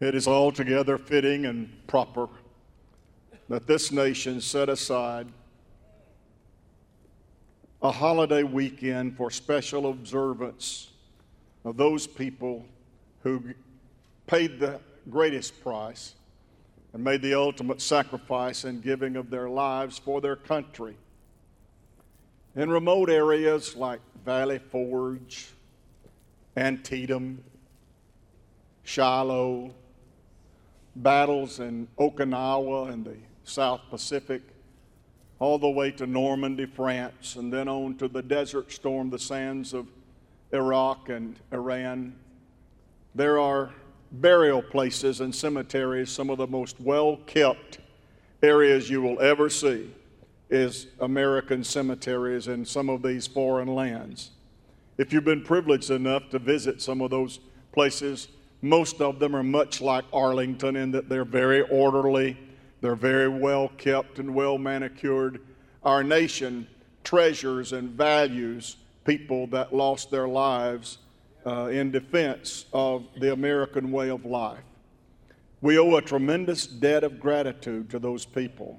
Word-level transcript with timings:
It 0.00 0.14
is 0.14 0.28
altogether 0.28 0.96
fitting 0.96 1.46
and 1.46 1.70
proper 1.88 2.28
that 3.48 3.66
this 3.66 3.90
nation 3.90 4.40
set 4.40 4.68
aside 4.68 5.26
a 7.82 7.90
holiday 7.90 8.44
weekend 8.44 9.16
for 9.16 9.30
special 9.30 9.90
observance 9.90 10.90
of 11.64 11.76
those 11.76 12.06
people 12.06 12.64
who 13.22 13.54
paid 14.28 14.60
the 14.60 14.78
greatest 15.10 15.60
price 15.62 16.14
and 16.92 17.02
made 17.02 17.20
the 17.20 17.34
ultimate 17.34 17.80
sacrifice 17.80 18.64
in 18.64 18.80
giving 18.80 19.16
of 19.16 19.30
their 19.30 19.48
lives 19.48 19.98
for 19.98 20.20
their 20.20 20.36
country. 20.36 20.96
In 22.54 22.70
remote 22.70 23.10
areas 23.10 23.74
like 23.74 24.00
Valley 24.24 24.58
Forge, 24.58 25.48
Antietam, 26.56 27.42
Shiloh, 28.84 29.74
battles 31.02 31.60
in 31.60 31.88
Okinawa 31.98 32.92
and 32.92 33.04
the 33.04 33.16
South 33.44 33.80
Pacific, 33.90 34.42
all 35.38 35.58
the 35.58 35.68
way 35.68 35.90
to 35.92 36.06
Normandy, 36.06 36.66
France, 36.66 37.36
and 37.36 37.52
then 37.52 37.68
on 37.68 37.96
to 37.96 38.08
the 38.08 38.22
desert 38.22 38.72
storm, 38.72 39.10
the 39.10 39.18
sands 39.18 39.72
of 39.72 39.86
Iraq 40.52 41.08
and 41.08 41.36
Iran. 41.52 42.14
There 43.14 43.38
are 43.38 43.70
burial 44.12 44.62
places 44.62 45.20
and 45.20 45.34
cemeteries, 45.34 46.10
some 46.10 46.30
of 46.30 46.38
the 46.38 46.46
most 46.46 46.80
well 46.80 47.18
kept 47.26 47.78
areas 48.42 48.88
you 48.88 49.02
will 49.02 49.20
ever 49.20 49.48
see 49.48 49.90
is 50.50 50.86
American 51.00 51.62
cemeteries 51.62 52.48
in 52.48 52.64
some 52.64 52.88
of 52.88 53.02
these 53.02 53.26
foreign 53.26 53.68
lands. 53.68 54.30
If 54.96 55.12
you've 55.12 55.24
been 55.24 55.44
privileged 55.44 55.90
enough 55.90 56.30
to 56.30 56.38
visit 56.38 56.80
some 56.80 57.00
of 57.02 57.10
those 57.10 57.40
places, 57.72 58.28
most 58.62 59.00
of 59.00 59.18
them 59.18 59.36
are 59.36 59.42
much 59.42 59.80
like 59.80 60.04
Arlington 60.12 60.76
in 60.76 60.90
that 60.92 61.08
they're 61.08 61.24
very 61.24 61.62
orderly, 61.62 62.36
they're 62.80 62.96
very 62.96 63.28
well 63.28 63.68
kept 63.76 64.18
and 64.18 64.34
well 64.34 64.58
manicured. 64.58 65.40
Our 65.84 66.02
nation 66.02 66.66
treasures 67.04 67.72
and 67.72 67.90
values 67.90 68.76
people 69.04 69.46
that 69.48 69.74
lost 69.74 70.10
their 70.10 70.28
lives 70.28 70.98
uh, 71.46 71.66
in 71.66 71.90
defense 71.90 72.66
of 72.72 73.06
the 73.20 73.32
American 73.32 73.90
way 73.90 74.10
of 74.10 74.24
life. 74.24 74.64
We 75.60 75.78
owe 75.78 75.96
a 75.96 76.02
tremendous 76.02 76.66
debt 76.66 77.04
of 77.04 77.18
gratitude 77.18 77.90
to 77.90 77.98
those 77.98 78.24
people, 78.24 78.78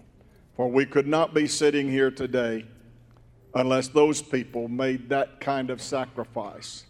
for 0.55 0.69
we 0.69 0.85
could 0.85 1.07
not 1.07 1.33
be 1.33 1.47
sitting 1.47 1.89
here 1.89 2.11
today 2.11 2.65
unless 3.55 3.87
those 3.87 4.21
people 4.21 4.67
made 4.67 5.09
that 5.09 5.39
kind 5.39 5.69
of 5.69 5.81
sacrifice. 5.81 6.85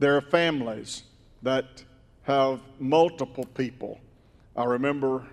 There 0.00 0.16
are 0.16 0.20
families 0.20 1.04
that 1.44 1.84
have 2.22 2.60
multiple 2.78 3.44
people. 3.54 4.00
I 4.56 4.64
remember 4.64 5.26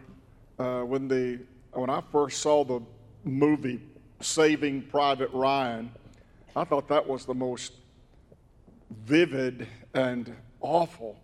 uh, 0.60 0.82
when 0.82 1.08
the 1.08 1.40
when 1.74 1.90
I 1.90 2.02
first 2.12 2.42
saw 2.42 2.64
the 2.66 2.82
movie 3.24 3.82
Saving 4.20 4.82
Private 4.84 5.32
Ryan, 5.32 5.90
I 6.56 6.66
thought 6.66 6.90
that 6.90 7.08
was 7.08 7.26
the 7.26 7.34
most 7.34 7.74
vivid 9.06 9.68
and 9.94 10.36
awful 10.60 11.18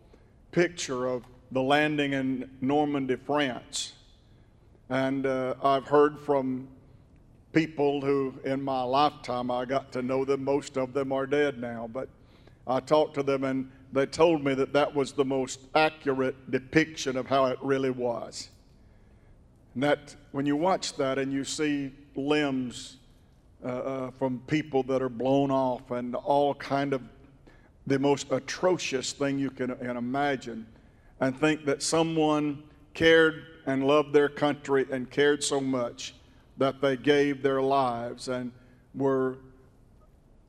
picture 0.52 1.08
of 1.08 1.24
the 1.52 1.62
landing 1.62 2.14
in 2.14 2.50
Normandy, 2.62 3.18
France. 3.18 3.94
And 4.90 5.26
uh, 5.26 5.56
I've 5.62 5.86
heard 5.86 6.18
from 6.20 6.70
people 7.52 8.00
who, 8.00 8.34
in 8.46 8.62
my 8.62 8.84
lifetime, 8.84 9.52
I 9.52 9.66
got 9.66 9.92
to 9.94 10.02
know 10.02 10.24
them. 10.24 10.46
Most 10.46 10.78
of 10.78 10.94
them 10.94 11.12
are 11.12 11.26
dead 11.26 11.60
now, 11.60 11.90
but 11.92 12.08
I 12.66 12.80
talked 12.80 13.16
to 13.16 13.24
them 13.24 13.44
and 13.44 13.70
they 13.94 14.06
told 14.06 14.44
me 14.44 14.54
that 14.54 14.74
that 14.74 14.94
was 14.94 15.14
the 15.14 15.26
most 15.26 15.60
accurate 15.76 16.52
depiction 16.52 17.16
of 17.18 17.28
how 17.28 17.46
it 17.46 17.58
really 17.62 17.90
was. 17.90 18.50
And 19.74 19.84
that 19.84 20.16
when 20.32 20.46
you 20.46 20.56
watch 20.56 20.96
that 20.98 21.18
and 21.18 21.32
you 21.32 21.44
see 21.44 21.92
limbs 22.16 22.98
uh, 23.64 23.68
uh, 23.68 24.12
from 24.12 24.40
people 24.48 24.84
that 24.84 25.02
are 25.02 25.10
blown 25.10 25.52
off 25.52 25.92
and 25.92 26.16
all 26.16 26.54
kind 26.56 26.94
of 26.94 27.02
the 27.88 27.98
most 27.98 28.32
atrocious 28.32 29.14
thing 29.14 29.40
you 29.40 29.50
can, 29.50 29.76
can 29.78 29.98
imagine, 29.98 30.68
and 31.22 31.40
think 31.40 31.66
that 31.66 31.82
someone 31.82 32.62
cared 32.94 33.46
and 33.66 33.86
loved 33.88 34.14
their 34.14 34.30
country 34.30 34.86
and 34.92 35.10
cared 35.10 35.44
so 35.44 35.62
much 35.62 36.14
that 36.58 36.82
they 36.82 36.98
gave 36.98 37.42
their 37.42 37.62
lives 37.62 38.28
and 38.28 38.52
were, 38.94 39.38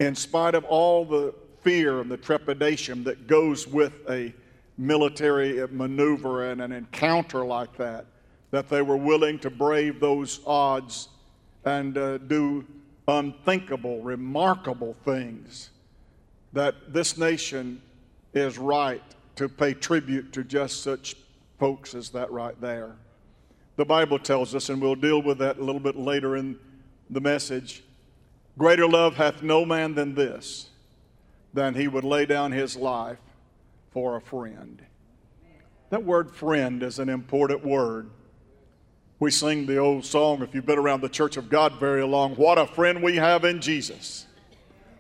in 0.01 0.15
spite 0.15 0.55
of 0.55 0.65
all 0.65 1.05
the 1.05 1.35
fear 1.63 2.01
and 2.01 2.11
the 2.11 2.17
trepidation 2.17 3.05
that 3.05 3.27
goes 3.27 3.67
with 3.67 3.93
a 4.09 4.33
military 4.77 5.67
maneuver 5.69 6.51
and 6.51 6.63
an 6.63 6.73
encounter 6.73 7.45
like 7.45 7.77
that, 7.77 8.07
that 8.51 8.69
they 8.69 8.83
were 8.83 8.97
willing 8.97 9.39
to 9.41 9.51
brave 9.51 10.01
those 10.01 10.41
odds 10.47 11.09
and 11.65 11.99
uh, 11.99 12.19
do 12.19 12.65
unthinkable, 13.09 14.01
remarkable 14.03 14.95
things. 15.05 15.71
That 16.53 16.93
this 16.93 17.19
nation 17.19 17.83
is 18.35 18.59
right 18.59 19.03
to 19.37 19.49
pay 19.49 19.75
tribute 19.75 20.33
to 20.33 20.45
just 20.45 20.83
such 20.83 21.17
folks 21.59 21.95
as 21.95 22.11
that 22.11 22.31
right 22.31 22.59
there. 22.61 22.93
The 23.77 23.85
Bible 23.85 24.19
tells 24.19 24.55
us, 24.55 24.71
and 24.71 24.81
we'll 24.81 24.95
deal 24.95 25.23
with 25.23 25.39
that 25.39 25.59
a 25.59 25.65
little 25.65 25.81
bit 25.81 25.97
later 25.97 26.37
in 26.37 26.59
the 27.11 27.21
message 27.21 27.83
greater 28.59 28.89
love 28.89 29.15
hath 29.15 29.43
no 29.43 29.65
man 29.65 29.95
than 29.95 30.15
this, 30.15 30.69
than 31.59 31.75
he 31.75 31.89
would 31.89 32.05
lay 32.05 32.25
down 32.25 32.53
his 32.53 32.77
life 32.77 33.19
for 33.91 34.15
a 34.15 34.21
friend. 34.21 34.81
That 35.91 36.05
word 36.05 36.31
friend 36.31 36.85
is 36.85 37.01
an 37.01 37.09
important 37.09 37.65
word. 37.65 38.11
We 39.19 39.33
sing 39.33 39.67
the 39.67 39.79
old 39.79 40.05
song, 40.05 40.41
if 40.43 40.55
you've 40.55 40.65
been 40.65 40.79
around 40.79 41.01
the 41.01 41.09
church 41.09 41.37
of 41.37 41.51
God 41.51 41.81
very 41.81 42.05
long, 42.05 42.37
what 42.37 42.59
a 42.59 42.67
friend 42.67 43.03
we 43.03 43.17
have 43.17 43.45
in 43.45 43.61
Jesus. 43.61 44.27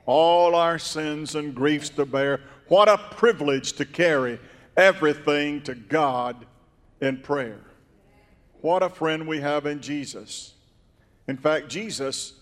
All 0.04 0.56
our 0.56 0.80
sins 0.80 1.36
and 1.36 1.54
griefs 1.54 1.90
to 1.90 2.04
bear. 2.04 2.40
What 2.66 2.88
a 2.88 2.98
privilege 2.98 3.74
to 3.74 3.84
carry 3.84 4.40
everything 4.76 5.62
to 5.62 5.76
God 5.76 6.44
in 7.00 7.18
prayer. 7.18 7.60
What 8.62 8.82
a 8.82 8.88
friend 8.88 9.28
we 9.28 9.38
have 9.38 9.64
in 9.64 9.80
Jesus. 9.80 10.54
In 11.28 11.36
fact, 11.36 11.68
Jesus 11.68 12.32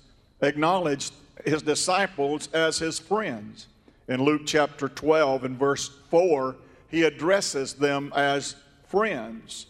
acknowledged 0.41 1.13
his 1.45 1.61
disciples 1.61 2.49
as 2.55 2.79
his 2.79 2.99
friends. 2.99 3.67
In 4.09 4.23
Luke 4.23 4.43
chapter 4.47 4.89
12 4.89 5.45
and 5.45 5.59
verse 5.59 5.89
4, 6.11 6.57
he 6.89 7.03
addresses 7.03 7.75
them 7.75 8.13
as 8.15 8.55
friends. 8.87 9.67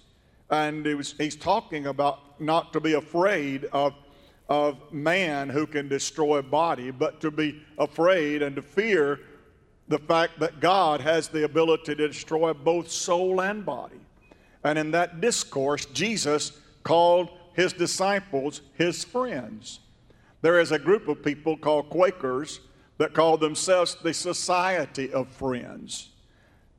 And 0.50 0.84
he 0.84 0.94
was, 0.94 1.14
he's 1.16 1.36
talking 1.36 1.86
about 1.86 2.40
not 2.40 2.72
to 2.74 2.80
be 2.80 2.92
afraid 2.92 3.64
of, 3.72 3.94
of 4.48 4.92
man 4.92 5.48
who 5.48 5.66
can 5.66 5.88
destroy 5.88 6.38
a 6.38 6.42
body, 6.42 6.90
but 6.90 7.20
to 7.22 7.30
be 7.30 7.62
afraid 7.78 8.42
and 8.42 8.56
to 8.56 8.62
fear 8.62 9.20
the 9.88 9.98
fact 9.98 10.38
that 10.40 10.60
God 10.60 11.00
has 11.00 11.28
the 11.28 11.44
ability 11.44 11.94
to 11.94 12.08
destroy 12.08 12.52
both 12.52 12.90
soul 12.90 13.40
and 13.40 13.64
body. 13.64 14.00
And 14.62 14.78
in 14.78 14.90
that 14.90 15.20
discourse, 15.20 15.86
Jesus 15.86 16.52
called 16.82 17.30
his 17.54 17.72
disciples 17.72 18.60
his 18.74 19.02
friends. 19.02 19.80
There 20.42 20.60
is 20.60 20.72
a 20.72 20.78
group 20.78 21.08
of 21.08 21.24
people 21.24 21.56
called 21.56 21.88
Quakers 21.88 22.60
that 22.98 23.14
call 23.14 23.36
themselves 23.36 23.96
the 24.02 24.14
Society 24.14 25.12
of 25.12 25.28
Friends. 25.28 26.10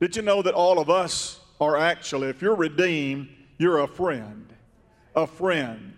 Did 0.00 0.16
you 0.16 0.22
know 0.22 0.42
that 0.42 0.54
all 0.54 0.78
of 0.78 0.90
us 0.90 1.40
are 1.60 1.76
actually, 1.76 2.28
if 2.28 2.42
you're 2.42 2.54
redeemed, 2.54 3.28
you're 3.58 3.80
a 3.80 3.88
friend? 3.88 4.52
A 5.14 5.26
friend. 5.26 5.94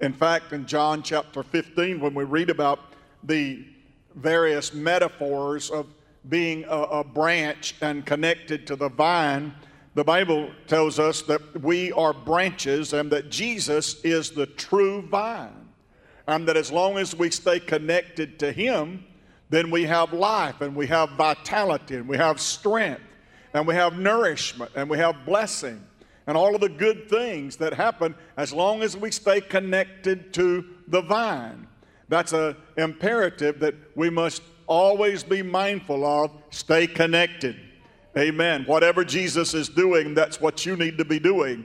In 0.00 0.12
fact, 0.12 0.52
in 0.52 0.66
John 0.66 1.02
chapter 1.02 1.42
15, 1.42 2.00
when 2.00 2.14
we 2.14 2.24
read 2.24 2.50
about 2.50 2.80
the 3.22 3.64
various 4.14 4.72
metaphors 4.72 5.70
of 5.70 5.86
being 6.28 6.64
a, 6.64 6.82
a 6.82 7.04
branch 7.04 7.74
and 7.80 8.04
connected 8.04 8.66
to 8.66 8.76
the 8.76 8.88
vine, 8.88 9.54
the 9.94 10.04
Bible 10.04 10.50
tells 10.66 10.98
us 10.98 11.22
that 11.22 11.62
we 11.62 11.92
are 11.92 12.12
branches 12.12 12.92
and 12.92 13.10
that 13.12 13.30
Jesus 13.30 14.02
is 14.02 14.30
the 14.30 14.46
true 14.46 15.02
vine. 15.02 15.68
And 16.26 16.48
that 16.48 16.56
as 16.56 16.72
long 16.72 16.96
as 16.96 17.14
we 17.14 17.30
stay 17.30 17.60
connected 17.60 18.38
to 18.38 18.50
Him, 18.50 19.04
then 19.50 19.70
we 19.70 19.84
have 19.84 20.12
life 20.12 20.60
and 20.60 20.74
we 20.74 20.86
have 20.86 21.10
vitality 21.10 21.96
and 21.96 22.08
we 22.08 22.16
have 22.16 22.40
strength 22.40 23.02
and 23.52 23.66
we 23.66 23.74
have 23.74 23.98
nourishment 23.98 24.70
and 24.74 24.88
we 24.88 24.98
have 24.98 25.24
blessing 25.24 25.82
and 26.26 26.36
all 26.36 26.54
of 26.54 26.60
the 26.60 26.68
good 26.68 27.08
things 27.08 27.56
that 27.56 27.74
happen 27.74 28.14
as 28.36 28.52
long 28.52 28.82
as 28.82 28.96
we 28.96 29.10
stay 29.10 29.40
connected 29.40 30.32
to 30.32 30.64
the 30.88 31.02
vine. 31.02 31.66
That's 32.08 32.32
an 32.32 32.56
imperative 32.76 33.60
that 33.60 33.74
we 33.94 34.10
must 34.10 34.42
always 34.66 35.22
be 35.22 35.42
mindful 35.42 36.04
of. 36.04 36.30
Stay 36.50 36.86
connected. 36.86 37.56
Amen. 38.16 38.64
Whatever 38.64 39.04
Jesus 39.04 39.54
is 39.54 39.68
doing, 39.68 40.14
that's 40.14 40.40
what 40.40 40.64
you 40.64 40.76
need 40.76 40.98
to 40.98 41.04
be 41.04 41.18
doing. 41.18 41.64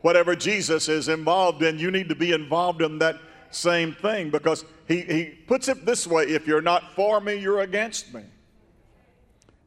Whatever 0.00 0.34
Jesus 0.34 0.88
is 0.88 1.08
involved 1.08 1.62
in, 1.62 1.78
you 1.78 1.90
need 1.90 2.08
to 2.08 2.14
be 2.14 2.32
involved 2.32 2.82
in 2.82 2.98
that 2.98 3.20
same 3.54 3.94
thing 3.94 4.30
because 4.30 4.64
he, 4.88 5.02
he 5.02 5.24
puts 5.46 5.68
it 5.68 5.84
this 5.86 6.06
way 6.06 6.24
if 6.24 6.46
you're 6.46 6.62
not 6.62 6.94
for 6.94 7.20
me, 7.20 7.34
you're 7.34 7.60
against 7.60 8.12
me. 8.12 8.22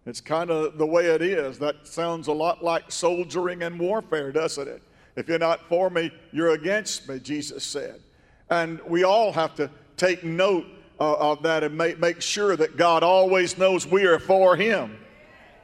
It's 0.06 0.22
kind 0.22 0.52
of 0.52 0.78
the 0.78 0.86
way 0.86 1.08
it 1.08 1.22
is. 1.22 1.58
That 1.60 1.88
sounds 1.88 2.28
a 2.28 2.32
lot 2.32 2.64
like 2.64 2.92
soldiering 2.92 3.64
and 3.64 3.80
warfare, 3.80 4.32
doesn't 4.32 4.68
it? 4.68 4.84
If 5.16 5.28
you're 5.28 5.40
not 5.40 5.68
for 5.68 5.90
me, 5.90 6.12
you're 6.32 6.52
against 6.52 7.10
me, 7.10 7.20
Jesus 7.20 7.64
said. 7.64 8.02
And 8.50 8.80
we 8.88 9.04
all 9.04 9.32
have 9.32 9.56
to 9.56 9.70
take 9.98 10.24
note 10.24 10.66
uh, 11.00 11.16
of 11.16 11.44
that 11.44 11.64
and 11.64 11.78
make, 11.78 12.00
make 12.00 12.22
sure 12.22 12.56
that 12.56 12.78
God 12.78 13.04
always 13.04 13.58
knows 13.58 13.88
we 13.88 14.06
are 14.06 14.20
for 14.20 14.56
Him, 14.56 14.98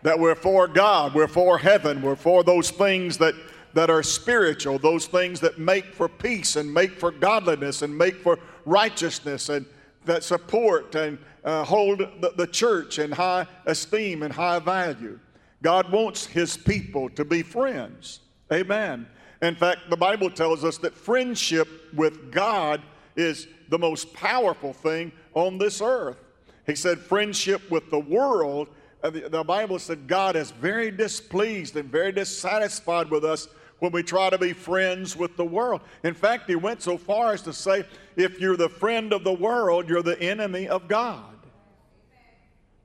that 0.01 0.17
we're 0.17 0.35
for 0.35 0.67
God, 0.67 1.13
we're 1.13 1.27
for 1.27 1.57
heaven, 1.57 2.01
we're 2.01 2.15
for 2.15 2.43
those 2.43 2.71
things 2.71 3.17
that, 3.19 3.35
that 3.73 3.89
are 3.89 4.03
spiritual, 4.03 4.77
those 4.77 5.07
things 5.07 5.39
that 5.39 5.59
make 5.59 5.93
for 5.93 6.09
peace 6.09 6.55
and 6.55 6.71
make 6.73 6.99
for 6.99 7.11
godliness 7.11 7.81
and 7.81 7.97
make 7.97 8.15
for 8.15 8.37
righteousness 8.65 9.49
and 9.49 9.65
that 10.05 10.23
support 10.23 10.95
and 10.95 11.17
uh, 11.43 11.63
hold 11.63 11.99
the, 11.99 12.33
the 12.37 12.47
church 12.47 12.99
in 12.99 13.11
high 13.11 13.45
esteem 13.65 14.23
and 14.23 14.33
high 14.33 14.59
value. 14.59 15.19
God 15.61 15.91
wants 15.91 16.25
His 16.25 16.57
people 16.57 17.09
to 17.11 17.23
be 17.23 17.43
friends. 17.43 18.19
Amen. 18.51 19.07
In 19.41 19.55
fact, 19.55 19.89
the 19.89 19.97
Bible 19.97 20.29
tells 20.29 20.63
us 20.63 20.77
that 20.79 20.93
friendship 20.93 21.67
with 21.93 22.31
God 22.31 22.81
is 23.15 23.47
the 23.69 23.79
most 23.79 24.13
powerful 24.13 24.73
thing 24.73 25.11
on 25.33 25.57
this 25.57 25.81
earth. 25.81 26.17
He 26.65 26.75
said, 26.75 26.99
friendship 26.99 27.69
with 27.71 27.89
the 27.89 27.99
world. 27.99 28.67
Uh, 29.03 29.09
the, 29.09 29.29
the 29.29 29.43
Bible 29.43 29.79
said 29.79 30.07
God 30.07 30.35
is 30.35 30.51
very 30.51 30.91
displeased 30.91 31.75
and 31.75 31.89
very 31.89 32.11
dissatisfied 32.11 33.09
with 33.09 33.25
us 33.25 33.47
when 33.81 33.91
we 33.91 34.03
try 34.03 34.29
to 34.29 34.37
be 34.37 34.53
friends 34.53 35.17
with 35.17 35.35
the 35.37 35.43
world. 35.43 35.81
In 36.03 36.13
fact, 36.13 36.47
he 36.47 36.55
went 36.55 36.83
so 36.83 36.99
far 36.99 37.33
as 37.33 37.41
to 37.41 37.51
say, 37.51 37.83
if 38.15 38.39
you're 38.39 38.55
the 38.55 38.69
friend 38.69 39.11
of 39.11 39.23
the 39.23 39.33
world, 39.33 39.89
you're 39.89 40.03
the 40.03 40.21
enemy 40.21 40.67
of 40.67 40.87
God. 40.87 41.35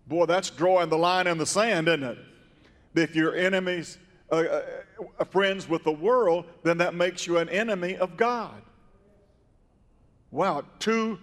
Boy, 0.06 0.24
that's 0.24 0.48
drawing 0.48 0.88
the 0.88 0.96
line 0.96 1.26
in 1.26 1.36
the 1.36 1.44
sand, 1.44 1.88
isn't 1.88 2.02
it? 2.02 2.18
If 2.94 3.14
you're 3.14 3.36
enemies, 3.36 3.98
uh, 4.32 4.62
uh, 5.18 5.24
friends 5.26 5.68
with 5.68 5.84
the 5.84 5.92
world, 5.92 6.46
then 6.62 6.78
that 6.78 6.94
makes 6.94 7.26
you 7.26 7.36
an 7.36 7.50
enemy 7.50 7.96
of 7.96 8.16
God. 8.16 8.62
Wow, 10.30 10.64
two 10.78 11.18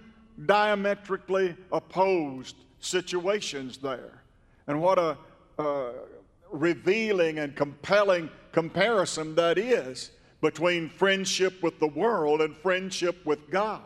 diametrically 0.46 1.56
opposed 1.72 2.58
situations 2.80 3.80
there. 3.80 4.22
And 4.68 4.80
what 4.80 5.00
a 5.00 5.18
uh, 5.58 5.94
revealing 6.54 7.40
and 7.40 7.56
compelling 7.56 8.30
comparison 8.52 9.36
that 9.36 9.58
is 9.58 10.12
between 10.42 10.90
friendship 10.90 11.62
with 11.64 11.80
the 11.80 11.88
world 11.88 12.42
and 12.42 12.56
friendship 12.58 13.26
with 13.26 13.50
God. 13.50 13.82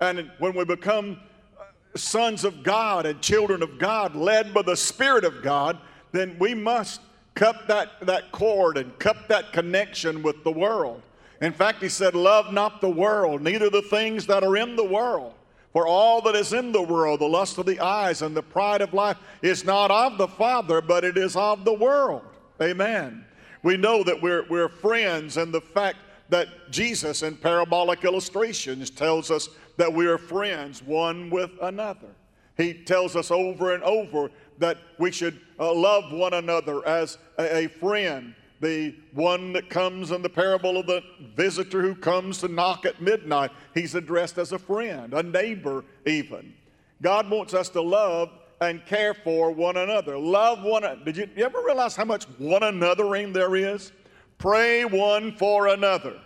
And 0.00 0.30
when 0.38 0.54
we 0.54 0.64
become 0.64 1.20
uh, 1.58 1.64
sons 1.96 2.44
of 2.44 2.62
God 2.62 3.06
and 3.06 3.20
children 3.20 3.62
of 3.62 3.78
God, 3.78 4.16
led 4.16 4.52
by 4.52 4.62
the 4.62 4.76
Spirit 4.76 5.24
of 5.24 5.42
God, 5.42 5.78
then 6.12 6.36
we 6.38 6.54
must 6.54 7.00
cut 7.34 7.68
that, 7.68 8.00
that 8.06 8.32
cord 8.32 8.76
and 8.76 8.98
cut 8.98 9.28
that 9.28 9.52
connection 9.52 10.22
with 10.22 10.42
the 10.44 10.50
world. 10.50 11.02
In 11.40 11.52
fact, 11.52 11.82
he 11.82 11.88
said, 11.88 12.14
Love 12.14 12.52
not 12.52 12.80
the 12.80 12.88
world, 12.88 13.42
neither 13.42 13.70
the 13.70 13.82
things 13.82 14.26
that 14.26 14.42
are 14.42 14.56
in 14.56 14.76
the 14.76 14.84
world. 14.84 15.34
For 15.74 15.88
all 15.88 16.20
that 16.22 16.36
is 16.36 16.52
in 16.52 16.70
the 16.70 16.80
world, 16.80 17.20
the 17.20 17.26
lust 17.26 17.58
of 17.58 17.66
the 17.66 17.80
eyes 17.80 18.22
and 18.22 18.34
the 18.34 18.42
pride 18.42 18.80
of 18.80 18.94
life, 18.94 19.16
is 19.42 19.64
not 19.64 19.90
of 19.90 20.18
the 20.18 20.28
Father, 20.28 20.80
but 20.80 21.02
it 21.02 21.18
is 21.18 21.34
of 21.34 21.64
the 21.64 21.74
world. 21.74 22.22
Amen. 22.62 23.24
We 23.64 23.76
know 23.76 24.04
that 24.04 24.22
we're, 24.22 24.46
we're 24.48 24.68
friends, 24.68 25.36
and 25.36 25.52
the 25.52 25.60
fact 25.60 25.96
that 26.28 26.70
Jesus, 26.70 27.24
in 27.24 27.36
parabolic 27.36 28.04
illustrations, 28.04 28.88
tells 28.88 29.32
us 29.32 29.48
that 29.76 29.92
we 29.92 30.06
are 30.06 30.16
friends 30.16 30.80
one 30.80 31.28
with 31.28 31.50
another. 31.60 32.14
He 32.56 32.72
tells 32.72 33.16
us 33.16 33.32
over 33.32 33.74
and 33.74 33.82
over 33.82 34.30
that 34.58 34.78
we 35.00 35.10
should 35.10 35.40
uh, 35.58 35.74
love 35.74 36.12
one 36.12 36.34
another 36.34 36.86
as 36.86 37.18
a, 37.36 37.64
a 37.64 37.68
friend 37.68 38.36
the 38.64 38.94
one 39.12 39.52
that 39.52 39.68
comes 39.68 40.10
in 40.10 40.22
the 40.22 40.28
parable 40.28 40.78
of 40.78 40.86
the 40.86 41.02
visitor 41.36 41.82
who 41.82 41.94
comes 41.94 42.38
to 42.38 42.48
knock 42.48 42.86
at 42.86 43.00
midnight, 43.00 43.50
he's 43.74 43.94
addressed 43.94 44.38
as 44.38 44.52
a 44.52 44.58
friend, 44.58 45.12
a 45.12 45.22
neighbor, 45.22 45.84
even. 46.06 46.54
God 47.02 47.28
wants 47.28 47.52
us 47.52 47.68
to 47.70 47.82
love 47.82 48.30
and 48.62 48.84
care 48.86 49.12
for 49.12 49.50
one 49.50 49.76
another. 49.76 50.18
Love 50.18 50.62
one 50.62 50.84
another. 50.84 51.04
Did 51.04 51.16
you, 51.18 51.28
you 51.36 51.44
ever 51.44 51.62
realize 51.62 51.94
how 51.94 52.06
much 52.06 52.24
one 52.38 52.62
anothering 52.62 53.34
there 53.34 53.54
is? 53.54 53.92
Pray 54.38 54.86
one 54.86 55.36
for 55.36 55.68
another. 55.68 56.18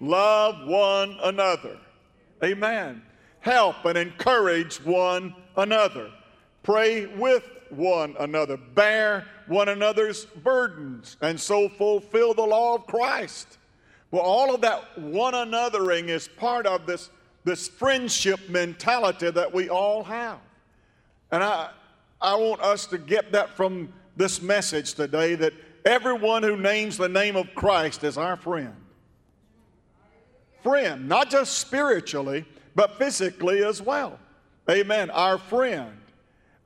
Love 0.00 0.66
one 0.66 1.16
another. 1.22 1.78
Amen. 2.42 3.02
Help 3.38 3.84
and 3.84 3.96
encourage 3.96 4.78
one 4.84 5.34
another. 5.56 6.10
Pray 6.64 7.06
with 7.06 7.44
one 7.72 8.16
another. 8.18 8.56
Bear 8.56 9.26
one 9.46 9.68
another's 9.68 10.24
burdens, 10.24 11.16
and 11.20 11.38
so 11.38 11.68
fulfill 11.68 12.34
the 12.34 12.42
law 12.42 12.74
of 12.74 12.86
Christ. 12.86 13.58
Well, 14.10 14.22
all 14.22 14.54
of 14.54 14.60
that 14.62 14.98
one 14.98 15.34
anothering 15.34 16.08
is 16.08 16.28
part 16.28 16.66
of 16.66 16.86
this, 16.86 17.10
this 17.44 17.68
friendship 17.68 18.48
mentality 18.48 19.30
that 19.30 19.52
we 19.52 19.68
all 19.68 20.02
have. 20.04 20.38
And 21.30 21.44
I, 21.44 21.70
I 22.20 22.34
want 22.34 22.60
us 22.60 22.86
to 22.86 22.98
get 22.98 23.32
that 23.32 23.56
from 23.56 23.92
this 24.16 24.42
message 24.42 24.94
today 24.94 25.36
that 25.36 25.52
everyone 25.84 26.42
who 26.42 26.56
names 26.56 26.96
the 26.96 27.08
name 27.08 27.36
of 27.36 27.54
Christ 27.54 28.04
is 28.04 28.18
our 28.18 28.36
friend. 28.36 28.74
Friend, 30.62 31.08
not 31.08 31.30
just 31.30 31.58
spiritually, 31.58 32.44
but 32.74 32.98
physically 32.98 33.64
as 33.64 33.80
well. 33.80 34.18
Amen. 34.68 35.10
Our 35.10 35.38
friend. 35.38 35.99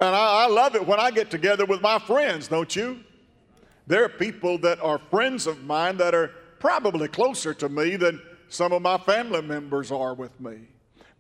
And 0.05 0.15
I, 0.15 0.45
I 0.45 0.47
love 0.49 0.75
it 0.75 0.87
when 0.87 1.01
I 1.01 1.11
get 1.11 1.31
together 1.31 1.65
with 1.65 1.81
my 1.81 1.99
friends, 1.99 2.49
don't 2.49 2.77
you? 2.77 3.01
There 3.87 4.05
are 4.05 4.09
people 4.11 4.59
that 4.59 4.79
are 4.81 4.99
friends 4.99 5.47
of 5.47 5.65
mine 5.65 5.97
that 5.97 6.15
are 6.15 6.33
probably 6.59 7.09
closer 7.09 7.55
to 7.55 7.71
me 7.71 7.97
than 7.97 8.21
some 8.49 8.73
of 8.73 8.83
my 8.83 8.99
family 8.99 9.41
members 9.41 9.91
are 9.91 10.13
with 10.13 10.39
me. 10.41 10.59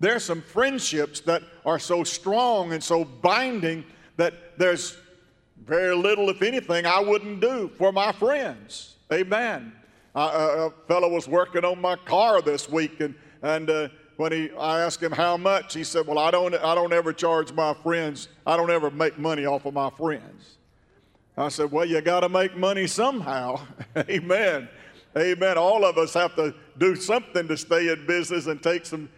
There 0.00 0.14
are 0.14 0.20
some 0.20 0.42
friendships 0.42 1.20
that 1.20 1.42
are 1.64 1.78
so 1.78 2.04
strong 2.04 2.74
and 2.74 2.84
so 2.84 3.06
binding 3.06 3.84
that 4.16 4.58
there's 4.58 4.98
very 5.64 5.96
little, 5.96 6.28
if 6.28 6.42
anything, 6.42 6.84
I 6.84 7.00
wouldn't 7.00 7.40
do 7.40 7.70
for 7.78 7.90
my 7.90 8.12
friends. 8.12 8.96
Amen. 9.10 9.72
a 10.14 10.70
fellow 10.86 11.08
was 11.08 11.26
working 11.26 11.64
on 11.64 11.80
my 11.80 11.96
car 11.96 12.42
this 12.42 12.68
week, 12.68 13.00
and, 13.00 13.14
and 13.40 13.70
uh, 13.70 13.88
when 14.16 14.32
he, 14.32 14.50
I 14.52 14.80
asked 14.80 15.02
him 15.02 15.12
how 15.12 15.36
much, 15.36 15.74
he 15.74 15.84
said, 15.84 16.06
Well, 16.06 16.18
I 16.18 16.30
don't, 16.30 16.54
I 16.54 16.74
don't 16.74 16.92
ever 16.92 17.12
charge 17.12 17.52
my 17.52 17.74
friends, 17.74 18.28
I 18.46 18.56
don't 18.56 18.70
ever 18.70 18.90
make 18.90 19.18
money 19.18 19.46
off 19.46 19.66
of 19.66 19.74
my 19.74 19.90
friends. 19.90 20.58
I 21.36 21.48
said, 21.48 21.70
Well, 21.70 21.84
you 21.84 22.00
got 22.00 22.20
to 22.20 22.28
make 22.28 22.56
money 22.56 22.86
somehow. 22.86 23.60
Amen. 23.96 24.68
Amen. 25.16 25.58
All 25.58 25.84
of 25.84 25.96
us 25.98 26.14
have 26.14 26.34
to 26.36 26.54
do 26.78 26.96
something 26.96 27.46
to 27.48 27.56
stay 27.56 27.88
in 27.88 28.06
business 28.06 28.46
and 28.46 28.62
take 28.62 28.86
some. 28.86 29.08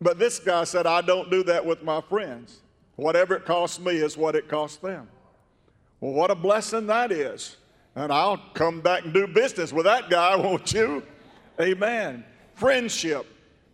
But 0.00 0.18
this 0.18 0.38
guy 0.38 0.64
said, 0.64 0.86
I 0.86 1.00
don't 1.00 1.30
do 1.30 1.42
that 1.44 1.64
with 1.64 1.82
my 1.82 2.00
friends. 2.00 2.60
Whatever 2.96 3.36
it 3.36 3.44
costs 3.44 3.78
me 3.78 3.96
is 3.96 4.16
what 4.16 4.34
it 4.34 4.48
costs 4.48 4.78
them. 4.78 5.08
Well, 6.00 6.12
what 6.12 6.30
a 6.30 6.34
blessing 6.34 6.86
that 6.88 7.12
is. 7.12 7.56
And 7.94 8.12
I'll 8.12 8.38
come 8.54 8.80
back 8.80 9.04
and 9.04 9.14
do 9.14 9.26
business 9.26 9.72
with 9.72 9.84
that 9.84 10.10
guy, 10.10 10.36
won't 10.36 10.72
you? 10.72 11.02
Amen. 11.60 12.24
Friendship 12.54 13.26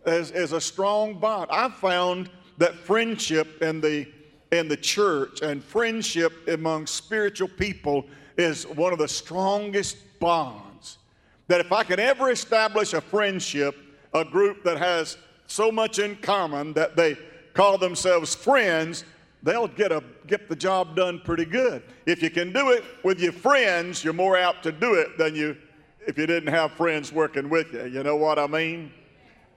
is, 0.05 0.31
is 0.31 0.51
a 0.51 0.61
strong 0.61 1.15
bond. 1.19 1.49
I 1.51 1.69
found 1.69 2.29
that 2.57 2.75
friendship 2.75 3.61
in 3.61 3.81
the 3.81 4.07
in 4.53 4.67
the 4.67 4.77
church 4.77 5.41
and 5.41 5.63
friendship 5.63 6.31
among 6.47 6.85
spiritual 6.85 7.47
people 7.47 8.05
is 8.37 8.67
one 8.67 8.93
of 8.93 8.99
the 8.99 9.07
strongest 9.07 9.97
bonds. 10.19 10.99
That 11.47 11.59
if 11.59 11.71
I 11.71 11.83
can 11.83 11.99
ever 11.99 12.29
establish 12.29 12.93
a 12.93 13.01
friendship, 13.01 13.75
a 14.13 14.23
group 14.23 14.63
that 14.63 14.77
has 14.77 15.17
so 15.47 15.71
much 15.71 15.97
in 15.97 16.15
common 16.17 16.73
that 16.73 16.95
they 16.95 17.17
call 17.53 17.79
themselves 17.79 18.35
friends, 18.35 19.05
they'll 19.41 19.67
get, 19.67 19.91
a, 19.91 20.03
get 20.27 20.47
the 20.47 20.55
job 20.55 20.95
done 20.95 21.19
pretty 21.23 21.45
good. 21.45 21.81
If 22.05 22.21
you 22.21 22.29
can 22.29 22.53
do 22.53 22.69
it 22.69 22.83
with 23.03 23.19
your 23.19 23.33
friends, 23.33 24.03
you're 24.03 24.13
more 24.13 24.37
apt 24.37 24.63
to 24.63 24.71
do 24.71 24.93
it 24.93 25.17
than 25.17 25.35
you 25.35 25.57
if 26.05 26.17
you 26.17 26.27
didn't 26.27 26.53
have 26.53 26.73
friends 26.73 27.11
working 27.11 27.49
with 27.49 27.73
you. 27.73 27.85
You 27.85 28.03
know 28.03 28.15
what 28.15 28.37
I 28.37 28.47
mean? 28.47 28.91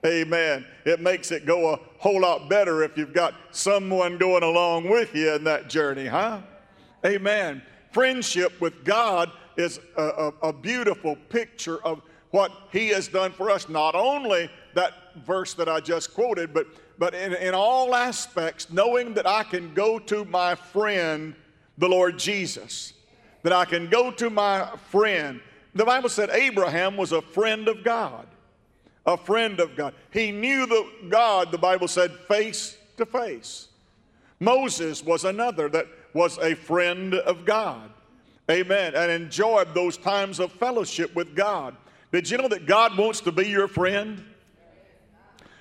Amen. 0.07 0.65
It 0.85 1.01
makes 1.01 1.31
it 1.31 1.45
go 1.45 1.73
a 1.73 1.79
whole 1.97 2.21
lot 2.21 2.49
better 2.49 2.81
if 2.81 2.97
you've 2.97 3.13
got 3.13 3.33
someone 3.51 4.17
going 4.17 4.43
along 4.43 4.89
with 4.89 5.13
you 5.13 5.33
in 5.33 5.43
that 5.43 5.69
journey, 5.69 6.05
huh? 6.05 6.39
Amen. 7.05 7.61
Friendship 7.91 8.59
with 8.61 8.85
God 8.85 9.31
is 9.57 9.81
a, 9.97 10.01
a, 10.01 10.27
a 10.43 10.53
beautiful 10.53 11.17
picture 11.27 11.83
of 11.83 12.01
what 12.31 12.51
He 12.71 12.87
has 12.89 13.09
done 13.09 13.33
for 13.33 13.51
us. 13.51 13.67
Not 13.67 13.95
only 13.95 14.49
that 14.75 14.93
verse 15.25 15.53
that 15.55 15.67
I 15.67 15.81
just 15.81 16.13
quoted, 16.13 16.53
but, 16.53 16.67
but 16.97 17.13
in, 17.13 17.33
in 17.33 17.53
all 17.53 17.93
aspects, 17.93 18.71
knowing 18.71 19.13
that 19.15 19.27
I 19.27 19.43
can 19.43 19.73
go 19.73 19.99
to 19.99 20.23
my 20.23 20.55
friend, 20.55 21.35
the 21.77 21.89
Lord 21.89 22.17
Jesus, 22.17 22.93
that 23.43 23.51
I 23.51 23.65
can 23.65 23.89
go 23.89 24.11
to 24.11 24.29
my 24.29 24.69
friend. 24.89 25.41
The 25.75 25.85
Bible 25.85 26.09
said 26.09 26.29
Abraham 26.29 26.95
was 26.95 27.11
a 27.11 27.21
friend 27.21 27.67
of 27.67 27.83
God 27.83 28.25
a 29.07 29.17
friend 29.17 29.59
of 29.61 29.75
God. 29.75 29.93
He 30.11 30.31
knew 30.31 30.67
the 30.67 30.85
God, 31.09 31.51
the 31.51 31.57
Bible 31.57 31.87
said, 31.87 32.11
face 32.27 32.77
to 32.97 33.05
face. 33.05 33.69
Moses 34.39 35.03
was 35.03 35.23
another 35.23 35.69
that 35.69 35.87
was 36.13 36.37
a 36.39 36.53
friend 36.53 37.15
of 37.15 37.45
God. 37.45 37.89
Amen. 38.51 38.93
And 38.95 39.11
enjoyed 39.11 39.73
those 39.73 39.97
times 39.97 40.39
of 40.39 40.51
fellowship 40.51 41.15
with 41.15 41.35
God. 41.35 41.75
Did 42.11 42.29
you 42.29 42.37
know 42.37 42.47
that 42.49 42.65
God 42.65 42.97
wants 42.97 43.21
to 43.21 43.31
be 43.31 43.47
your 43.47 43.67
friend? 43.67 44.23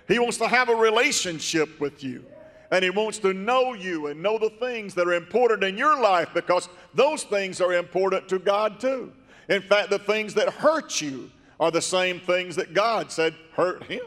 He 0.09 0.19
wants 0.19 0.39
to 0.39 0.49
have 0.49 0.69
a 0.69 0.75
relationship 0.75 1.81
with 1.81 2.05
you. 2.05 2.25
And 2.71 2.83
He 2.83 2.91
wants 2.91 3.19
to 3.19 3.33
know 3.33 3.75
you 3.75 4.09
and 4.09 4.23
know 4.23 4.39
the 4.39 4.51
things 4.51 4.95
that 4.95 5.07
are 5.07 5.15
important 5.15 5.63
in 5.63 5.77
your 5.77 6.01
life 6.01 6.29
because 6.35 6.69
those 6.95 7.23
things 7.25 7.61
are 7.61 7.75
important 7.75 8.29
to 8.29 8.39
God 8.39 8.81
too. 8.81 9.13
In 9.49 9.63
fact, 9.63 9.91
the 9.91 9.99
things 9.99 10.35
that 10.35 10.49
hurt 10.49 11.01
you 11.01 11.31
are 11.59 11.71
the 11.71 11.83
same 11.83 12.21
things 12.21 12.57
that 12.57 12.75
God 12.75 13.11
said 13.11 13.35
hurt 13.53 13.85
Him. 13.85 14.07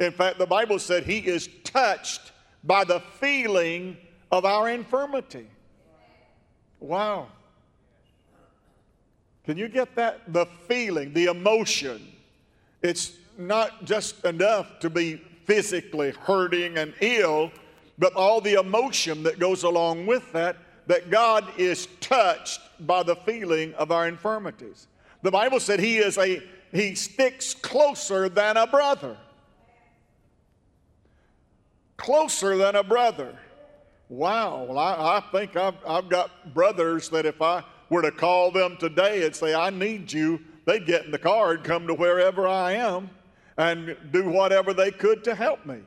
In 0.00 0.12
fact, 0.12 0.38
the 0.38 0.46
Bible 0.46 0.78
said 0.78 1.04
He 1.04 1.18
is 1.18 1.48
touched 1.64 2.32
by 2.64 2.84
the 2.84 3.00
feeling 3.20 3.96
of 4.30 4.44
our 4.44 4.68
infirmity. 4.68 5.46
Wow. 6.80 7.28
Can 9.44 9.56
you 9.56 9.68
get 9.68 9.94
that? 9.96 10.32
The 10.32 10.46
feeling, 10.66 11.12
the 11.14 11.26
emotion. 11.26 12.06
It's 12.82 13.12
not 13.38 13.84
just 13.84 14.24
enough 14.24 14.78
to 14.80 14.90
be 14.90 15.16
physically 15.46 16.10
hurting 16.10 16.76
and 16.76 16.92
ill, 17.00 17.50
but 17.98 18.12
all 18.14 18.40
the 18.40 18.54
emotion 18.54 19.22
that 19.22 19.38
goes 19.38 19.62
along 19.62 20.06
with 20.06 20.30
that, 20.32 20.56
that 20.86 21.10
God 21.10 21.46
is 21.56 21.88
touched 22.00 22.60
by 22.86 23.02
the 23.02 23.16
feeling 23.16 23.74
of 23.74 23.90
our 23.90 24.06
infirmities. 24.06 24.86
The 25.22 25.30
Bible 25.30 25.60
said 25.60 25.80
he 25.80 25.98
is 25.98 26.18
a 26.18 26.42
he 26.72 26.94
sticks 26.94 27.54
closer 27.54 28.28
than 28.28 28.56
a 28.56 28.66
brother. 28.66 29.16
Closer 31.96 32.56
than 32.56 32.76
a 32.76 32.82
brother. 32.82 33.36
Wow. 34.08 34.64
Well, 34.64 34.78
I, 34.78 35.18
I 35.18 35.20
think 35.32 35.56
I've, 35.56 35.76
I've 35.86 36.08
got 36.08 36.54
brothers 36.54 37.08
that 37.10 37.26
if 37.26 37.40
I 37.42 37.64
were 37.90 38.02
to 38.02 38.10
call 38.10 38.50
them 38.50 38.76
today 38.78 39.24
and 39.24 39.34
say, 39.34 39.54
I 39.54 39.70
need 39.70 40.12
you, 40.12 40.40
they'd 40.66 40.86
get 40.86 41.04
in 41.04 41.10
the 41.10 41.18
car 41.18 41.52
and 41.52 41.64
come 41.64 41.86
to 41.86 41.94
wherever 41.94 42.46
I 42.46 42.72
am 42.72 43.10
and 43.56 43.96
do 44.12 44.28
whatever 44.28 44.72
they 44.72 44.90
could 44.90 45.24
to 45.24 45.34
help 45.34 45.66
me. 45.66 45.78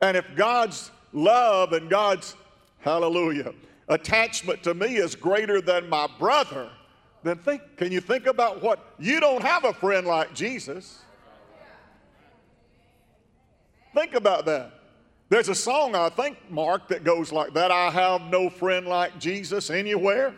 And 0.00 0.16
if 0.16 0.26
God's 0.36 0.90
love 1.12 1.72
and 1.72 1.90
God's, 1.90 2.36
hallelujah, 2.80 3.54
attachment 3.88 4.62
to 4.62 4.74
me 4.74 4.96
is 4.96 5.14
greater 5.14 5.60
than 5.60 5.88
my 5.88 6.06
brother, 6.18 6.70
then 7.22 7.38
think, 7.38 7.76
can 7.76 7.92
you 7.92 8.00
think 8.00 8.26
about 8.26 8.62
what? 8.62 8.94
You 8.98 9.20
don't 9.20 9.42
have 9.42 9.64
a 9.64 9.72
friend 9.72 10.06
like 10.06 10.34
Jesus. 10.34 11.00
Think 13.94 14.14
about 14.14 14.44
that. 14.46 14.72
There's 15.28 15.48
a 15.48 15.54
song, 15.54 15.94
I 15.94 16.08
think, 16.08 16.36
Mark, 16.50 16.88
that 16.88 17.04
goes 17.04 17.32
like 17.32 17.54
that 17.54 17.70
I 17.70 17.90
have 17.90 18.22
no 18.22 18.50
friend 18.50 18.86
like 18.86 19.18
Jesus 19.18 19.70
anywhere. 19.70 20.34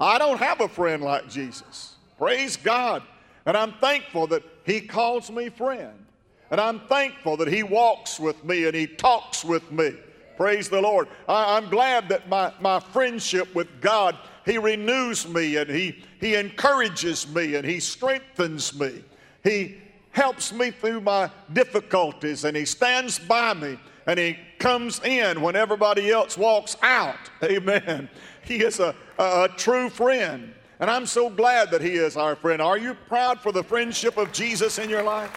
I 0.00 0.18
don't 0.18 0.38
have 0.38 0.60
a 0.60 0.68
friend 0.68 1.02
like 1.02 1.28
Jesus. 1.28 1.94
Praise 2.18 2.56
God. 2.56 3.02
And 3.46 3.56
I'm 3.56 3.72
thankful 3.74 4.26
that 4.28 4.42
He 4.64 4.80
calls 4.80 5.30
me 5.30 5.48
friend. 5.48 6.06
And 6.50 6.60
I'm 6.60 6.80
thankful 6.80 7.36
that 7.36 7.48
He 7.48 7.62
walks 7.62 8.18
with 8.18 8.42
me 8.44 8.64
and 8.66 8.74
He 8.74 8.86
talks 8.86 9.44
with 9.44 9.70
me. 9.70 9.94
Praise 10.36 10.68
the 10.68 10.80
Lord. 10.80 11.06
I, 11.28 11.58
am 11.58 11.68
glad 11.68 12.08
that 12.08 12.28
my, 12.28 12.52
my 12.60 12.80
friendship 12.80 13.54
with 13.54 13.68
God, 13.80 14.16
He 14.50 14.58
renews 14.58 15.28
me 15.28 15.58
and 15.58 15.70
he, 15.70 16.02
he 16.18 16.34
encourages 16.34 17.32
me 17.32 17.54
and 17.54 17.64
He 17.64 17.78
strengthens 17.78 18.76
me. 18.76 19.04
He 19.44 19.76
helps 20.10 20.52
me 20.52 20.72
through 20.72 21.02
my 21.02 21.30
difficulties 21.52 22.44
and 22.44 22.56
He 22.56 22.64
stands 22.64 23.16
by 23.16 23.54
me 23.54 23.78
and 24.08 24.18
He 24.18 24.36
comes 24.58 25.00
in 25.04 25.40
when 25.40 25.54
everybody 25.54 26.10
else 26.10 26.36
walks 26.36 26.76
out. 26.82 27.30
Amen. 27.44 28.10
He 28.44 28.64
is 28.64 28.80
a, 28.80 28.92
a, 29.20 29.44
a 29.44 29.48
true 29.56 29.88
friend. 29.88 30.52
And 30.80 30.90
I'm 30.90 31.06
so 31.06 31.30
glad 31.30 31.70
that 31.70 31.80
He 31.80 31.92
is 31.92 32.16
our 32.16 32.34
friend. 32.34 32.60
Are 32.60 32.76
you 32.76 32.94
proud 33.06 33.38
for 33.40 33.52
the 33.52 33.62
friendship 33.62 34.16
of 34.16 34.32
Jesus 34.32 34.80
in 34.80 34.90
your 34.90 35.04
life? 35.04 35.30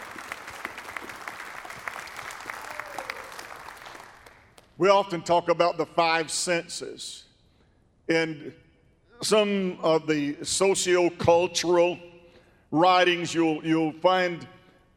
We 4.79 4.89
often 4.89 5.21
talk 5.21 5.49
about 5.49 5.77
the 5.77 5.85
five 5.85 6.31
senses. 6.31 7.25
In 8.07 8.55
some 9.23 9.77
of 9.81 10.07
the 10.07 10.37
socio-cultural 10.43 11.97
writings, 12.71 13.33
you'll, 13.33 13.65
you'll 13.65 13.93
find 13.93 14.47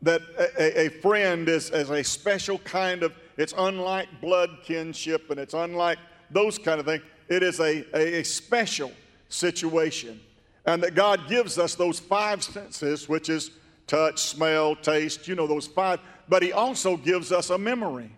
that 0.02 0.22
a, 0.58 0.86
a 0.86 0.88
friend 0.88 1.48
is, 1.48 1.70
is 1.70 1.90
a 1.90 2.02
special 2.02 2.58
kind 2.58 3.02
of, 3.02 3.12
it's 3.36 3.54
unlike 3.56 4.08
blood 4.20 4.50
kinship 4.64 5.30
and 5.30 5.38
it's 5.38 5.54
unlike 5.54 5.98
those 6.30 6.58
kind 6.58 6.80
of 6.80 6.86
things. 6.86 7.02
It 7.28 7.42
is 7.42 7.60
a, 7.60 7.84
a, 7.94 8.20
a 8.20 8.24
special 8.24 8.92
situation 9.28 10.20
and 10.66 10.82
that 10.82 10.94
God 10.94 11.28
gives 11.28 11.58
us 11.58 11.74
those 11.74 11.98
five 11.98 12.42
senses, 12.42 13.08
which 13.08 13.28
is 13.28 13.52
touch, 13.86 14.20
smell, 14.20 14.74
taste, 14.74 15.28
you 15.28 15.34
know, 15.34 15.46
those 15.46 15.66
five, 15.66 16.00
but 16.28 16.42
He 16.42 16.52
also 16.52 16.96
gives 16.96 17.30
us 17.32 17.50
a 17.50 17.58
memory. 17.58 18.10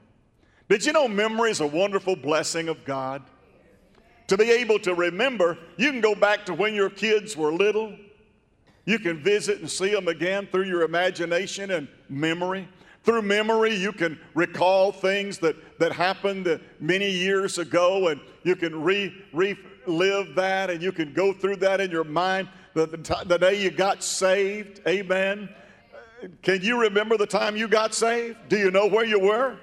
Did 0.68 0.84
you 0.84 0.92
know 0.92 1.08
memory 1.08 1.50
is 1.50 1.60
a 1.60 1.66
wonderful 1.66 2.16
blessing 2.16 2.68
of 2.68 2.84
God? 2.84 3.22
To 4.28 4.37
be 4.37 4.50
able 4.50 4.78
to 4.80 4.94
remember, 4.94 5.58
you 5.76 5.90
can 5.90 6.00
go 6.00 6.14
back 6.14 6.47
to 6.47 6.54
when 6.54 6.75
your 6.75 6.90
kids 6.90 7.37
were 7.37 7.52
little. 7.52 7.94
You 8.85 8.99
can 8.99 9.23
visit 9.23 9.61
and 9.61 9.70
see 9.70 9.90
them 9.90 10.08
again 10.08 10.49
through 10.50 10.64
your 10.64 10.82
imagination 10.82 11.70
and 11.70 11.88
memory. 12.08 12.68
Through 13.04 13.23
memory, 13.23 13.75
you 13.75 13.92
can 13.92 14.18
recall 14.35 14.92
things 14.92 15.38
that, 15.38 15.56
that 15.78 15.92
happened 15.92 16.61
many 16.78 17.11
years 17.11 17.56
ago, 17.56 18.08
and 18.08 18.20
you 18.44 18.54
can 18.54 18.82
re, 18.82 19.14
relive 19.32 20.35
that, 20.35 20.68
and 20.68 20.82
you 20.82 20.92
can 20.92 21.14
go 21.14 21.32
through 21.32 21.56
that 21.56 21.80
in 21.80 21.90
your 21.90 22.04
mind. 22.04 22.49
The, 22.75 22.87
the, 22.87 23.25
the 23.26 23.38
day 23.38 23.62
you 23.62 23.70
got 23.70 24.04
saved, 24.04 24.82
amen. 24.87 25.49
Can 26.42 26.61
you 26.61 26.80
remember 26.80 27.16
the 27.16 27.26
time 27.26 27.56
you 27.56 27.66
got 27.66 27.94
saved? 27.94 28.37
Do 28.49 28.58
you 28.58 28.70
know 28.70 28.87
where 28.87 29.04
you 29.06 29.20
were? 29.20 29.56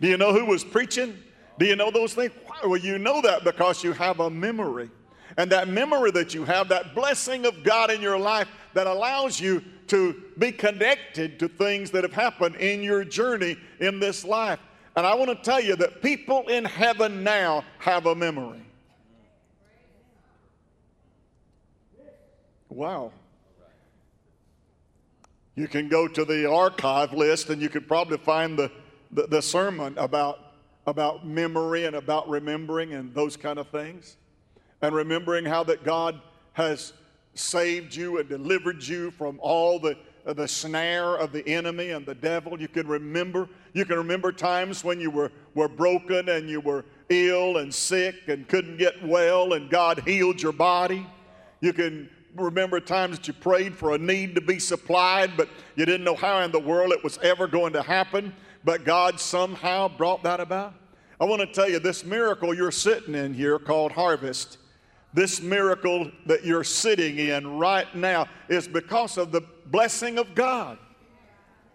Do 0.00 0.08
you 0.08 0.16
know 0.16 0.32
who 0.32 0.46
was 0.46 0.64
preaching? 0.64 1.18
Do 1.58 1.66
you 1.66 1.76
know 1.76 1.90
those 1.90 2.14
things? 2.14 2.32
Well, 2.64 2.78
you 2.78 2.98
know 2.98 3.20
that 3.22 3.44
because 3.44 3.82
you 3.82 3.92
have 3.92 4.20
a 4.20 4.30
memory. 4.30 4.90
And 5.36 5.50
that 5.50 5.68
memory 5.68 6.10
that 6.12 6.34
you 6.34 6.44
have, 6.44 6.68
that 6.68 6.94
blessing 6.94 7.46
of 7.46 7.62
God 7.64 7.90
in 7.90 8.02
your 8.02 8.18
life 8.18 8.48
that 8.74 8.86
allows 8.86 9.40
you 9.40 9.62
to 9.88 10.22
be 10.38 10.52
connected 10.52 11.38
to 11.38 11.48
things 11.48 11.90
that 11.90 12.04
have 12.04 12.12
happened 12.12 12.56
in 12.56 12.82
your 12.82 13.04
journey 13.04 13.56
in 13.80 13.98
this 13.98 14.24
life. 14.24 14.58
And 14.94 15.06
I 15.06 15.14
want 15.14 15.30
to 15.30 15.36
tell 15.36 15.60
you 15.60 15.74
that 15.76 16.02
people 16.02 16.48
in 16.48 16.64
heaven 16.64 17.24
now 17.24 17.64
have 17.78 18.06
a 18.06 18.14
memory. 18.14 18.60
Wow. 22.68 23.12
You 25.54 25.68
can 25.68 25.88
go 25.88 26.08
to 26.08 26.24
the 26.24 26.50
archive 26.50 27.12
list 27.12 27.50
and 27.50 27.60
you 27.60 27.68
could 27.68 27.86
probably 27.86 28.18
find 28.18 28.58
the, 28.58 28.70
the, 29.10 29.26
the, 29.26 29.42
sermon 29.42 29.96
about, 29.98 30.51
about 30.86 31.26
memory 31.26 31.84
and 31.84 31.96
about 31.96 32.28
remembering 32.28 32.92
and 32.94 33.14
those 33.14 33.36
kind 33.36 33.58
of 33.58 33.68
things. 33.68 34.16
And 34.80 34.94
remembering 34.94 35.44
how 35.44 35.62
that 35.64 35.84
God 35.84 36.20
has 36.54 36.92
saved 37.34 37.94
you 37.94 38.18
and 38.18 38.28
delivered 38.28 38.82
you 38.82 39.10
from 39.12 39.38
all 39.40 39.78
the, 39.78 39.96
the 40.24 40.46
snare 40.46 41.16
of 41.16 41.32
the 41.32 41.46
enemy 41.48 41.90
and 41.90 42.04
the 42.04 42.14
devil. 42.14 42.60
You 42.60 42.68
can 42.68 42.86
remember, 42.86 43.48
you 43.72 43.84
can 43.84 43.96
remember 43.96 44.32
times 44.32 44.82
when 44.84 45.00
you 45.00 45.10
were, 45.10 45.30
were 45.54 45.68
broken 45.68 46.28
and 46.28 46.48
you 46.50 46.60
were 46.60 46.84
ill 47.08 47.58
and 47.58 47.72
sick 47.72 48.16
and 48.28 48.46
couldn't 48.48 48.76
get 48.76 49.06
well 49.06 49.52
and 49.52 49.70
God 49.70 50.02
healed 50.04 50.42
your 50.42 50.52
body. 50.52 51.06
You 51.60 51.72
can 51.72 52.10
remember 52.36 52.80
times 52.80 53.18
that 53.18 53.28
you 53.28 53.34
prayed 53.34 53.76
for 53.76 53.94
a 53.94 53.98
need 53.98 54.34
to 54.34 54.40
be 54.40 54.58
supplied, 54.58 55.36
but 55.36 55.48
you 55.76 55.84
didn't 55.84 56.04
know 56.04 56.14
how 56.14 56.40
in 56.40 56.50
the 56.50 56.58
world 56.58 56.92
it 56.92 57.04
was 57.04 57.18
ever 57.18 57.46
going 57.46 57.72
to 57.74 57.82
happen, 57.82 58.34
but 58.64 58.84
God 58.84 59.18
somehow 59.20 59.88
brought 59.88 60.22
that 60.22 60.40
about. 60.40 60.74
I 61.20 61.24
want 61.24 61.40
to 61.40 61.46
tell 61.46 61.68
you 61.68 61.78
this 61.78 62.04
miracle 62.04 62.54
you're 62.54 62.70
sitting 62.70 63.14
in 63.14 63.34
here 63.34 63.58
called 63.58 63.92
harvest. 63.92 64.58
This 65.14 65.40
miracle 65.40 66.10
that 66.26 66.44
you're 66.44 66.64
sitting 66.64 67.18
in 67.18 67.58
right 67.58 67.92
now 67.94 68.26
is 68.48 68.66
because 68.66 69.18
of 69.18 69.30
the 69.30 69.42
blessing 69.66 70.18
of 70.18 70.34
God. 70.34 70.78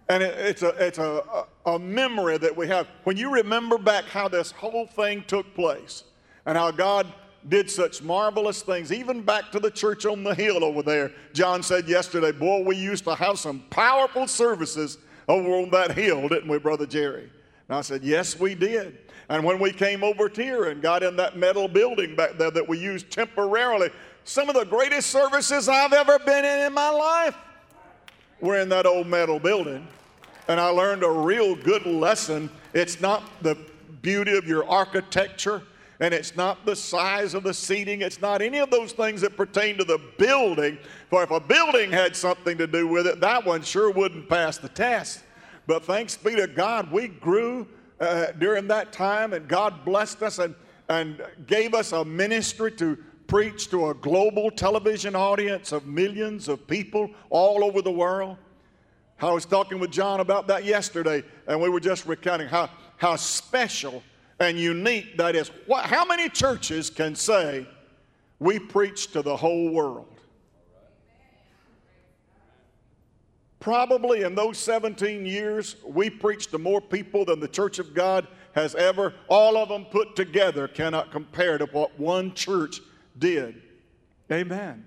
And 0.09 0.23
it, 0.23 0.37
it's, 0.37 0.63
a, 0.63 0.69
it's 0.85 0.97
a, 0.97 1.45
a 1.65 1.77
memory 1.77 2.37
that 2.37 2.55
we 2.55 2.67
have. 2.67 2.87
When 3.03 3.17
you 3.17 3.31
remember 3.31 3.77
back 3.77 4.05
how 4.05 4.27
this 4.27 4.51
whole 4.51 4.87
thing 4.87 5.23
took 5.27 5.53
place 5.53 6.03
and 6.45 6.57
how 6.57 6.71
God 6.71 7.07
did 7.47 7.69
such 7.69 8.01
marvelous 8.01 8.61
things, 8.61 8.91
even 8.91 9.21
back 9.21 9.51
to 9.51 9.59
the 9.59 9.71
church 9.71 10.05
on 10.05 10.23
the 10.23 10.33
hill 10.33 10.63
over 10.63 10.81
there. 10.81 11.11
John 11.33 11.63
said 11.63 11.87
yesterday, 11.87 12.31
Boy, 12.31 12.63
we 12.63 12.75
used 12.75 13.03
to 13.05 13.15
have 13.15 13.39
some 13.39 13.63
powerful 13.69 14.27
services 14.27 14.97
over 15.27 15.49
on 15.49 15.69
that 15.71 15.91
hill, 15.91 16.27
didn't 16.27 16.47
we, 16.47 16.57
Brother 16.57 16.85
Jerry? 16.85 17.29
And 17.67 17.77
I 17.77 17.81
said, 17.81 18.03
Yes, 18.03 18.39
we 18.39 18.55
did. 18.55 18.97
And 19.29 19.43
when 19.43 19.59
we 19.59 19.73
came 19.73 20.03
over 20.03 20.29
here 20.29 20.65
and 20.65 20.81
got 20.81 21.03
in 21.03 21.17
that 21.17 21.37
metal 21.37 21.67
building 21.67 22.15
back 22.15 22.37
there 22.37 22.51
that 22.51 22.67
we 22.67 22.79
used 22.79 23.11
temporarily, 23.11 23.89
some 24.23 24.47
of 24.49 24.55
the 24.55 24.63
greatest 24.65 25.09
services 25.09 25.67
I've 25.67 25.93
ever 25.93 26.17
been 26.19 26.45
in 26.45 26.67
in 26.67 26.73
my 26.73 26.89
life 26.89 27.35
were 28.39 28.57
in 28.59 28.69
that 28.69 28.85
old 28.85 29.07
metal 29.07 29.39
building. 29.39 29.85
And 30.47 30.61
I 30.61 30.69
learned 30.69 31.03
a 31.03 31.09
real 31.09 31.55
good 31.55 31.85
lesson. 31.85 32.49
It's 32.73 33.01
not 33.01 33.23
the 33.41 33.57
beauty 34.01 34.37
of 34.37 34.47
your 34.47 34.67
architecture, 34.69 35.61
and 35.99 36.13
it's 36.13 36.35
not 36.35 36.65
the 36.65 36.75
size 36.75 37.33
of 37.33 37.43
the 37.43 37.53
seating. 37.53 38.01
It's 38.01 38.21
not 38.21 38.41
any 38.41 38.59
of 38.59 38.69
those 38.69 38.91
things 38.91 39.21
that 39.21 39.35
pertain 39.35 39.77
to 39.77 39.83
the 39.83 39.99
building. 40.17 40.77
For 41.09 41.23
if 41.23 41.31
a 41.31 41.39
building 41.39 41.91
had 41.91 42.15
something 42.15 42.57
to 42.57 42.67
do 42.67 42.87
with 42.87 43.07
it, 43.07 43.19
that 43.21 43.45
one 43.45 43.63
sure 43.63 43.91
wouldn't 43.91 44.29
pass 44.29 44.57
the 44.57 44.69
test. 44.69 45.23
But 45.65 45.83
thanks 45.83 46.15
be 46.15 46.35
to 46.35 46.47
God, 46.47 46.91
we 46.91 47.07
grew 47.07 47.67
uh, 47.99 48.27
during 48.37 48.67
that 48.67 48.93
time, 48.93 49.33
and 49.33 49.47
God 49.47 49.83
blessed 49.83 50.21
us 50.21 50.39
and, 50.39 50.53
and 50.87 51.21
gave 51.47 51.73
us 51.73 51.91
a 51.91 52.05
ministry 52.05 52.71
to 52.73 52.97
preach 53.25 53.69
to 53.71 53.89
a 53.89 53.93
global 53.93 54.49
television 54.51 55.15
audience 55.15 55.71
of 55.71 55.85
millions 55.85 56.47
of 56.47 56.65
people 56.67 57.09
all 57.29 57.63
over 57.63 57.81
the 57.81 57.91
world. 57.91 58.37
I 59.19 59.31
was 59.31 59.45
talking 59.45 59.79
with 59.79 59.91
John 59.91 60.19
about 60.19 60.47
that 60.47 60.63
yesterday, 60.63 61.23
and 61.47 61.59
we 61.59 61.69
were 61.69 61.79
just 61.79 62.05
recounting 62.05 62.47
how, 62.47 62.69
how 62.97 63.15
special 63.15 64.03
and 64.39 64.59
unique 64.59 65.17
that 65.17 65.35
is. 65.35 65.49
What, 65.65 65.85
how 65.85 66.05
many 66.05 66.29
churches 66.29 66.89
can 66.89 67.15
say, 67.15 67.67
we 68.39 68.59
preach 68.59 69.11
to 69.13 69.21
the 69.21 69.35
whole 69.35 69.71
world? 69.71 70.07
Probably 73.59 74.21
in 74.21 74.35
those 74.35 74.57
17 74.59 75.25
years, 75.25 75.75
we 75.85 76.09
preached 76.09 76.51
to 76.51 76.57
more 76.57 76.79
people 76.79 77.25
than 77.25 77.39
the 77.39 77.47
Church 77.47 77.79
of 77.79 77.93
God 77.93 78.27
has 78.53 78.75
ever, 78.75 79.13
all 79.27 79.57
of 79.57 79.69
them 79.69 79.85
put 79.85 80.15
together, 80.15 80.67
cannot 80.67 81.11
compare 81.11 81.57
to 81.57 81.65
what 81.65 81.99
one 81.99 82.33
church 82.33 82.81
did. 83.17 83.61
Amen. 84.31 84.85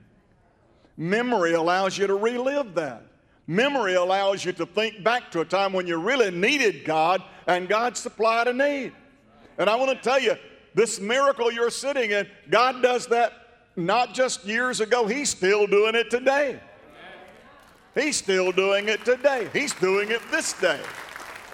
Memory 0.96 1.52
allows 1.52 1.96
you 1.96 2.06
to 2.06 2.14
relive 2.14 2.74
that. 2.74 3.04
Memory 3.46 3.94
allows 3.94 4.44
you 4.44 4.52
to 4.52 4.66
think 4.66 5.02
back 5.02 5.30
to 5.32 5.40
a 5.40 5.44
time 5.44 5.72
when 5.72 5.86
you 5.86 5.96
really 5.98 6.30
needed 6.30 6.84
God 6.84 7.22
and 7.46 7.68
God 7.68 7.96
supplied 7.96 8.48
a 8.48 8.52
need. 8.52 8.92
And 9.60 9.68
I 9.68 9.76
want 9.76 9.90
to 9.90 10.02
tell 10.02 10.18
you, 10.18 10.36
this 10.74 10.98
miracle 10.98 11.52
you're 11.52 11.70
sitting 11.70 12.12
in, 12.12 12.26
God 12.48 12.82
does 12.82 13.06
that 13.08 13.34
not 13.76 14.14
just 14.14 14.46
years 14.46 14.80
ago, 14.80 15.06
He's 15.06 15.28
still 15.28 15.66
doing 15.66 15.94
it 15.94 16.10
today. 16.10 16.58
He's 17.94 18.16
still 18.16 18.52
doing 18.52 18.88
it 18.88 19.04
today. 19.04 19.50
He's 19.52 19.74
doing 19.74 20.10
it 20.10 20.22
this 20.30 20.54
day. 20.54 20.80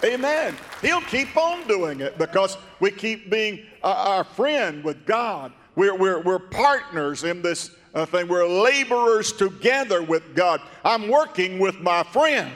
Amen. 0.05 0.55
He'll 0.81 1.01
keep 1.01 1.35
on 1.35 1.67
doing 1.67 1.99
it 1.99 2.17
because 2.17 2.57
we 2.79 2.91
keep 2.91 3.29
being 3.29 3.65
our 3.83 4.23
friend 4.23 4.85
with 4.85 5.05
God. 5.05 5.51
We're, 5.75 5.95
we're, 5.95 6.21
we're 6.21 6.39
partners 6.39 7.25
in 7.25 7.41
this 7.41 7.71
uh, 7.93 8.05
thing. 8.05 8.29
We're 8.29 8.47
laborers 8.47 9.33
together 9.33 10.01
with 10.01 10.33
God. 10.33 10.61
I'm 10.85 11.09
working 11.09 11.59
with 11.59 11.81
my 11.81 12.03
friend. 12.03 12.51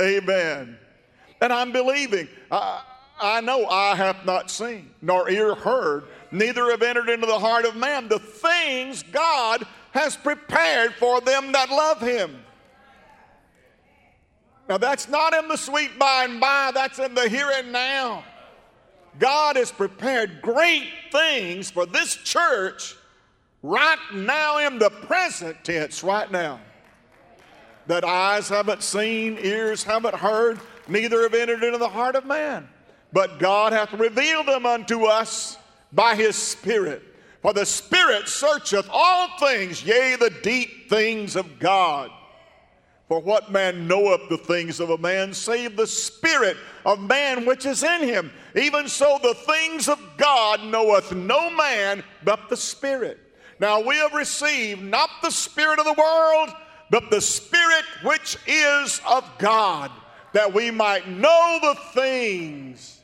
Amen. 0.00 0.78
And 1.46 1.52
I'm 1.52 1.70
believing. 1.70 2.26
I, 2.50 2.82
I 3.20 3.40
know 3.40 3.66
I 3.66 3.94
have 3.94 4.26
not 4.26 4.50
seen, 4.50 4.90
nor 5.00 5.30
ear 5.30 5.54
heard, 5.54 6.02
neither 6.32 6.72
have 6.72 6.82
entered 6.82 7.08
into 7.08 7.28
the 7.28 7.38
heart 7.38 7.64
of 7.64 7.76
man 7.76 8.08
the 8.08 8.18
things 8.18 9.04
God 9.04 9.64
has 9.92 10.16
prepared 10.16 10.94
for 10.94 11.20
them 11.20 11.52
that 11.52 11.70
love 11.70 12.00
him. 12.00 12.42
Now, 14.68 14.76
that's 14.76 15.08
not 15.08 15.34
in 15.34 15.46
the 15.46 15.56
sweet 15.56 15.96
by 16.00 16.24
and 16.24 16.40
by, 16.40 16.72
that's 16.74 16.98
in 16.98 17.14
the 17.14 17.28
here 17.28 17.52
and 17.54 17.70
now. 17.70 18.24
God 19.20 19.54
has 19.54 19.70
prepared 19.70 20.42
great 20.42 20.88
things 21.12 21.70
for 21.70 21.86
this 21.86 22.16
church 22.16 22.96
right 23.62 24.00
now 24.12 24.66
in 24.66 24.80
the 24.80 24.90
present 24.90 25.62
tense, 25.62 26.02
right 26.02 26.28
now. 26.28 26.58
That 27.86 28.02
eyes 28.02 28.48
haven't 28.48 28.82
seen, 28.82 29.38
ears 29.40 29.84
haven't 29.84 30.16
heard, 30.16 30.58
neither 30.88 31.22
have 31.22 31.34
entered 31.34 31.62
into 31.62 31.78
the 31.78 31.88
heart 31.88 32.16
of 32.16 32.26
man. 32.26 32.68
But 33.12 33.38
God 33.38 33.72
hath 33.72 33.92
revealed 33.92 34.46
them 34.46 34.66
unto 34.66 35.04
us 35.04 35.56
by 35.92 36.14
his 36.14 36.36
Spirit. 36.36 37.02
For 37.42 37.52
the 37.52 37.66
Spirit 37.66 38.28
searcheth 38.28 38.88
all 38.90 39.38
things, 39.38 39.84
yea, 39.84 40.16
the 40.16 40.34
deep 40.42 40.90
things 40.90 41.36
of 41.36 41.58
God. 41.58 42.10
For 43.08 43.20
what 43.20 43.52
man 43.52 43.86
knoweth 43.86 44.28
the 44.28 44.38
things 44.38 44.80
of 44.80 44.90
a 44.90 44.98
man, 44.98 45.32
save 45.32 45.76
the 45.76 45.86
Spirit 45.86 46.56
of 46.84 46.98
man 47.00 47.46
which 47.46 47.64
is 47.64 47.84
in 47.84 48.02
him? 48.02 48.32
Even 48.56 48.88
so, 48.88 49.20
the 49.22 49.34
things 49.34 49.88
of 49.88 50.00
God 50.16 50.64
knoweth 50.64 51.12
no 51.14 51.48
man 51.50 52.02
but 52.24 52.48
the 52.48 52.56
Spirit. 52.56 53.18
Now 53.60 53.80
we 53.80 53.96
have 53.96 54.12
received 54.12 54.82
not 54.82 55.08
the 55.22 55.30
Spirit 55.30 55.78
of 55.78 55.84
the 55.84 55.92
world, 55.92 56.50
but 56.90 57.10
the 57.10 57.20
Spirit 57.20 57.84
which 58.02 58.36
is 58.46 59.00
of 59.08 59.24
God, 59.38 59.90
that 60.36 60.52
we 60.52 60.70
might 60.70 61.08
know 61.08 61.58
the 61.62 61.74
things, 61.94 63.00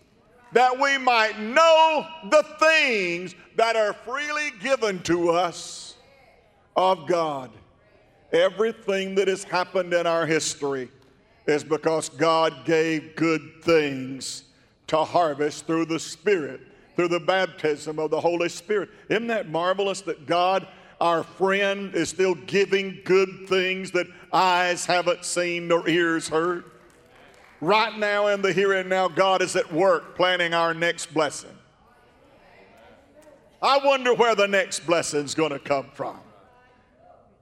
that 0.52 0.78
we 0.78 0.98
might 0.98 1.40
know 1.40 2.06
the 2.28 2.42
things 2.60 3.34
that 3.56 3.74
are 3.74 3.94
freely 3.94 4.50
given 4.60 5.02
to 5.02 5.30
us 5.30 5.96
of 6.76 7.06
God. 7.06 7.50
Everything 8.34 9.14
that 9.14 9.28
has 9.28 9.44
happened 9.44 9.94
in 9.94 10.06
our 10.06 10.26
history 10.26 10.90
is 11.46 11.64
because 11.64 12.10
God 12.10 12.66
gave 12.66 13.16
good 13.16 13.62
things 13.62 14.44
to 14.88 14.98
harvest 14.98 15.66
through 15.66 15.86
the 15.86 15.98
Spirit, 15.98 16.60
through 16.96 17.08
the 17.08 17.18
baptism 17.20 17.98
of 17.98 18.10
the 18.10 18.20
Holy 18.20 18.50
Spirit. 18.50 18.90
Isn't 19.08 19.28
that 19.28 19.48
marvelous 19.48 20.02
that 20.02 20.26
God, 20.26 20.68
our 21.00 21.22
friend, 21.22 21.94
is 21.94 22.10
still 22.10 22.34
giving 22.34 23.00
good 23.06 23.48
things 23.48 23.90
that 23.92 24.06
eyes 24.34 24.84
haven't 24.84 25.24
seen 25.24 25.68
nor 25.68 25.88
ears 25.88 26.28
heard? 26.28 26.64
Right 27.62 27.96
now, 27.96 28.26
in 28.26 28.42
the 28.42 28.52
here 28.52 28.72
and 28.72 28.88
now, 28.88 29.06
God 29.06 29.40
is 29.40 29.54
at 29.54 29.72
work 29.72 30.16
planning 30.16 30.52
our 30.52 30.74
next 30.74 31.14
blessing. 31.14 31.56
I 33.62 33.78
wonder 33.78 34.12
where 34.14 34.34
the 34.34 34.48
next 34.48 34.80
blessing 34.80 35.24
is 35.24 35.36
going 35.36 35.52
to 35.52 35.60
come 35.60 35.86
from. 35.94 36.18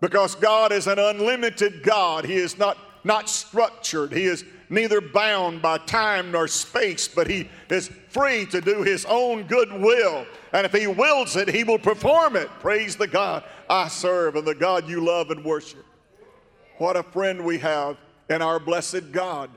Because 0.03 0.35
God 0.35 0.73
is 0.73 0.87
an 0.89 0.99
unlimited 0.99 1.83
God. 1.83 2.27
He 2.27 2.35
is 2.35 2.59
not, 2.59 2.77
not 3.03 3.31
structured. 3.31 4.13
He 4.13 4.25
is 4.25 4.45
neither 4.69 5.01
bound 5.01 5.63
by 5.63 5.79
time 5.79 6.33
nor 6.33 6.49
space, 6.49 7.09
but 7.09 7.27
He 7.27 7.49
is 7.71 7.89
free 8.11 8.45
to 8.45 8.61
do 8.61 8.83
His 8.83 9.07
own 9.07 9.45
good 9.45 9.73
will. 9.73 10.27
And 10.53 10.67
if 10.67 10.73
He 10.73 10.87
wills 10.87 11.35
it, 11.37 11.49
He 11.49 11.65
will 11.65 11.79
perform 11.79 12.37
it. 12.37 12.51
Praise 12.61 12.95
the 12.95 13.07
God 13.07 13.43
I 13.71 13.89
serve 13.89 14.37
and 14.37 14.47
the 14.47 14.55
God 14.55 14.87
you 14.87 15.03
love 15.03 15.31
and 15.31 15.43
worship. 15.43 15.87
What 16.77 16.99
a 16.99 17.03
friend 17.03 17.43
we 17.43 17.57
have 17.61 17.97
in 18.29 18.43
our 18.43 18.61
blessed 18.61 19.13
God. 19.13 19.49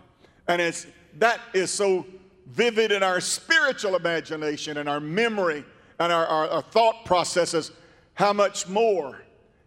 And 0.47 0.61
it's, 0.61 0.85
that 1.19 1.39
is 1.53 1.71
so 1.71 2.05
vivid 2.47 2.91
in 2.91 3.03
our 3.03 3.21
spiritual 3.21 3.95
imagination 3.95 4.77
and 4.77 4.89
our 4.89 4.99
memory 4.99 5.63
and 5.99 6.11
our, 6.11 6.25
our, 6.25 6.49
our 6.49 6.61
thought 6.61 7.05
processes. 7.05 7.71
How 8.15 8.33
much 8.33 8.67
more 8.67 9.21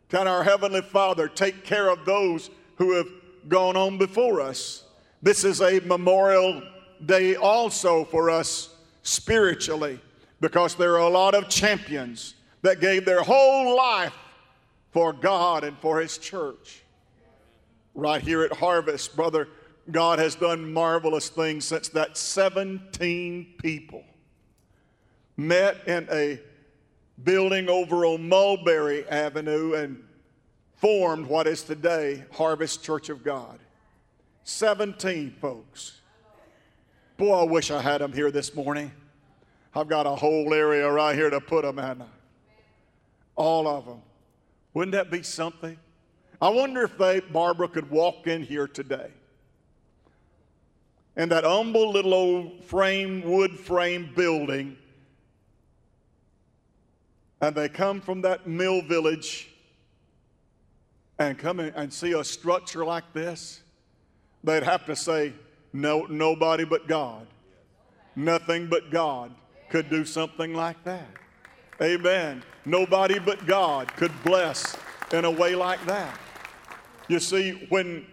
can 0.08 0.28
our 0.28 0.44
Heavenly 0.44 0.82
Father 0.82 1.28
take 1.28 1.64
care 1.64 1.88
of 1.88 2.04
those 2.04 2.50
who 2.76 2.92
have 2.96 3.08
gone 3.48 3.76
on 3.76 3.98
before 3.98 4.40
us? 4.40 4.84
This 5.22 5.44
is 5.44 5.60
a 5.60 5.80
memorial 5.80 6.62
day 7.04 7.36
also 7.36 8.04
for 8.04 8.30
us 8.30 8.74
spiritually 9.02 9.98
because 10.40 10.74
there 10.74 10.94
are 10.94 11.00
a 11.00 11.08
lot 11.08 11.34
of 11.34 11.48
champions 11.48 12.34
that 12.62 12.80
gave 12.80 13.04
their 13.04 13.22
whole 13.22 13.76
life 13.76 14.14
for 14.92 15.12
God 15.12 15.64
and 15.64 15.76
for 15.78 16.00
His 16.00 16.18
church. 16.18 16.82
Right 17.94 18.20
here 18.20 18.42
at 18.42 18.52
Harvest, 18.52 19.16
brother, 19.16 19.48
God 19.90 20.18
has 20.18 20.34
done 20.34 20.72
marvelous 20.72 21.28
things 21.28 21.64
since 21.64 21.88
that 21.90 22.16
17 22.16 23.54
people 23.58 24.04
met 25.36 25.86
in 25.86 26.08
a 26.10 26.40
building 27.22 27.68
over 27.68 28.04
on 28.04 28.28
Mulberry 28.28 29.08
Avenue 29.08 29.74
and 29.74 30.02
formed 30.76 31.26
what 31.26 31.46
is 31.46 31.62
today 31.62 32.24
Harvest 32.32 32.82
Church 32.82 33.08
of 33.08 33.22
God. 33.22 33.58
17 34.44 35.36
folks. 35.40 36.00
Boy, 37.16 37.40
I 37.40 37.44
wish 37.44 37.70
I 37.70 37.80
had 37.80 38.00
them 38.00 38.12
here 38.12 38.30
this 38.30 38.54
morning. 38.54 38.92
I've 39.74 39.88
got 39.88 40.06
a 40.06 40.14
whole 40.14 40.52
area 40.52 40.90
right 40.90 41.14
here 41.14 41.30
to 41.30 41.40
put 41.40 41.64
them 41.64 41.78
in. 41.78 42.02
All 43.34 43.66
of 43.66 43.86
them. 43.86 44.02
Wouldn't 44.74 44.92
that 44.92 45.10
be 45.10 45.22
something? 45.22 45.78
I 46.40 46.50
wonder 46.50 46.82
if 46.82 46.98
they, 46.98 47.20
Barbara, 47.20 47.68
could 47.68 47.90
walk 47.90 48.26
in 48.26 48.42
here 48.42 48.66
today. 48.66 49.10
In 51.16 51.28
that 51.30 51.44
humble 51.44 51.90
little 51.90 52.14
old 52.14 52.64
frame, 52.64 53.22
wood 53.22 53.58
frame 53.58 54.10
building 54.14 54.76
and 57.40 57.54
they 57.54 57.68
come 57.68 58.00
from 58.00 58.22
that 58.22 58.46
mill 58.46 58.82
village 58.82 59.50
and 61.18 61.38
come 61.38 61.60
and 61.60 61.92
see 61.92 62.12
a 62.12 62.24
structure 62.24 62.84
like 62.84 63.12
this, 63.12 63.62
they'd 64.44 64.62
have 64.62 64.84
to 64.86 64.96
say, 64.96 65.32
no, 65.72 66.04
nobody 66.06 66.64
but 66.64 66.86
God. 66.86 67.26
Nothing 68.14 68.66
but 68.66 68.90
God 68.90 69.34
could 69.68 69.90
do 69.90 70.04
something 70.04 70.54
like 70.54 70.82
that. 70.84 71.08
Amen. 71.82 72.42
Nobody 72.64 73.18
but 73.18 73.46
God 73.46 73.94
could 73.96 74.12
bless 74.24 74.76
in 75.12 75.24
a 75.24 75.30
way 75.30 75.54
like 75.54 75.84
that. 75.86 76.18
You 77.08 77.20
see, 77.20 77.66
when 77.68 78.06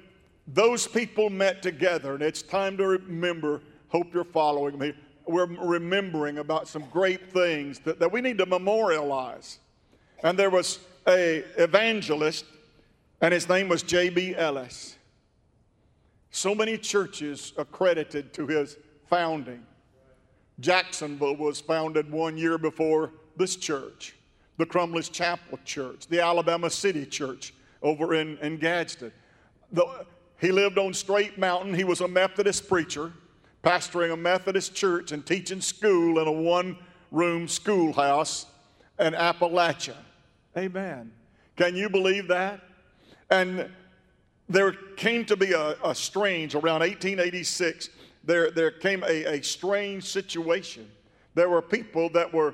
those 0.47 0.87
people 0.87 1.29
met 1.29 1.61
together, 1.61 2.13
and 2.13 2.23
it's 2.23 2.41
time 2.41 2.77
to 2.77 2.87
remember, 2.87 3.61
hope 3.87 4.13
you're 4.13 4.23
following 4.23 4.77
me, 4.77 4.93
we're 5.25 5.45
remembering 5.45 6.39
about 6.39 6.67
some 6.67 6.83
great 6.91 7.31
things 7.31 7.79
that, 7.79 7.99
that 7.99 8.11
we 8.11 8.19
need 8.19 8.37
to 8.37 8.45
memorialize. 8.45 9.59
And 10.23 10.37
there 10.37 10.49
was 10.49 10.79
a 11.07 11.43
evangelist, 11.57 12.45
and 13.21 13.33
his 13.33 13.47
name 13.47 13.69
was 13.69 13.83
J.B. 13.83 14.35
Ellis. 14.35 14.97
So 16.31 16.53
many 16.53 16.77
churches 16.77 17.53
accredited 17.57 18.33
to 18.33 18.47
his 18.47 18.77
founding. 19.09 19.65
Jacksonville 20.59 21.35
was 21.35 21.61
founded 21.61 22.11
one 22.11 22.37
year 22.37 22.57
before 22.57 23.11
this 23.37 23.55
church, 23.55 24.15
the 24.57 24.65
Crumley's 24.65 25.09
Chapel 25.09 25.59
Church, 25.63 26.07
the 26.07 26.21
Alabama 26.21 26.69
City 26.69 27.05
Church 27.05 27.53
over 27.81 28.13
in, 28.13 28.37
in 28.39 28.57
Gadsden. 28.57 29.11
The, 29.71 30.05
he 30.43 30.51
lived 30.51 30.77
on 30.77 30.93
Straight 30.93 31.37
Mountain. 31.37 31.73
He 31.73 31.85
was 31.85 32.01
a 32.01 32.07
Methodist 32.07 32.67
preacher, 32.67 33.13
pastoring 33.63 34.11
a 34.11 34.17
Methodist 34.17 34.75
church 34.75 35.13
and 35.13 35.25
teaching 35.25 35.61
school 35.61 36.19
in 36.19 36.27
a 36.27 36.31
one 36.33 36.75
room 37.11 37.47
schoolhouse 37.47 38.47
in 38.99 39.13
Appalachia. 39.13 39.95
Amen. 40.57 41.13
Can 41.55 41.77
you 41.77 41.89
believe 41.89 42.27
that? 42.27 42.59
And 43.29 43.69
there 44.49 44.73
came 44.97 45.23
to 45.27 45.37
be 45.37 45.53
a, 45.53 45.77
a 45.81 45.95
strange, 45.95 46.55
around 46.55 46.81
1886, 46.81 47.89
there, 48.25 48.51
there 48.51 48.71
came 48.71 49.01
a, 49.03 49.37
a 49.37 49.41
strange 49.41 50.03
situation. 50.03 50.91
There 51.35 51.47
were 51.47 51.61
people 51.61 52.09
that 52.09 52.33
were 52.33 52.53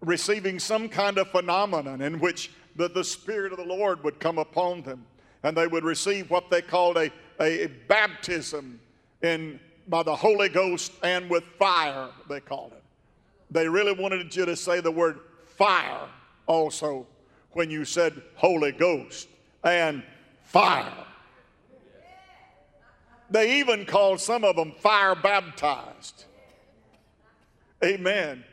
receiving 0.00 0.58
some 0.58 0.88
kind 0.88 1.18
of 1.18 1.28
phenomenon 1.28 2.00
in 2.00 2.18
which 2.18 2.50
the, 2.76 2.88
the 2.88 3.04
Spirit 3.04 3.52
of 3.52 3.58
the 3.58 3.64
Lord 3.64 4.02
would 4.04 4.20
come 4.20 4.38
upon 4.38 4.80
them 4.80 5.04
and 5.42 5.56
they 5.56 5.66
would 5.66 5.84
receive 5.84 6.30
what 6.30 6.50
they 6.50 6.62
called 6.62 6.96
a, 6.96 7.10
a 7.40 7.66
baptism 7.88 8.80
in, 9.22 9.60
by 9.88 10.02
the 10.02 10.14
Holy 10.14 10.48
Ghost 10.48 10.92
and 11.02 11.28
with 11.28 11.44
fire, 11.58 12.08
they 12.28 12.40
called 12.40 12.72
it. 12.72 12.82
They 13.50 13.68
really 13.68 13.92
wanted 13.92 14.34
you 14.34 14.44
to 14.46 14.56
say 14.56 14.80
the 14.80 14.90
word 14.90 15.20
fire 15.56 16.08
also 16.46 17.06
when 17.52 17.70
you 17.70 17.84
said 17.84 18.20
Holy 18.34 18.72
Ghost 18.72 19.28
and 19.64 20.02
fire. 20.44 20.92
They 23.30 23.58
even 23.58 23.84
called 23.84 24.20
some 24.20 24.44
of 24.44 24.56
them 24.56 24.72
fire 24.78 25.14
baptized. 25.14 26.24
Amen. 27.84 28.44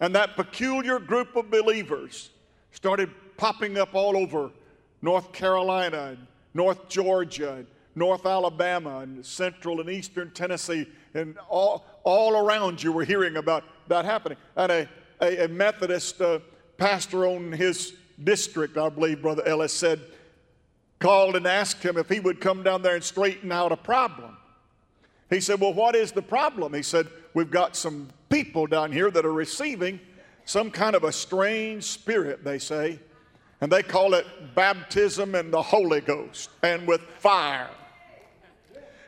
And 0.00 0.14
that 0.14 0.36
peculiar 0.36 0.98
group 0.98 1.36
of 1.36 1.50
believers 1.50 2.30
started 2.72 3.10
popping 3.36 3.78
up 3.78 3.94
all 3.94 4.16
over 4.16 4.50
North 5.02 5.32
Carolina 5.32 6.10
and 6.10 6.26
North 6.54 6.88
Georgia 6.88 7.64
North 7.94 8.26
Alabama 8.26 8.98
and 8.98 9.24
central 9.24 9.80
and 9.80 9.90
eastern 9.90 10.30
Tennessee 10.30 10.86
and 11.14 11.36
all, 11.48 11.84
all 12.04 12.36
around 12.36 12.82
you 12.82 12.92
were 12.92 13.04
hearing 13.04 13.36
about 13.36 13.64
that 13.88 14.04
happening. 14.04 14.38
And 14.56 14.72
a, 14.72 14.88
a, 15.20 15.44
a 15.44 15.48
Methodist 15.48 16.20
uh, 16.20 16.40
pastor 16.78 17.26
on 17.26 17.52
his 17.52 17.94
district, 18.24 18.78
I 18.78 18.88
believe 18.88 19.22
Brother 19.22 19.46
Ellis 19.46 19.72
said, 19.72 20.00
called 20.98 21.36
and 21.36 21.46
asked 21.46 21.82
him 21.82 21.98
if 21.98 22.08
he 22.08 22.20
would 22.20 22.40
come 22.40 22.62
down 22.62 22.82
there 22.82 22.94
and 22.94 23.04
straighten 23.04 23.52
out 23.52 23.72
a 23.72 23.76
problem. 23.76 24.36
He 25.28 25.40
said, 25.40 25.60
Well, 25.60 25.74
what 25.74 25.96
is 25.96 26.12
the 26.12 26.22
problem? 26.22 26.72
He 26.74 26.82
said, 26.82 27.08
We've 27.34 27.50
got 27.50 27.76
some 27.76 28.08
people 28.28 28.66
down 28.66 28.92
here 28.92 29.10
that 29.10 29.26
are 29.26 29.32
receiving 29.32 29.98
some 30.44 30.70
kind 30.70 30.94
of 30.94 31.04
a 31.04 31.12
strange 31.12 31.84
spirit, 31.84 32.44
they 32.44 32.58
say, 32.58 32.98
and 33.60 33.70
they 33.70 33.82
call 33.82 34.14
it 34.14 34.26
baptism 34.54 35.34
in 35.34 35.50
the 35.50 35.62
Holy 35.62 36.00
Ghost 36.00 36.50
and 36.62 36.86
with 36.86 37.00
fire. 37.18 37.70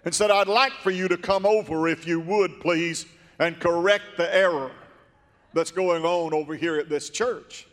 And 0.05 0.15
said, 0.15 0.31
I'd 0.31 0.49
like 0.49 0.73
for 0.73 0.91
you 0.91 1.09
to 1.09 1.17
come 1.17 1.47
over, 1.47 1.89
if 1.89 2.07
you 2.07 2.21
would, 2.21 2.61
please, 2.61 3.07
and 3.39 3.59
correct 3.59 4.05
the 4.17 4.35
error 4.35 4.71
that's 5.55 5.71
going 5.71 6.05
on 6.05 6.35
over 6.35 6.55
here 6.55 6.77
at 6.77 6.89
this 6.89 7.09
church. 7.11 7.67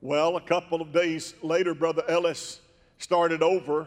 Well, 0.00 0.36
a 0.36 0.40
couple 0.40 0.80
of 0.80 0.92
days 0.92 1.34
later, 1.42 1.74
Brother 1.74 2.02
Ellis 2.08 2.60
started 2.98 3.42
over 3.42 3.86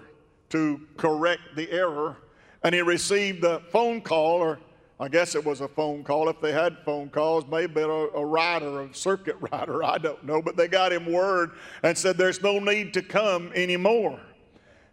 to 0.50 0.82
correct 0.98 1.42
the 1.56 1.72
error, 1.72 2.18
and 2.64 2.76
he 2.76 2.82
received 2.82 3.44
a 3.44 3.60
phone 3.72 4.02
call, 4.02 4.40
or 4.40 4.60
I 5.00 5.08
guess 5.08 5.36
it 5.36 5.46
was 5.46 5.62
a 5.62 5.68
phone 5.68 6.04
call. 6.04 6.30
If 6.30 6.42
they 6.42 6.52
had 6.52 6.78
phone 6.84 7.10
calls, 7.10 7.46
maybe 7.50 7.82
a, 7.82 7.88
a 7.88 8.26
rider, 8.26 8.82
a 8.82 8.94
circuit 8.94 9.38
rider, 9.52 9.84
I 9.84 9.98
don't 9.98 10.24
know. 10.26 10.42
But 10.42 10.58
they 10.58 10.68
got 10.68 10.92
him 10.92 11.12
word 11.12 11.52
and 11.84 11.98
said, 11.98 12.18
There's 12.18 12.42
no 12.42 12.60
need 12.60 12.94
to 12.96 13.02
come 13.02 13.52
anymore. 13.56 14.20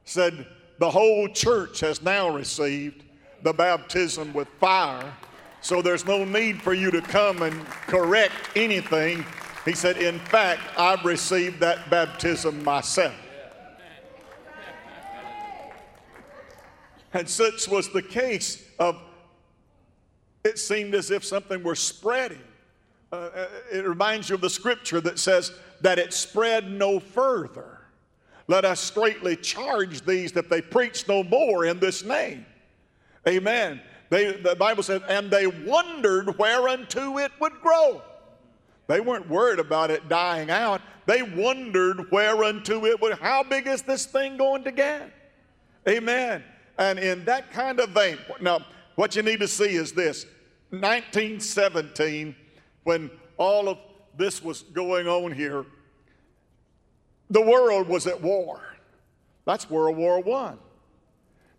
Said, 0.05 0.47
The 0.79 0.91
whole 0.91 1.29
church 1.29 1.81
has 1.81 2.03
now 2.03 2.29
received 2.29 3.05
the 3.43 3.53
baptism 3.53 4.33
with 4.33 4.49
fire, 4.61 5.13
so 5.61 5.83
there's 5.83 6.07
no 6.07 6.25
need 6.25 6.63
for 6.63 6.75
you 6.75 6.91
to 6.91 7.01
come 7.01 7.43
and 7.43 7.67
correct 7.67 8.35
anything 8.57 9.25
he 9.69 9.75
said, 9.75 9.99
In 9.99 10.19
fact, 10.19 10.63
I've 10.79 11.05
received 11.05 11.61
that 11.61 11.91
baptism 11.91 12.65
myself. 12.65 13.15
And 17.13 17.29
such 17.29 17.69
was 17.69 17.91
the 17.93 18.01
case 18.01 18.65
of 18.79 18.97
it 20.45 20.59
seemed 20.59 20.95
as 20.95 21.11
if 21.11 21.23
something 21.23 21.63
were 21.63 21.75
spreading. 21.75 22.41
Uh, 23.13 23.17
uh, 23.35 23.49
it 23.71 23.87
reminds 23.87 24.31
you 24.31 24.37
of 24.37 24.41
the 24.41 24.51
scripture 24.51 25.03
that 25.03 25.19
says 25.19 25.53
that 25.83 25.99
it 25.99 26.15
spread 26.15 26.71
no 26.71 26.99
further. 26.99 27.78
Let 28.49 28.65
us 28.65 28.81
straightly 28.81 29.37
charge 29.37 30.05
these 30.05 30.33
that 30.33 30.49
they 30.49 30.63
preach 30.63 31.07
no 31.07 31.23
more 31.23 31.67
in 31.67 31.79
this 31.79 32.03
name. 32.03 32.47
Amen. 33.29 33.81
They, 34.09 34.33
the 34.41 34.57
Bible 34.57 34.83
says, 34.83 35.03
and 35.09 35.31
they 35.31 35.47
wondered 35.47 36.39
whereunto 36.39 37.19
it 37.19 37.31
would 37.41 37.61
grow. 37.61 38.03
They 38.87 39.01
weren't 39.01 39.29
worried 39.29 39.59
about 39.59 39.91
it 39.91 40.09
dying 40.09 40.51
out. 40.51 40.81
They 41.05 41.23
wondered 41.23 42.11
whereunto 42.11 42.87
it 42.87 43.01
would, 43.03 43.19
how 43.19 43.43
big 43.43 43.67
is 43.67 43.83
this 43.83 44.07
thing 44.07 44.39
going 44.39 44.65
to 44.65 44.73
get? 44.73 45.13
Amen. 45.87 46.43
And 46.79 46.99
in 46.99 47.25
that 47.27 47.53
kind 47.53 47.81
of 47.81 47.91
vein, 47.91 48.17
now, 48.41 48.61
what 48.95 49.15
you 49.15 49.23
need 49.23 49.41
to 49.41 49.49
see 49.49 49.75
is 49.75 49.93
this 49.93 50.25
1917, 50.71 52.35
when 52.85 53.11
all 53.37 53.69
of 53.69 53.79
this 54.17 54.43
was 54.43 54.63
going 54.63 55.07
on 55.07 55.33
here, 55.33 55.67
the 57.31 57.41
world 57.41 57.89
was 57.89 58.07
at 58.07 58.21
war. 58.21 58.61
That's 59.45 59.69
World 59.71 59.97
War 59.97 60.23
I. 60.37 60.55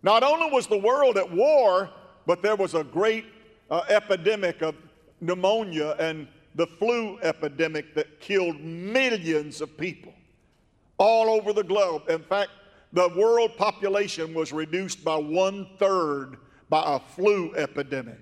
Not 0.02 0.22
only 0.22 0.50
was 0.50 0.66
the 0.66 0.78
world 0.78 1.16
at 1.18 1.30
war, 1.30 1.90
but 2.26 2.42
there 2.42 2.56
was 2.56 2.74
a 2.74 2.84
great 2.84 3.26
uh, 3.70 3.82
epidemic 3.88 4.62
of 4.62 4.74
pneumonia 5.20 5.96
and 5.98 6.26
the 6.54 6.66
flu 6.66 7.18
epidemic 7.20 7.94
that 7.94 8.20
killed 8.20 8.60
millions 8.60 9.60
of 9.60 9.76
people 9.76 10.12
all 10.98 11.30
over 11.30 11.52
the 11.52 11.62
globe. 11.62 12.08
In 12.08 12.22
fact, 12.22 12.50
the 12.92 13.08
world 13.16 13.56
population 13.56 14.34
was 14.34 14.52
reduced 14.52 15.04
by 15.04 15.16
one 15.16 15.66
third 15.78 16.36
by 16.68 16.82
a 16.86 16.98
flu 16.98 17.54
epidemic. 17.54 18.20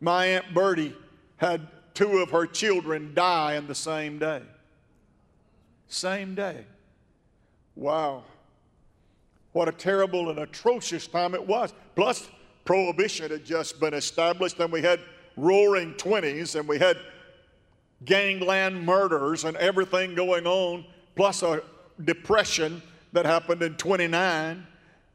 My 0.00 0.26
Aunt 0.26 0.54
Bertie 0.54 0.94
had 1.36 1.66
two 1.94 2.18
of 2.18 2.30
her 2.30 2.46
children 2.46 3.12
die 3.14 3.54
in 3.54 3.66
the 3.66 3.74
same 3.74 4.18
day. 4.18 4.42
Same 5.94 6.34
day. 6.34 6.64
Wow. 7.76 8.24
What 9.52 9.68
a 9.68 9.72
terrible 9.72 10.28
and 10.28 10.40
atrocious 10.40 11.06
time 11.06 11.36
it 11.36 11.46
was. 11.46 11.72
Plus, 11.94 12.28
prohibition 12.64 13.30
had 13.30 13.44
just 13.44 13.78
been 13.78 13.94
established, 13.94 14.58
and 14.58 14.72
we 14.72 14.82
had 14.82 14.98
roaring 15.36 15.94
20s, 15.94 16.58
and 16.58 16.68
we 16.68 16.80
had 16.80 16.98
gangland 18.04 18.84
murders 18.84 19.44
and 19.44 19.56
everything 19.58 20.16
going 20.16 20.48
on, 20.48 20.84
plus 21.14 21.44
a 21.44 21.62
depression 22.02 22.82
that 23.12 23.24
happened 23.24 23.62
in 23.62 23.76
29. 23.76 24.66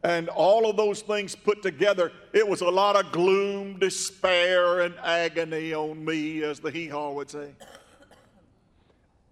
And 0.04 0.30
all 0.30 0.70
of 0.70 0.78
those 0.78 1.02
things 1.02 1.36
put 1.36 1.62
together, 1.62 2.14
it 2.32 2.48
was 2.48 2.62
a 2.62 2.70
lot 2.70 2.96
of 2.96 3.12
gloom, 3.12 3.80
despair, 3.80 4.80
and 4.80 4.96
agony 5.04 5.74
on 5.74 6.06
me, 6.06 6.42
as 6.44 6.62
the 6.62 6.72
hee 6.72 6.88
haw 6.88 7.12
would 7.12 7.30
say. 7.30 7.52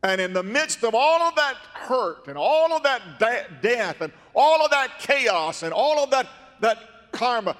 And 0.08 0.22
in 0.22 0.32
the 0.32 0.41
midst 0.41 0.86
of 0.86 0.96
all 0.96 1.22
of 1.22 1.36
that 1.36 1.56
hurt 1.74 2.30
and 2.30 2.38
all 2.38 2.72
of 2.72 2.82
that 2.84 3.20
de- 3.20 3.46
death 3.62 4.00
and 4.00 4.13
all 4.34 4.63
of 4.63 4.72
that 4.72 5.00
chaos 5.00 5.63
and 5.63 5.74
all 5.74 6.02
of 6.02 6.12
that, 6.12 6.28
that 6.62 7.12
karma, 7.12 7.58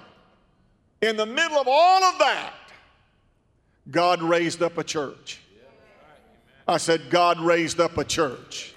in 1.02 1.18
the 1.18 1.26
middle 1.26 1.58
of 1.58 1.68
all 1.70 2.04
of 2.06 2.18
that, 2.20 2.54
God 3.92 4.22
raised 4.22 4.64
up 4.64 4.78
a 4.78 4.84
church. 4.84 5.42
I 6.66 6.78
said, 6.78 7.10
God 7.10 7.38
raised 7.42 7.82
up 7.82 7.98
a 7.98 8.06
church. 8.06 8.74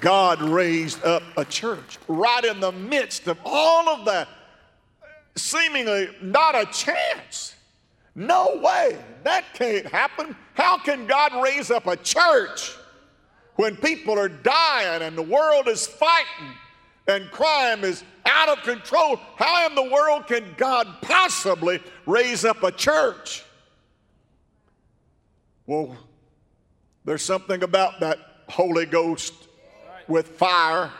God 0.00 0.40
raised 0.40 1.04
up 1.04 1.24
a 1.36 1.44
church 1.44 1.98
right 2.08 2.44
in 2.44 2.58
the 2.58 2.72
midst 2.72 3.26
of 3.26 3.36
all 3.44 3.90
of 3.90 4.06
that. 4.06 4.28
Seemingly 5.36 6.08
not 6.22 6.54
a 6.54 6.64
chance. 6.72 7.54
No 8.14 8.60
way. 8.62 8.98
That 9.24 9.44
can't 9.54 9.86
happen. 9.86 10.36
How 10.54 10.78
can 10.78 11.06
God 11.06 11.42
raise 11.42 11.70
up 11.70 11.86
a 11.86 11.96
church 11.96 12.76
when 13.56 13.76
people 13.76 14.18
are 14.18 14.28
dying 14.28 15.02
and 15.02 15.16
the 15.16 15.22
world 15.22 15.68
is 15.68 15.86
fighting 15.86 16.56
and 17.06 17.30
crime 17.30 17.84
is 17.84 18.04
out 18.26 18.48
of 18.48 18.64
control. 18.64 19.16
How 19.36 19.66
in 19.66 19.74
the 19.74 19.90
world 19.90 20.26
can 20.26 20.54
God 20.56 20.86
possibly 21.02 21.82
raise 22.06 22.44
up 22.44 22.62
a 22.62 22.72
church? 22.72 23.44
Well, 25.66 25.96
there's 27.04 27.24
something 27.24 27.62
about 27.62 28.00
that 28.00 28.18
Holy 28.48 28.86
Ghost 28.86 29.34
with 30.08 30.28
fire 30.28 30.90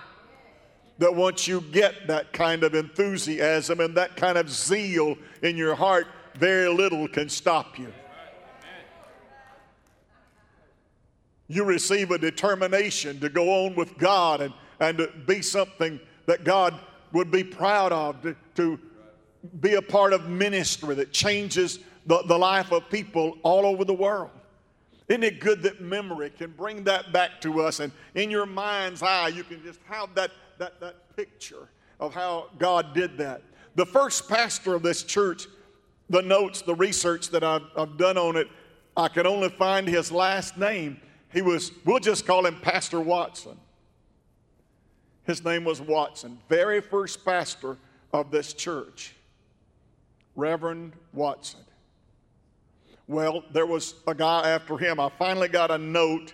that 0.99 1.15
once 1.15 1.49
you 1.49 1.61
get 1.61 2.07
that 2.07 2.33
kind 2.33 2.63
of 2.63 2.75
enthusiasm 2.75 3.81
and 3.81 3.97
that 3.97 4.17
kind 4.17 4.39
of 4.39 4.51
zeal 4.51 5.17
in 5.43 5.57
your 5.57 5.75
heart, 5.75 6.07
very 6.35 6.69
little 6.69 7.09
can 7.09 7.29
stop 7.29 7.79
you. 7.79 7.93
You 11.49 11.65
receive 11.65 12.11
a 12.11 12.19
determination 12.19 13.21
to 13.21 13.29
go 13.29 13.67
on 13.67 13.75
with 13.75 13.99
God 13.99 14.41
and, 14.41 14.55
and 14.81 14.99
to 14.99 15.09
be 15.27 15.43
something 15.43 16.01
that 16.27 16.45
God 16.45 16.79
would 17.13 17.31
be 17.31 17.45
proud 17.45 17.93
of, 17.93 18.23
to, 18.23 18.37
to 18.55 18.79
be 19.61 19.75
a 19.75 19.83
part 19.83 20.13
of 20.13 20.29
ministry 20.29 20.95
that 20.95 21.13
changes 21.13 21.79
the, 22.07 22.23
the 22.27 22.39
life 22.39 22.73
of 22.73 22.89
people 22.89 23.37
all 23.43 23.67
over 23.67 23.85
the 23.85 23.95
world. 23.95 24.31
Isn't 25.09 25.25
it 25.25 25.41
good 25.41 25.63
that 25.63 25.81
memory 25.81 26.31
can 26.31 26.53
bring 26.53 26.85
that 26.85 27.13
back 27.13 27.41
to 27.43 27.61
us? 27.61 27.81
And 27.81 27.93
in 28.15 28.31
your 28.31 28.47
mind's 28.47 29.03
eye, 29.03 29.29
you 29.29 29.45
can 29.45 29.63
just 29.63 29.81
have 29.85 30.15
that, 30.15 30.31
that, 30.59 30.81
that 30.81 31.17
picture 31.17 31.69
of 32.01 32.15
how 32.15 32.49
God 32.59 32.95
did 32.95 33.19
that. 33.19 33.43
The 33.75 33.85
first 33.87 34.29
pastor 34.29 34.75
of 34.75 34.83
this 34.83 35.03
church, 35.03 35.47
the 36.11 36.23
notes, 36.23 36.63
the 36.63 36.75
research 36.75 37.31
that 37.31 37.43
I've, 37.43 37.63
I've 37.77 37.97
done 37.97 38.19
on 38.19 38.37
it, 38.37 38.49
I 38.97 39.09
can 39.09 39.27
only 39.27 39.49
find 39.49 39.89
his 39.89 40.13
last 40.13 40.59
name. 40.59 41.01
He 41.33 41.43
was, 41.43 41.73
we'll 41.85 41.99
just 41.99 42.27
call 42.27 42.45
him 42.45 42.57
Pastor 42.61 43.01
Watson. 43.01 43.59
His 45.25 45.45
name 45.45 45.65
was 45.65 45.81
Watson, 45.81 46.39
very 46.49 46.81
first 46.81 47.25
pastor 47.25 47.77
of 48.13 48.31
this 48.31 48.53
church, 48.53 49.15
Reverend 50.35 50.93
Watson. 51.13 51.61
Well, 53.07 53.45
there 53.53 53.67
was 53.67 53.95
a 54.07 54.15
guy 54.15 54.51
after 54.51 54.77
him. 54.79 54.99
I 54.99 55.11
finally 55.19 55.49
got 55.49 55.71
a 55.71 55.79
note 55.79 56.33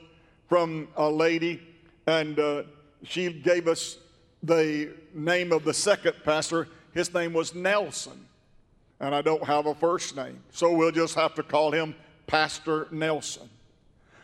from 0.49 0.89
a 0.97 1.09
lady, 1.09 1.63
and 2.07 2.39
uh, 2.39 2.63
she 3.03 3.33
gave 3.33 3.69
us 3.69 3.99
the 4.43 4.95
name 5.15 5.53
of 5.53 5.65
the 5.65 5.75
second 5.75 6.15
pastor. 6.25 6.69
His 6.93 7.13
name 7.13 7.33
was 7.33 7.55
Nelson, 7.55 8.27
and 9.01 9.15
I 9.15 9.23
don't 9.23 9.45
have 9.45 9.67
a 9.67 9.75
first 9.75 10.17
name, 10.17 10.41
so 10.51 10.73
we'll 10.73 10.91
just 10.91 11.15
have 11.15 11.35
to 11.35 11.43
call 11.43 11.71
him 11.73 11.95
Pastor 12.27 12.89
Nelson. 12.91 13.49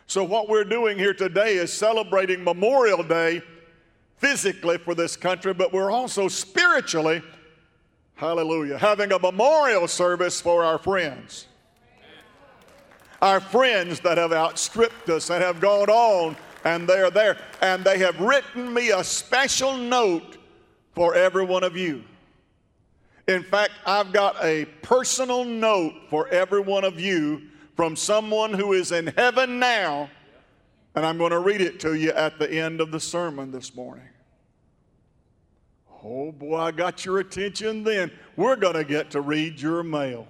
So, 0.07 0.23
what 0.23 0.49
we're 0.49 0.63
doing 0.63 0.97
here 0.97 1.13
today 1.13 1.55
is 1.55 1.73
celebrating 1.73 2.43
Memorial 2.43 3.03
Day 3.03 3.41
physically 4.17 4.77
for 4.77 4.93
this 4.93 5.15
country, 5.15 5.53
but 5.53 5.73
we're 5.73 5.91
also 5.91 6.27
spiritually, 6.27 7.23
hallelujah, 8.15 8.77
having 8.77 9.11
a 9.11 9.19
memorial 9.19 9.87
service 9.87 10.39
for 10.39 10.63
our 10.63 10.77
friends 10.77 11.47
our 13.21 13.39
friends 13.39 13.99
that 14.01 14.17
have 14.17 14.33
outstripped 14.33 15.09
us 15.09 15.29
and 15.31 15.43
have 15.43 15.59
gone 15.59 15.89
on 15.89 16.35
and 16.63 16.87
they're 16.87 17.09
there. 17.09 17.37
And 17.61 17.83
they 17.83 17.97
have 17.99 18.19
written 18.19 18.73
me 18.73 18.91
a 18.91 19.03
special 19.03 19.77
note 19.77 20.37
for 20.93 21.15
every 21.15 21.43
one 21.43 21.63
of 21.63 21.75
you. 21.75 22.03
In 23.27 23.43
fact, 23.43 23.71
I've 23.85 24.13
got 24.13 24.35
a 24.43 24.65
personal 24.83 25.45
note 25.45 25.93
for 26.09 26.27
every 26.27 26.59
one 26.59 26.83
of 26.83 26.99
you 26.99 27.41
from 27.75 27.95
someone 27.95 28.53
who 28.53 28.73
is 28.73 28.91
in 28.91 29.07
heaven 29.07 29.59
now, 29.59 30.09
and 30.93 31.05
I'm 31.05 31.17
going 31.17 31.31
to 31.31 31.39
read 31.39 31.61
it 31.61 31.79
to 31.81 31.95
you 31.95 32.11
at 32.11 32.37
the 32.39 32.49
end 32.49 32.81
of 32.81 32.91
the 32.91 32.99
sermon 32.99 33.51
this 33.51 33.75
morning. 33.75 34.07
Oh 36.03 36.31
boy, 36.31 36.57
I 36.57 36.71
got 36.71 37.03
your 37.03 37.17
attention 37.17 37.83
then. 37.83 38.11
We're 38.35 38.55
going 38.55 38.75
to 38.75 38.83
get 38.83 39.09
to 39.11 39.21
read 39.21 39.59
your 39.59 39.81
mail. 39.81 40.27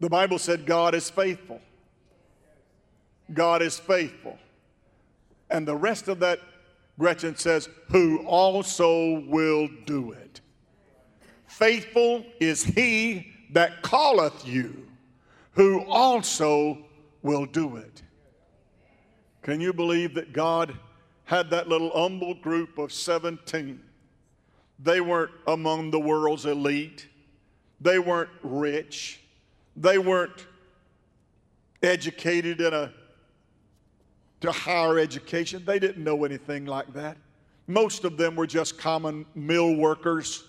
The 0.00 0.08
Bible 0.08 0.38
said 0.38 0.66
God 0.66 0.94
is 0.94 1.10
faithful. 1.10 1.60
God 3.32 3.62
is 3.62 3.78
faithful. 3.78 4.38
And 5.50 5.66
the 5.66 5.76
rest 5.76 6.08
of 6.08 6.18
that, 6.20 6.40
Gretchen 6.98 7.36
says, 7.36 7.68
who 7.88 8.18
also 8.26 9.20
will 9.26 9.68
do 9.84 10.12
it. 10.12 10.40
Faithful 11.46 12.24
is 12.40 12.64
he 12.64 13.32
that 13.52 13.82
calleth 13.82 14.46
you, 14.46 14.86
who 15.52 15.84
also 15.84 16.78
will 17.22 17.46
do 17.46 17.76
it. 17.76 18.02
Can 19.42 19.60
you 19.60 19.72
believe 19.72 20.14
that 20.14 20.32
God 20.32 20.74
had 21.24 21.50
that 21.50 21.68
little 21.68 21.90
humble 21.90 22.34
group 22.34 22.78
of 22.78 22.92
17? 22.92 23.80
They 24.78 25.00
weren't 25.00 25.32
among 25.46 25.90
the 25.90 26.00
world's 26.00 26.46
elite, 26.46 27.08
they 27.80 27.98
weren't 27.98 28.30
rich. 28.42 29.20
They 29.76 29.98
weren't 29.98 30.46
educated 31.82 32.60
in 32.60 32.72
a 32.72 32.92
to 34.40 34.52
higher 34.52 34.98
education. 34.98 35.62
They 35.64 35.78
didn't 35.78 36.02
know 36.02 36.24
anything 36.24 36.66
like 36.66 36.92
that. 36.94 37.16
Most 37.66 38.04
of 38.04 38.16
them 38.16 38.36
were 38.36 38.46
just 38.46 38.78
common 38.78 39.26
mill 39.34 39.74
workers 39.74 40.44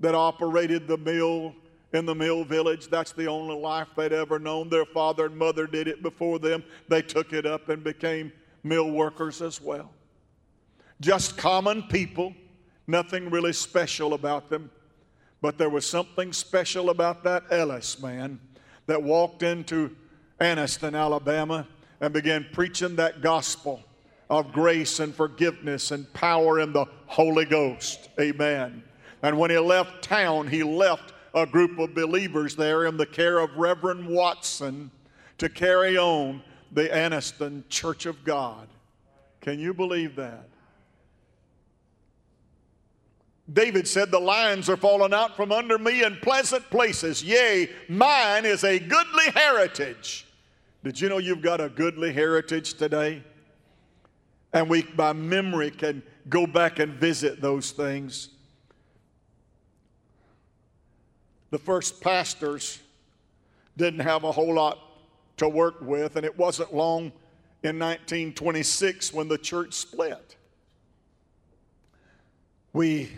that 0.00 0.14
operated 0.14 0.88
the 0.88 0.96
mill 0.96 1.54
in 1.92 2.04
the 2.04 2.14
mill 2.14 2.44
village. 2.44 2.88
That's 2.88 3.12
the 3.12 3.26
only 3.26 3.56
life 3.56 3.88
they'd 3.96 4.12
ever 4.12 4.38
known. 4.38 4.68
Their 4.68 4.84
father 4.84 5.26
and 5.26 5.36
mother 5.36 5.66
did 5.66 5.88
it 5.88 6.02
before 6.02 6.38
them. 6.38 6.64
They 6.88 7.02
took 7.02 7.32
it 7.32 7.46
up 7.46 7.68
and 7.68 7.82
became 7.82 8.32
mill 8.64 8.90
workers 8.90 9.40
as 9.40 9.60
well. 9.60 9.90
Just 11.00 11.36
common 11.36 11.84
people, 11.84 12.34
nothing 12.86 13.30
really 13.30 13.52
special 13.52 14.14
about 14.14 14.50
them. 14.50 14.70
But 15.40 15.58
there 15.58 15.68
was 15.68 15.88
something 15.88 16.32
special 16.32 16.90
about 16.90 17.22
that 17.24 17.44
Ellis 17.50 18.00
man 18.00 18.40
that 18.86 19.02
walked 19.02 19.42
into 19.42 19.94
Anniston, 20.40 20.98
Alabama, 20.98 21.66
and 22.00 22.12
began 22.12 22.46
preaching 22.52 22.96
that 22.96 23.20
gospel 23.20 23.82
of 24.28 24.52
grace 24.52 25.00
and 25.00 25.14
forgiveness 25.14 25.90
and 25.90 26.12
power 26.12 26.60
in 26.60 26.72
the 26.72 26.84
Holy 27.06 27.44
Ghost. 27.44 28.08
Amen. 28.20 28.82
And 29.22 29.38
when 29.38 29.50
he 29.50 29.58
left 29.58 30.02
town, 30.02 30.48
he 30.48 30.62
left 30.62 31.12
a 31.34 31.46
group 31.46 31.78
of 31.78 31.94
believers 31.94 32.56
there 32.56 32.86
in 32.86 32.96
the 32.96 33.06
care 33.06 33.38
of 33.38 33.56
Reverend 33.56 34.06
Watson 34.08 34.90
to 35.38 35.48
carry 35.48 35.96
on 35.96 36.42
the 36.72 36.88
Anniston 36.88 37.62
Church 37.68 38.06
of 38.06 38.24
God. 38.24 38.68
Can 39.40 39.58
you 39.58 39.72
believe 39.72 40.16
that? 40.16 40.48
David 43.52 43.86
said, 43.86 44.10
The 44.10 44.18
lions 44.18 44.68
are 44.68 44.76
fallen 44.76 45.14
out 45.14 45.36
from 45.36 45.52
under 45.52 45.78
me 45.78 46.02
in 46.02 46.16
pleasant 46.16 46.68
places. 46.70 47.22
Yea, 47.22 47.70
mine 47.88 48.44
is 48.44 48.64
a 48.64 48.78
goodly 48.78 49.30
heritage. 49.34 50.25
Did 50.86 51.00
you 51.00 51.08
know 51.08 51.18
you've 51.18 51.42
got 51.42 51.60
a 51.60 51.68
goodly 51.68 52.12
heritage 52.12 52.74
today? 52.74 53.20
And 54.52 54.70
we, 54.70 54.82
by 54.82 55.12
memory, 55.14 55.72
can 55.72 56.00
go 56.28 56.46
back 56.46 56.78
and 56.78 56.92
visit 56.92 57.40
those 57.40 57.72
things. 57.72 58.28
The 61.50 61.58
first 61.58 62.00
pastors 62.00 62.78
didn't 63.76 63.98
have 63.98 64.22
a 64.22 64.30
whole 64.30 64.54
lot 64.54 64.78
to 65.38 65.48
work 65.48 65.80
with, 65.80 66.14
and 66.14 66.24
it 66.24 66.38
wasn't 66.38 66.72
long 66.72 67.06
in 67.64 67.80
1926 67.80 69.12
when 69.12 69.26
the 69.26 69.38
church 69.38 69.74
split. 69.74 70.36
We 72.72 73.10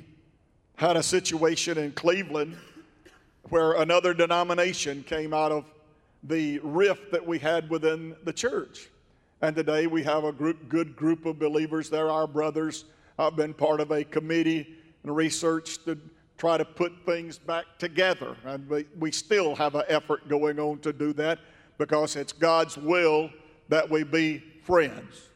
had 0.76 0.96
a 0.96 1.02
situation 1.02 1.76
in 1.76 1.92
Cleveland 1.92 2.57
where 3.50 3.74
another 3.74 4.14
denomination 4.14 5.02
came 5.02 5.35
out 5.35 5.52
of 5.52 5.66
the 6.22 6.59
rift 6.61 7.12
that 7.12 7.26
we 7.26 7.38
had 7.38 7.70
within 7.70 8.16
the 8.24 8.33
church. 8.33 8.88
And 9.40 9.54
today 9.54 9.87
we 9.87 10.02
have 10.02 10.24
a 10.24 10.33
group, 10.33 10.68
good 10.68 10.96
group 10.96 11.26
of 11.26 11.38
believers. 11.38 11.90
They're 11.90 12.11
our 12.11 12.26
brothers. 12.26 12.85
I've 13.18 13.37
been 13.37 13.54
part 13.54 13.81
of 13.81 13.90
a 13.90 14.04
committee 14.04 14.76
and 15.04 15.14
research 15.14 15.85
to 15.85 15.98
try 16.37 16.57
to 16.57 16.64
put 16.64 16.92
things 17.07 17.38
back 17.38 17.64
together. 17.78 18.37
And 18.44 18.68
we, 18.68 18.87
we 18.98 19.12
still 19.12 19.54
have 19.54 19.74
an 19.74 19.85
effort 19.88 20.28
going 20.28 20.59
on 20.59 20.78
to 20.81 20.92
do 20.92 21.12
that 21.14 21.38
because 21.78 22.16
it's 22.16 22.33
God's 22.33 22.76
will 22.76 23.31
that 23.68 23.88
we 23.88 24.02
be 24.02 24.42
friends. 24.64 25.28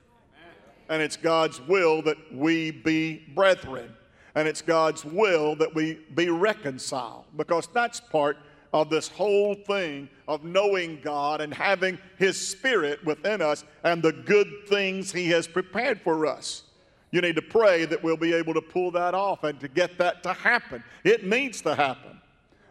And 0.88 1.00
it's 1.00 1.16
God's 1.16 1.60
will 1.60 2.02
that 2.02 2.16
we 2.32 2.70
be 2.70 3.24
brethren 3.34 3.92
and 4.34 4.48
it's 4.48 4.62
God's 4.62 5.04
will 5.04 5.54
that 5.56 5.74
we 5.74 5.98
be 6.14 6.28
reconciled 6.28 7.24
because 7.36 7.68
that's 7.72 8.00
part 8.00 8.38
of 8.72 8.88
this 8.88 9.08
whole 9.08 9.54
thing 9.54 10.08
of 10.26 10.44
knowing 10.44 11.00
God 11.02 11.40
and 11.40 11.52
having 11.52 11.98
His 12.18 12.36
Spirit 12.40 13.04
within 13.04 13.42
us 13.42 13.64
and 13.84 14.02
the 14.02 14.12
good 14.12 14.48
things 14.68 15.12
He 15.12 15.28
has 15.30 15.46
prepared 15.46 16.00
for 16.00 16.26
us. 16.26 16.62
You 17.10 17.20
need 17.20 17.36
to 17.36 17.42
pray 17.42 17.84
that 17.84 18.02
we'll 18.02 18.16
be 18.16 18.32
able 18.32 18.54
to 18.54 18.62
pull 18.62 18.90
that 18.92 19.14
off 19.14 19.44
and 19.44 19.60
to 19.60 19.68
get 19.68 19.98
that 19.98 20.22
to 20.22 20.32
happen. 20.32 20.82
It 21.04 21.26
needs 21.26 21.60
to 21.62 21.74
happen. 21.74 22.18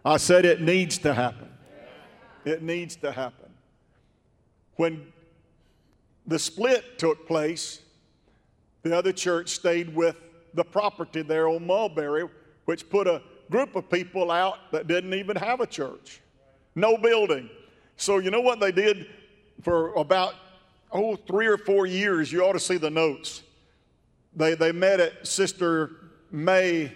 I 0.04 0.18
said 0.18 0.46
it 0.46 0.62
needs 0.62 0.98
to 1.00 1.14
happen. 1.14 1.50
It 2.44 2.64
needs 2.64 2.96
to 2.98 3.12
happen. 3.12 3.50
When 4.78 5.14
the 6.26 6.40
split 6.40 6.98
took 6.98 7.28
place, 7.28 7.82
the 8.82 8.98
other 8.98 9.12
church 9.12 9.50
stayed 9.50 9.94
with 9.94 10.16
the 10.56 10.64
property 10.64 11.22
there 11.22 11.48
on 11.48 11.68
Mulberry, 11.68 12.28
which 12.66 12.90
put 12.90 13.06
a 13.06 13.22
group 13.52 13.76
of 13.76 13.90
people 13.90 14.32
out 14.32 14.72
that 14.72 14.88
didn't 14.88 15.14
even 15.14 15.36
have 15.36 15.60
a 15.60 15.68
church, 15.68 16.22
no 16.74 16.98
building. 16.98 17.50
So, 17.98 18.18
you 18.18 18.32
know 18.32 18.42
what 18.42 18.60
they 18.60 18.72
did 18.72 19.08
for 19.62 19.94
about, 19.94 20.34
oh, 20.92 21.16
three 21.16 21.46
or 21.46 21.58
four 21.58 21.86
years? 21.86 22.32
You 22.32 22.44
ought 22.44 22.54
to 22.54 22.60
see 22.60 22.78
the 22.78 22.90
notes. 22.90 23.44
They, 24.36 24.56
they 24.56 24.72
met 24.72 25.00
at 25.00 25.28
Sister 25.28 25.92
May, 26.32 26.94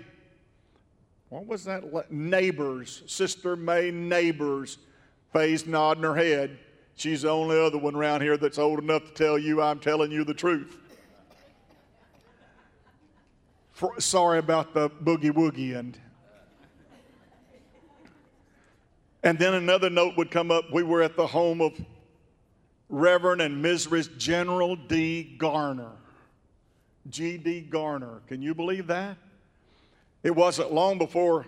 what 1.29 1.45
was 1.45 1.65
that? 1.65 2.11
Neighbors, 2.11 3.03
Sister 3.05 3.55
May 3.55 3.91
Neighbors. 3.91 4.77
Faye's 5.33 5.67
nodding 5.67 6.03
her 6.03 6.15
head. 6.15 6.57
She's 6.95 7.23
the 7.23 7.29
only 7.29 7.59
other 7.59 7.77
one 7.77 7.93
around 7.93 8.21
here 8.21 8.37
that's 8.37 8.57
old 8.57 8.79
enough 8.79 9.03
to 9.05 9.11
tell 9.11 9.37
you 9.37 9.61
I'm 9.61 9.79
telling 9.79 10.09
you 10.09 10.23
the 10.23 10.33
truth. 10.33 10.77
For, 13.73 13.99
sorry 13.99 14.39
about 14.39 14.73
the 14.73 14.89
boogie 14.89 15.31
woogie 15.31 15.75
and 15.75 15.99
and 19.25 19.39
then 19.39 19.55
another 19.55 19.89
note 19.89 20.15
would 20.17 20.29
come 20.29 20.51
up. 20.51 20.71
We 20.71 20.83
were 20.83 21.01
at 21.01 21.17
the 21.17 21.25
home 21.25 21.59
of 21.59 21.73
Reverend 22.89 23.41
and 23.41 23.65
Mrs. 23.65 24.15
General 24.17 24.75
D. 24.75 25.35
Garner. 25.39 25.91
G.D. 27.09 27.61
Garner. 27.61 28.21
Can 28.27 28.43
you 28.43 28.53
believe 28.53 28.85
that? 28.87 29.17
It 30.21 30.35
wasn't 30.35 30.71
long 30.71 30.99
before 30.99 31.47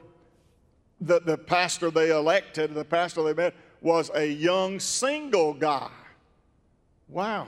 the, 0.99 1.19
the 1.19 1.37
pastor 1.37 1.91
they 1.91 2.09
elected, 2.09 2.73
the 2.73 2.83
pastor 2.83 3.21
they 3.23 3.33
met, 3.33 3.53
was 3.81 4.09
a 4.15 4.25
young 4.25 4.79
single 4.79 5.53
guy. 5.53 5.91
Wow. 7.07 7.45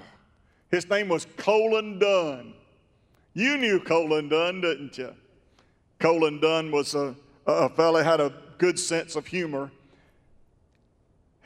His 0.69 0.87
name 0.87 1.09
was 1.09 1.25
Colin 1.37 1.97
Dunn. 1.97 2.53
You 3.33 3.57
knew 3.57 3.79
Colin 3.79 4.29
Dunn, 4.29 4.61
didn't 4.61 4.95
you? 4.95 5.15
Colin 5.97 6.39
Dunn 6.39 6.71
was 6.71 6.93
a, 6.93 7.15
a 7.47 7.69
fellow 7.69 8.03
had 8.03 8.19
a 8.21 8.31
good 8.59 8.77
sense 8.77 9.15
of 9.15 9.25
humor. 9.25 9.71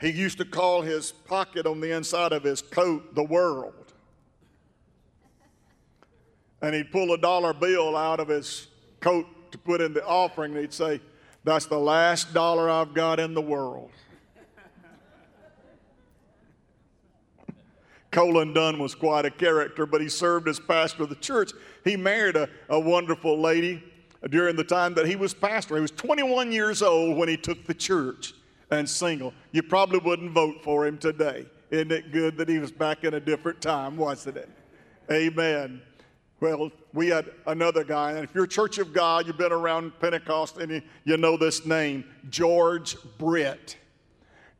He 0.04 0.10
used 0.10 0.36
to 0.36 0.44
call 0.44 0.82
his 0.82 1.12
pocket 1.12 1.66
on 1.66 1.80
the 1.80 1.96
inside 1.96 2.32
of 2.32 2.42
his 2.42 2.60
coat 2.60 3.14
the 3.14 3.22
world. 3.22 3.94
And 6.60 6.74
he'd 6.74 6.92
pull 6.92 7.14
a 7.14 7.18
dollar 7.18 7.54
bill 7.54 7.96
out 7.96 8.20
of 8.20 8.28
his 8.28 8.68
coat 9.00 9.26
to 9.52 9.56
put 9.56 9.80
in 9.80 9.94
the 9.94 10.06
offering, 10.06 10.52
and 10.52 10.60
he'd 10.60 10.74
say, 10.74 11.00
That's 11.44 11.64
the 11.64 11.78
last 11.78 12.34
dollar 12.34 12.68
I've 12.68 12.92
got 12.92 13.18
in 13.18 13.32
the 13.32 13.40
world. 13.40 13.92
Colin 18.10 18.52
Dunn 18.52 18.78
was 18.78 18.94
quite 18.94 19.24
a 19.24 19.30
character, 19.30 19.86
but 19.86 20.02
he 20.02 20.10
served 20.10 20.48
as 20.48 20.60
pastor 20.60 21.04
of 21.04 21.08
the 21.08 21.14
church. 21.14 21.52
He 21.82 21.96
married 21.96 22.36
a, 22.36 22.50
a 22.68 22.78
wonderful 22.78 23.40
lady 23.40 23.82
during 24.28 24.54
the 24.54 24.64
time 24.64 24.92
that 24.94 25.06
he 25.06 25.16
was 25.16 25.32
pastor. 25.32 25.76
He 25.76 25.80
was 25.80 25.92
21 25.92 26.52
years 26.52 26.82
old 26.82 27.16
when 27.16 27.30
he 27.30 27.38
took 27.38 27.64
the 27.64 27.74
church 27.74 28.34
and 28.74 28.88
single. 28.88 29.32
You 29.52 29.62
probably 29.62 29.98
wouldn't 29.98 30.32
vote 30.32 30.62
for 30.62 30.86
him 30.86 30.98
today. 30.98 31.46
Isn't 31.70 31.92
it 31.92 32.12
good 32.12 32.36
that 32.36 32.48
he 32.48 32.58
was 32.58 32.70
back 32.70 33.04
in 33.04 33.14
a 33.14 33.20
different 33.20 33.60
time, 33.60 33.96
wasn't 33.96 34.36
it? 34.36 34.48
Amen. 35.10 35.80
Well, 36.40 36.70
we 36.92 37.08
had 37.08 37.30
another 37.46 37.84
guy, 37.84 38.12
and 38.12 38.24
if 38.24 38.34
you're 38.34 38.46
Church 38.46 38.78
of 38.78 38.92
God, 38.92 39.26
you've 39.26 39.38
been 39.38 39.52
around 39.52 39.98
Pentecost, 39.98 40.58
and 40.58 40.82
you, 41.04 41.16
know 41.16 41.36
this 41.36 41.64
name, 41.64 42.04
George 42.28 42.96
Britt. 43.18 43.76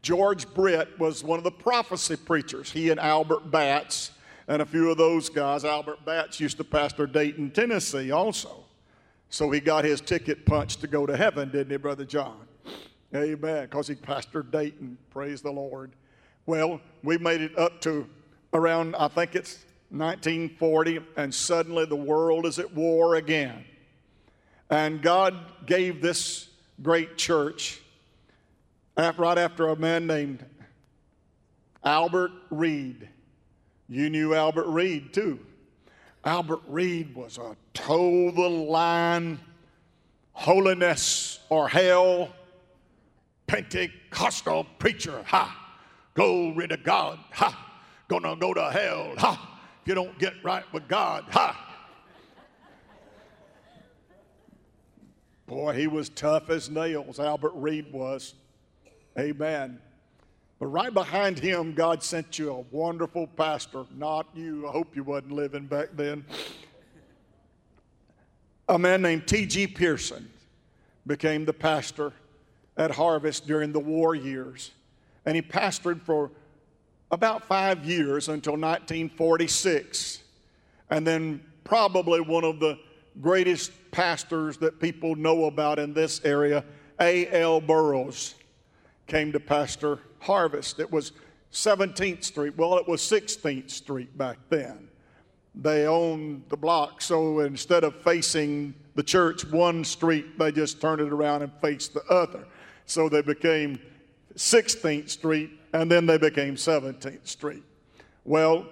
George 0.01 0.53
Britt 0.55 0.99
was 0.99 1.23
one 1.23 1.39
of 1.39 1.45
the 1.45 1.51
prophecy 1.51 2.17
preachers. 2.17 2.71
He 2.71 2.91
and 2.91 3.01
Albert 3.01 3.51
Batts 3.51 4.13
and 4.49 4.63
a 4.63 4.67
few 4.67 4.91
of 4.91 4.99
those 4.99 5.29
guys. 5.29 5.65
Albert 5.65 6.05
Batts 6.05 6.41
used 6.41 6.57
to 6.59 6.65
pastor 6.65 7.07
Dayton, 7.07 7.51
Tennessee 7.51 8.11
also. 8.11 8.65
So 9.31 9.51
he 9.51 9.61
got 9.61 9.85
his 9.85 10.01
ticket 10.01 10.47
punched 10.47 10.81
to 10.83 10.87
go 10.87 11.07
to 11.07 11.17
heaven, 11.17 11.51
didn't 11.51 11.71
he, 11.71 11.77
Brother 11.77 12.05
John? 12.05 12.44
Amen. 13.15 13.65
Because 13.65 13.87
he 13.89 13.95
pastored 13.95 14.51
Dayton. 14.51 14.99
Praise 15.11 15.41
the 15.41 15.53
Lord. 15.53 15.93
Well, 16.47 16.81
we 17.03 17.17
made 17.19 17.41
it 17.41 17.57
up 17.57 17.81
to 17.83 18.09
around, 18.53 18.97
I 18.97 19.09
think 19.09 19.35
it's 19.35 19.65
1940, 19.91 21.01
and 21.17 21.33
suddenly 21.33 21.87
the 21.87 21.95
world 21.97 22.45
is 22.47 22.59
at 22.59 22.75
war 22.75 23.15
again. 23.15 23.65
And 24.69 25.01
God 25.01 25.37
gave 25.67 26.03
this 26.03 26.49
great 26.83 27.17
church 27.17 27.81
right 28.97 29.39
after 29.39 29.69
a 29.69 29.77
man 29.77 30.07
named 30.07 30.45
Albert 31.85 32.33
Reed. 32.51 33.09
You 33.89 34.11
knew 34.11 34.35
Albert 34.35 34.67
Reed 34.67 35.13
too. 35.13 35.39
Albert 36.25 36.63
Reed 36.67 37.15
was 37.15 37.39
a 37.39 37.57
toe 37.75 38.31
the 38.31 38.49
line, 38.49 39.39
holiness 40.33 41.39
or 41.51 41.69
hell 41.69 42.31
Pentecostal 43.47 44.67
preacher. 44.79 45.23
Ha! 45.27 45.61
Glory 46.15 46.69
to 46.69 46.77
God. 46.77 47.19
Ha! 47.33 47.81
Gonna 48.09 48.37
go 48.37 48.55
to 48.55 48.71
hell. 48.71 49.15
Ha! 49.19 49.61
If 49.83 49.89
you 49.89 49.95
don't 49.95 50.19
get 50.19 50.35
right 50.43 50.65
with 50.73 50.89
God. 50.89 51.25
Ha! 51.31 51.61
Boy, 55.47 55.75
he 55.75 55.87
was 55.87 56.09
tough 56.09 56.49
as 56.49 56.71
nails, 56.71 57.21
Albert 57.21 57.53
Reed 57.55 57.93
was. 57.93 58.35
Amen. 59.19 59.79
But 60.59 60.67
right 60.67 60.95
behind 60.95 61.39
him, 61.39 61.75
God 61.75 62.03
sent 62.03 62.39
you 62.39 62.51
a 62.51 62.61
wonderful 62.75 63.27
pastor. 63.27 63.85
Not 63.95 64.27
you. 64.35 64.67
I 64.67 64.71
hope 64.73 64.97
you 64.97 65.05
wasn't 65.05 65.33
living 65.33 65.67
back 65.67 65.89
then. 65.93 66.25
A 68.69 68.79
man 68.79 69.03
named 69.03 69.27
T.G. 69.27 69.67
Pearson 69.69 70.31
became 71.07 71.45
the 71.45 71.53
pastor 71.53 72.15
at 72.77 72.91
Harvest 72.91 73.47
during 73.47 73.73
the 73.73 73.81
war 73.81 74.15
years. 74.15 74.73
And 75.27 75.37
he 75.37 75.43
pastored 75.43 76.03
for 76.03 76.31
about 77.11 77.45
five 77.45 77.85
years 77.85 78.29
until 78.29 78.55
1946. 78.55 80.23
And 80.91 81.07
then, 81.07 81.41
probably 81.65 82.21
one 82.21 82.45
of 82.45 82.61
the 82.61 82.79
greatest 83.21 83.73
pastors 83.91 84.59
that 84.59 84.81
people 84.81 85.15
know 85.15 85.47
about 85.47 85.79
in 85.79 85.95
this 85.95 86.21
area, 86.25 86.65
A.L. 87.01 87.61
Burroughs 87.61 88.35
came 89.07 89.33
to 89.33 89.41
pastor 89.41 89.99
Harvest. 90.21 90.81
It 90.81 90.91
was 90.91 91.13
17th 91.53 92.25
Street. 92.25 92.57
Well, 92.57 92.77
it 92.77 92.89
was 92.89 93.01
16th 93.01 93.71
Street 93.71 94.17
back 94.19 94.39
then. 94.49 94.89
They 95.55 95.87
owned 95.87 96.43
the 96.49 96.57
block, 96.57 97.01
so 97.01 97.41
instead 97.41 97.85
of 97.85 97.95
facing 98.03 98.75
the 98.97 99.03
church 99.03 99.45
one 99.47 99.85
street, 99.85 100.39
they 100.39 100.51
just 100.51 100.81
turned 100.81 101.01
it 101.01 101.13
around 101.13 101.43
and 101.43 101.53
faced 101.63 101.95
the 101.95 102.05
other. 102.07 102.45
So 102.87 103.09
they 103.09 103.23
became 103.23 103.79
16th 104.37 105.11
Street, 105.11 105.51
and 105.73 105.91
then 105.91 106.07
they 106.07 106.19
became 106.19 106.57
17th 106.57 107.27
Street. 107.27 107.63
Well, 108.25 108.67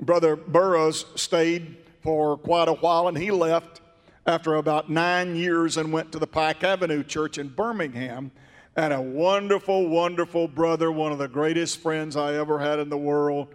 Brother 0.00 0.36
Burroughs 0.36 1.06
stayed 1.16 1.76
for 2.02 2.36
quite 2.36 2.68
a 2.68 2.74
while, 2.74 3.08
and 3.08 3.18
he 3.18 3.30
left 3.30 3.80
after 4.26 4.54
about 4.56 4.90
nine 4.90 5.34
years 5.34 5.76
and 5.76 5.92
went 5.92 6.12
to 6.12 6.18
the 6.18 6.26
Pike 6.26 6.62
Avenue 6.62 7.02
Church 7.02 7.38
in 7.38 7.48
Birmingham 7.48 8.30
and 8.76 8.92
a 8.92 9.00
wonderful, 9.00 9.88
wonderful 9.88 10.46
brother, 10.46 10.92
one 10.92 11.10
of 11.10 11.18
the 11.18 11.26
greatest 11.26 11.80
friends 11.80 12.14
I 12.14 12.34
ever 12.34 12.60
had 12.60 12.78
in 12.78 12.88
the 12.88 12.96
world, 12.96 13.48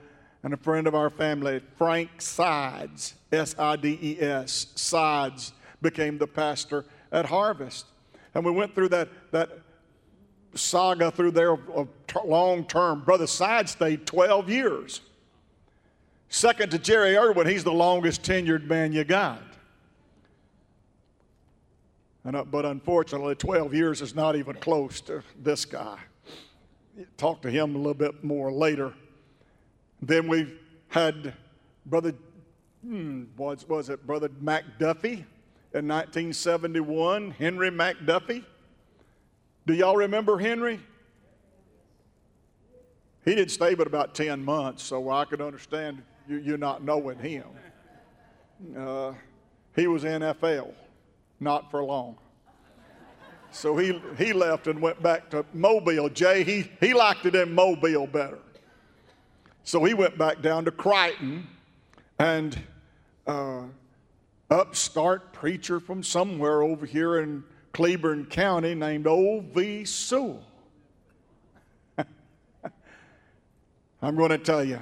and 0.44 0.54
a 0.54 0.58
friend 0.58 0.86
of 0.86 0.96
our 0.96 1.10
family, 1.10 1.62
Frank 1.78 2.22
Sides, 2.22 3.14
S 3.32 3.56
I 3.58 3.78
D 3.78 3.98
E 4.02 4.20
S, 4.20 4.68
Sides, 4.76 5.54
became 5.82 6.18
the 6.18 6.28
pastor 6.28 6.84
at 7.12 7.26
Harvest. 7.26 7.86
And 8.36 8.44
we 8.44 8.52
went 8.52 8.76
through 8.76 8.90
that, 8.90 9.08
that 9.32 9.60
saga 10.56 11.12
through 11.12 11.32
there 11.32 11.54
of 11.54 11.88
long 12.26 12.66
term. 12.66 13.02
Brother 13.02 13.28
Sides 13.28 13.72
stayed 13.72 14.06
12 14.06 14.50
years. 14.50 15.02
Second 16.30 16.72
to 16.72 16.80
Jerry 16.80 17.16
Irwin, 17.16 17.48
he's 17.48 17.64
the 17.64 17.72
longest 17.72 18.24
tenured 18.24 18.66
man 18.66 18.92
you 18.92 19.04
got. 19.04 19.44
And, 22.24 22.36
uh, 22.36 22.44
but 22.44 22.66
unfortunately, 22.66 23.36
12 23.36 23.74
years 23.74 24.02
is 24.02 24.16
not 24.16 24.36
even 24.36 24.56
close 24.56 25.02
to 25.02 25.22
this 25.42 25.66
guy. 25.66 26.00
Talk 27.18 27.42
to 27.42 27.52
him 27.52 27.76
a 27.76 27.78
little 27.78 27.94
bit 27.94 28.24
more 28.24 28.52
later. 28.52 28.94
Then 30.02 30.28
we've 30.28 30.58
had 30.88 31.34
Brother, 31.86 32.14
hmm, 32.84 33.24
was, 33.36 33.68
was 33.68 33.90
it 33.90 34.06
Brother 34.08 34.30
McDuffie 34.30 35.26
in 35.74 35.88
1971? 35.88 37.32
Henry 37.32 37.72
McDuffie. 37.72 38.44
Do 39.66 39.74
y'all 39.74 39.96
remember 39.96 40.38
Henry? 40.38 40.80
He 43.26 43.36
didn't 43.36 43.52
stay 43.52 43.74
but 43.76 43.88
about 43.88 44.16
10 44.16 44.44
months, 44.44 44.84
so 44.84 45.10
I 45.10 45.26
can 45.26 45.42
understand 45.42 46.04
you, 46.28 46.38
you 46.38 46.58
not 46.58 46.84
knowing 46.84 47.18
him. 47.20 47.46
Uh, 48.78 49.14
he 49.76 49.88
was 49.88 50.04
NFL 50.04 50.74
not 51.40 51.70
for 51.72 51.84
long. 51.84 52.18
So 53.52 53.78
he, 53.78 54.02
he 54.18 54.34
left 54.34 54.68
and 54.68 54.82
went 54.82 55.02
back 55.02 55.30
to 55.30 55.46
Mobile. 55.54 56.10
Jay, 56.10 56.44
he, 56.44 56.72
he 56.80 56.94
liked 56.94 57.26
it 57.26 57.36
in 57.36 57.54
Mobile 57.54 58.08
better. 58.08 58.40
So 59.64 59.84
he 59.84 59.94
went 59.94 60.18
back 60.18 60.42
down 60.42 60.66
to 60.66 60.72
Crichton 60.72 61.48
and 62.20 62.60
uh, 63.28 63.64
upstart 64.50 65.34
preacher 65.34 65.80
from 65.80 66.04
somewhere 66.04 66.64
over 66.64 66.86
here 66.86 67.20
in 67.20 67.44
Cleburne 67.74 68.26
County 68.28 68.76
named 68.76 69.08
O.V. 69.08 69.86
Sewell. 69.86 70.44
I'm 74.02 74.16
going 74.16 74.30
to 74.30 74.38
tell 74.38 74.64
you, 74.64 74.80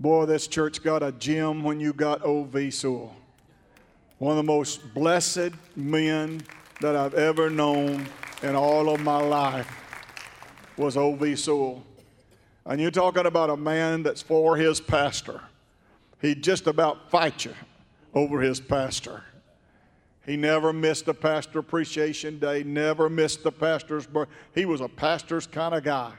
boy, 0.00 0.26
this 0.26 0.48
church 0.48 0.82
got 0.82 1.04
a 1.04 1.12
gem 1.12 1.62
when 1.62 1.78
you 1.78 1.92
got 1.92 2.24
O.V. 2.24 2.72
Sewell. 2.72 3.14
One 4.18 4.32
of 4.32 4.36
the 4.36 4.52
most 4.52 4.92
blessed 4.94 5.52
men 5.76 6.42
that 6.80 6.96
I've 6.96 7.14
ever 7.14 7.48
known 7.48 8.06
in 8.42 8.56
all 8.56 8.92
of 8.92 9.00
my 9.00 9.20
life 9.20 9.70
was 10.76 10.96
O.V. 10.96 11.36
Sewell. 11.36 11.84
And 12.66 12.80
you're 12.80 12.90
talking 12.90 13.26
about 13.26 13.48
a 13.48 13.56
man 13.56 14.02
that's 14.02 14.22
for 14.22 14.56
his 14.56 14.80
pastor. 14.80 15.40
He'd 16.20 16.42
just 16.42 16.66
about 16.66 17.10
fight 17.10 17.44
you 17.44 17.54
over 18.12 18.40
his 18.40 18.58
pastor. 18.58 19.22
He 20.28 20.36
never 20.36 20.74
missed 20.74 21.08
a 21.08 21.14
pastor 21.14 21.60
appreciation 21.60 22.38
day, 22.38 22.62
never 22.62 23.08
missed 23.08 23.42
the 23.42 23.50
pastor's 23.50 24.06
birth. 24.06 24.28
He 24.54 24.66
was 24.66 24.82
a 24.82 24.88
pastor's 24.88 25.46
kind 25.46 25.74
of 25.74 25.82
guy. 25.82 26.12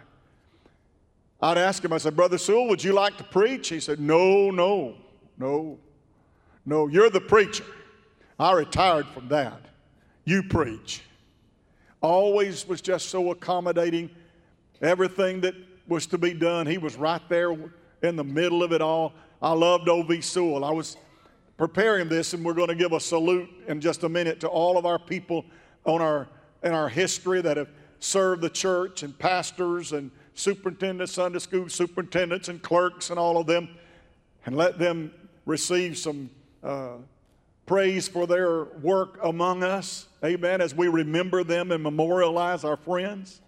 I'd 1.40 1.60
ask 1.60 1.86
him, 1.86 1.94
I 1.94 2.00
said, 2.00 2.16
Brother 2.16 2.40
Sewell, 2.40 2.68
would 2.70 2.84
you 2.84 2.92
like 2.92 3.18
to 3.18 3.24
preach? 3.24 3.70
He 3.70 3.80
said, 3.80 4.00
No, 4.00 4.50
no, 4.50 4.96
no, 5.38 5.78
no, 6.66 6.88
you're 6.88 7.12
the 7.12 7.22
preacher. 7.22 7.64
I 8.40 8.54
retired 8.54 9.06
from 9.10 9.28
that. 9.28 9.62
You 10.26 10.42
preach. 10.42 11.04
Always 12.02 12.68
was 12.68 12.82
just 12.82 13.10
so 13.10 13.30
accommodating. 13.30 14.10
Everything 14.82 15.40
that 15.42 15.54
was 15.88 16.08
to 16.08 16.18
be 16.18 16.34
done, 16.34 16.66
he 16.66 16.80
was 16.80 16.96
right 16.96 17.22
there 17.30 17.56
in 18.02 18.16
the 18.16 18.24
middle 18.24 18.64
of 18.64 18.72
it 18.72 18.82
all. 18.82 19.14
I 19.40 19.52
loved 19.52 19.88
O.V. 19.88 20.22
Sewell. 20.22 20.66
I 20.66 20.72
was 20.72 20.98
preparing 21.60 22.08
this, 22.08 22.34
and 22.34 22.46
we're 22.46 22.54
going 22.54 22.70
to 22.70 22.76
give 22.76 22.94
a 22.94 23.00
salute 23.02 23.50
in 23.68 23.82
just 23.82 24.04
a 24.06 24.10
minute 24.10 24.40
to 24.40 24.48
all 24.48 24.78
of 24.78 24.86
our 24.86 24.98
people 24.98 25.44
on 25.84 26.02
our, 26.02 26.30
in 26.64 26.72
our 26.72 26.88
history 26.88 27.42
that 27.42 27.58
have 27.58 27.68
served 28.00 28.42
the 28.42 28.50
church 28.50 29.04
and 29.04 29.20
pastors 29.20 29.92
and 29.92 30.10
superintendents, 30.36 31.12
Sunday 31.12 31.40
school 31.40 31.68
superintendents, 31.68 32.48
and 32.48 32.62
clerks, 32.62 33.10
and 33.10 33.20
all 33.20 33.38
of 33.38 33.46
them, 33.46 33.68
and 34.46 34.56
let 34.56 34.80
them 34.80 35.12
receive 35.46 35.98
some 35.98 36.30
uh, 36.64 36.94
praise 37.66 38.08
for 38.08 38.26
their 38.26 38.64
work 38.82 39.20
among 39.22 39.62
us. 39.62 40.08
Amen. 40.24 40.62
As 40.62 40.74
we 40.74 40.88
remember 40.88 41.44
them 41.44 41.74
and 41.74 41.84
memorialize 41.84 42.64
our 42.64 42.78
friends. 42.78 43.42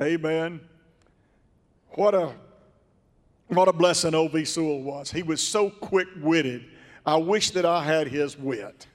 Amen. 0.00 0.60
What 1.94 2.14
a 2.14 2.32
what 3.48 3.66
a 3.66 3.72
blessing 3.72 4.14
O.V. 4.14 4.44
Sewell 4.44 4.82
was. 4.82 5.10
He 5.10 5.24
was 5.24 5.42
so 5.42 5.68
quick 5.68 6.06
witted. 6.20 6.68
I 7.04 7.16
wish 7.16 7.50
that 7.52 7.64
I 7.64 7.82
had 7.82 8.08
his 8.08 8.38
wit 8.38 8.86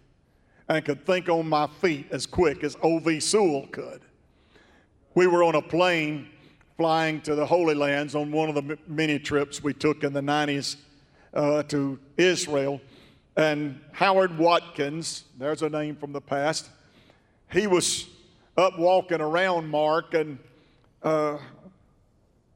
and 0.69 0.83
could 0.83 1.05
think 1.05 1.29
on 1.29 1.47
my 1.47 1.67
feet 1.67 2.07
as 2.11 2.25
quick 2.25 2.63
as 2.63 2.77
O.V. 2.81 3.19
Sewell 3.19 3.67
could. 3.67 4.01
We 5.15 5.27
were 5.27 5.43
on 5.43 5.55
a 5.55 5.61
plane 5.61 6.29
flying 6.77 7.21
to 7.21 7.35
the 7.35 7.45
Holy 7.45 7.73
Lands 7.73 8.15
on 8.15 8.31
one 8.31 8.49
of 8.49 8.55
the 8.55 8.77
many 8.87 9.17
trips 9.19 9.63
we 9.63 9.73
took 9.73 10.03
in 10.03 10.13
the 10.13 10.21
90s 10.21 10.77
uh, 11.33 11.63
to 11.63 11.99
Israel. 12.17 12.79
And 13.35 13.79
Howard 13.91 14.37
Watkins, 14.37 15.25
there's 15.37 15.61
a 15.61 15.69
name 15.69 15.95
from 15.95 16.13
the 16.13 16.21
past, 16.21 16.69
he 17.51 17.67
was 17.67 18.07
up 18.57 18.77
walking 18.77 19.21
around 19.21 19.69
Mark, 19.69 20.13
and 20.13 20.37
uh, 21.03 21.37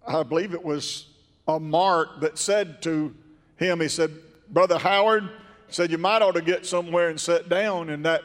I 0.07 0.23
believe 0.23 0.53
it 0.53 0.63
was 0.63 1.07
a 1.47 1.59
Mark 1.59 2.21
that 2.21 2.37
said 2.37 2.81
to 2.83 3.13
him, 3.57 3.79
he 3.79 3.87
said, 3.87 4.11
Brother 4.49 4.77
Howard, 4.77 5.29
said, 5.73 5.91
You 5.91 5.97
might 5.97 6.21
ought 6.21 6.35
to 6.35 6.41
get 6.41 6.65
somewhere 6.65 7.09
and 7.09 7.19
sit 7.19 7.49
down 7.49 7.89
in 7.89 8.03
that 8.03 8.23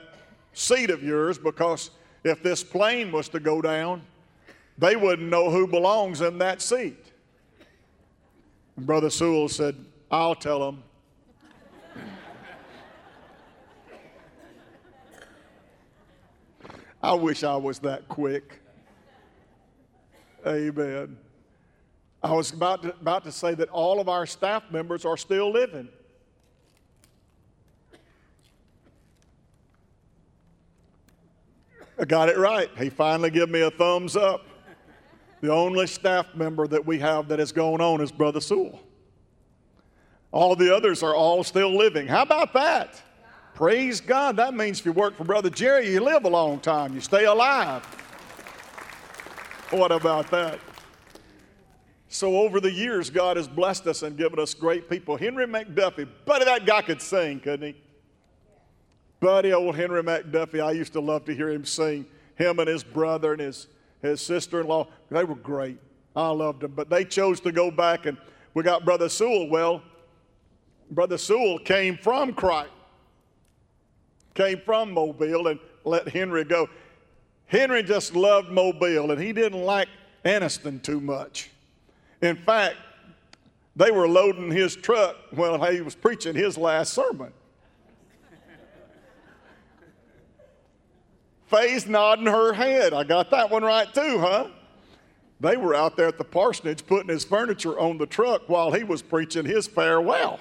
seat 0.52 0.90
of 0.90 1.02
yours 1.02 1.38
because 1.38 1.90
if 2.24 2.42
this 2.42 2.64
plane 2.64 3.12
was 3.12 3.28
to 3.30 3.40
go 3.40 3.62
down, 3.62 4.02
they 4.78 4.96
wouldn't 4.96 5.28
know 5.28 5.50
who 5.50 5.66
belongs 5.66 6.20
in 6.20 6.38
that 6.38 6.60
seat. 6.60 7.12
And 8.76 8.86
Brother 8.86 9.10
Sewell 9.10 9.48
said, 9.48 9.76
I'll 10.10 10.34
tell 10.34 10.58
them. 10.60 10.82
I 17.02 17.14
wish 17.14 17.44
I 17.44 17.56
was 17.56 17.78
that 17.80 18.08
quick. 18.08 18.60
Amen. 20.44 21.16
I 22.22 22.32
was 22.32 22.52
about 22.52 22.82
to, 22.82 22.90
about 23.00 23.22
to 23.24 23.32
say 23.32 23.54
that 23.54 23.68
all 23.68 24.00
of 24.00 24.08
our 24.08 24.26
staff 24.26 24.64
members 24.72 25.04
are 25.04 25.16
still 25.16 25.52
living. 25.52 25.88
I 31.98 32.04
got 32.04 32.28
it 32.28 32.36
right. 32.36 32.70
He 32.78 32.90
finally 32.90 33.30
gave 33.30 33.48
me 33.48 33.62
a 33.62 33.70
thumbs 33.70 34.16
up. 34.16 34.46
The 35.40 35.52
only 35.52 35.86
staff 35.86 36.34
member 36.34 36.66
that 36.66 36.84
we 36.84 36.98
have 36.98 37.28
that 37.28 37.40
is 37.40 37.52
going 37.52 37.80
on 37.80 38.00
is 38.00 38.10
Brother 38.10 38.40
Sewell. 38.40 38.80
All 40.32 40.56
the 40.56 40.74
others 40.74 41.02
are 41.02 41.14
all 41.14 41.44
still 41.44 41.74
living. 41.74 42.06
How 42.06 42.22
about 42.22 42.52
that? 42.54 43.00
Praise 43.54 44.00
God. 44.00 44.36
That 44.36 44.54
means 44.54 44.80
if 44.80 44.86
you 44.86 44.92
work 44.92 45.16
for 45.16 45.24
Brother 45.24 45.48
Jerry, 45.48 45.90
you 45.90 46.00
live 46.00 46.24
a 46.24 46.28
long 46.28 46.60
time, 46.60 46.94
you 46.94 47.00
stay 47.00 47.24
alive. 47.24 47.82
What 49.70 49.92
about 49.92 50.30
that? 50.30 50.60
So, 52.08 52.38
over 52.38 52.60
the 52.60 52.70
years, 52.70 53.10
God 53.10 53.36
has 53.36 53.48
blessed 53.48 53.86
us 53.86 54.02
and 54.02 54.16
given 54.16 54.38
us 54.38 54.54
great 54.54 54.88
people. 54.88 55.16
Henry 55.16 55.46
McDuffie, 55.46 56.08
buddy, 56.24 56.44
that 56.44 56.64
guy 56.64 56.82
could 56.82 57.02
sing, 57.02 57.40
couldn't 57.40 57.74
he? 57.74 57.80
Buddy, 59.20 59.52
old 59.52 59.76
Henry 59.76 60.02
McDuffie, 60.02 60.62
I 60.62 60.72
used 60.72 60.92
to 60.92 61.00
love 61.00 61.24
to 61.26 61.34
hear 61.34 61.50
him 61.50 61.64
sing. 61.64 62.06
Him 62.36 62.58
and 62.58 62.68
his 62.68 62.84
brother 62.84 63.32
and 63.32 63.40
his 63.40 63.68
his 64.02 64.20
sister 64.20 64.60
in 64.60 64.66
law. 64.66 64.86
They 65.10 65.24
were 65.24 65.34
great. 65.34 65.78
I 66.14 66.28
loved 66.28 66.62
them. 66.62 66.72
But 66.74 66.88
they 66.88 67.04
chose 67.04 67.40
to 67.40 67.52
go 67.52 67.70
back, 67.70 68.06
and 68.06 68.16
we 68.54 68.62
got 68.62 68.84
Brother 68.84 69.08
Sewell. 69.08 69.48
Well, 69.48 69.82
Brother 70.90 71.18
Sewell 71.18 71.58
came 71.58 71.96
from 71.96 72.32
Crichton, 72.32 72.72
came 74.34 74.60
from 74.60 74.92
Mobile, 74.92 75.48
and 75.48 75.60
let 75.84 76.08
Henry 76.08 76.44
go. 76.44 76.68
Henry 77.46 77.82
just 77.82 78.14
loved 78.14 78.50
Mobile, 78.50 79.10
and 79.10 79.20
he 79.20 79.32
didn't 79.32 79.62
like 79.62 79.88
Anniston 80.24 80.82
too 80.82 81.00
much. 81.00 81.50
In 82.22 82.36
fact, 82.36 82.76
they 83.76 83.90
were 83.90 84.08
loading 84.08 84.50
his 84.50 84.74
truck 84.74 85.16
while 85.32 85.62
he 85.70 85.80
was 85.80 85.94
preaching 85.94 86.34
his 86.34 86.56
last 86.56 86.94
sermon. 86.94 87.32
Faye's 91.46 91.86
nodding 91.86 92.26
her 92.26 92.52
head. 92.52 92.92
I 92.92 93.04
got 93.04 93.30
that 93.30 93.50
one 93.50 93.62
right 93.62 93.92
too, 93.92 94.18
huh? 94.18 94.48
They 95.38 95.56
were 95.56 95.74
out 95.74 95.96
there 95.96 96.08
at 96.08 96.18
the 96.18 96.24
parsonage 96.24 96.86
putting 96.86 97.08
his 97.08 97.24
furniture 97.24 97.78
on 97.78 97.98
the 97.98 98.06
truck 98.06 98.48
while 98.48 98.72
he 98.72 98.84
was 98.84 99.02
preaching 99.02 99.44
his 99.44 99.66
farewell. 99.66 100.40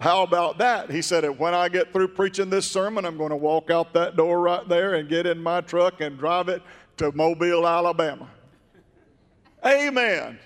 How 0.00 0.22
about 0.22 0.58
that? 0.58 0.90
He 0.90 1.00
said, 1.00 1.24
When 1.38 1.54
I 1.54 1.68
get 1.68 1.92
through 1.92 2.08
preaching 2.08 2.50
this 2.50 2.70
sermon, 2.70 3.04
I'm 3.04 3.16
going 3.16 3.30
to 3.30 3.36
walk 3.36 3.70
out 3.70 3.92
that 3.94 4.16
door 4.16 4.40
right 4.40 4.68
there 4.68 4.94
and 4.94 5.08
get 5.08 5.26
in 5.26 5.42
my 5.42 5.60
truck 5.60 6.00
and 6.00 6.18
drive 6.18 6.48
it 6.48 6.62
to 6.98 7.12
Mobile, 7.12 7.66
Alabama. 7.66 8.28
Amen. 9.64 10.38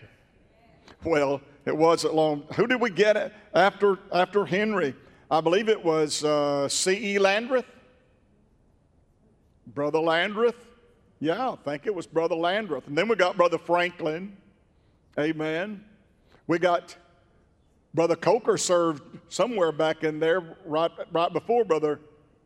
Well, 1.04 1.40
it 1.64 1.76
wasn't 1.76 2.14
long. 2.14 2.44
Who 2.54 2.66
did 2.66 2.80
we 2.80 2.90
get 2.90 3.32
after, 3.54 3.98
after 4.12 4.44
Henry? 4.44 4.94
I 5.30 5.40
believe 5.40 5.68
it 5.68 5.82
was 5.82 6.22
uh, 6.22 6.68
C.E. 6.68 7.18
Landreth. 7.18 7.64
Brother 9.66 9.98
Landreth. 9.98 10.56
Yeah, 11.20 11.52
I 11.52 11.56
think 11.56 11.86
it 11.86 11.94
was 11.94 12.06
Brother 12.06 12.34
Landreth. 12.34 12.86
And 12.86 12.96
then 12.96 13.08
we 13.08 13.16
got 13.16 13.36
Brother 13.36 13.58
Franklin. 13.58 14.36
Amen. 15.18 15.82
We 16.46 16.58
got 16.58 16.96
Brother 17.94 18.16
Coker 18.16 18.58
served 18.58 19.02
somewhere 19.28 19.72
back 19.72 20.04
in 20.04 20.20
there 20.20 20.56
right, 20.66 20.90
right 21.10 21.32
before 21.32 21.64
Brother 21.64 22.00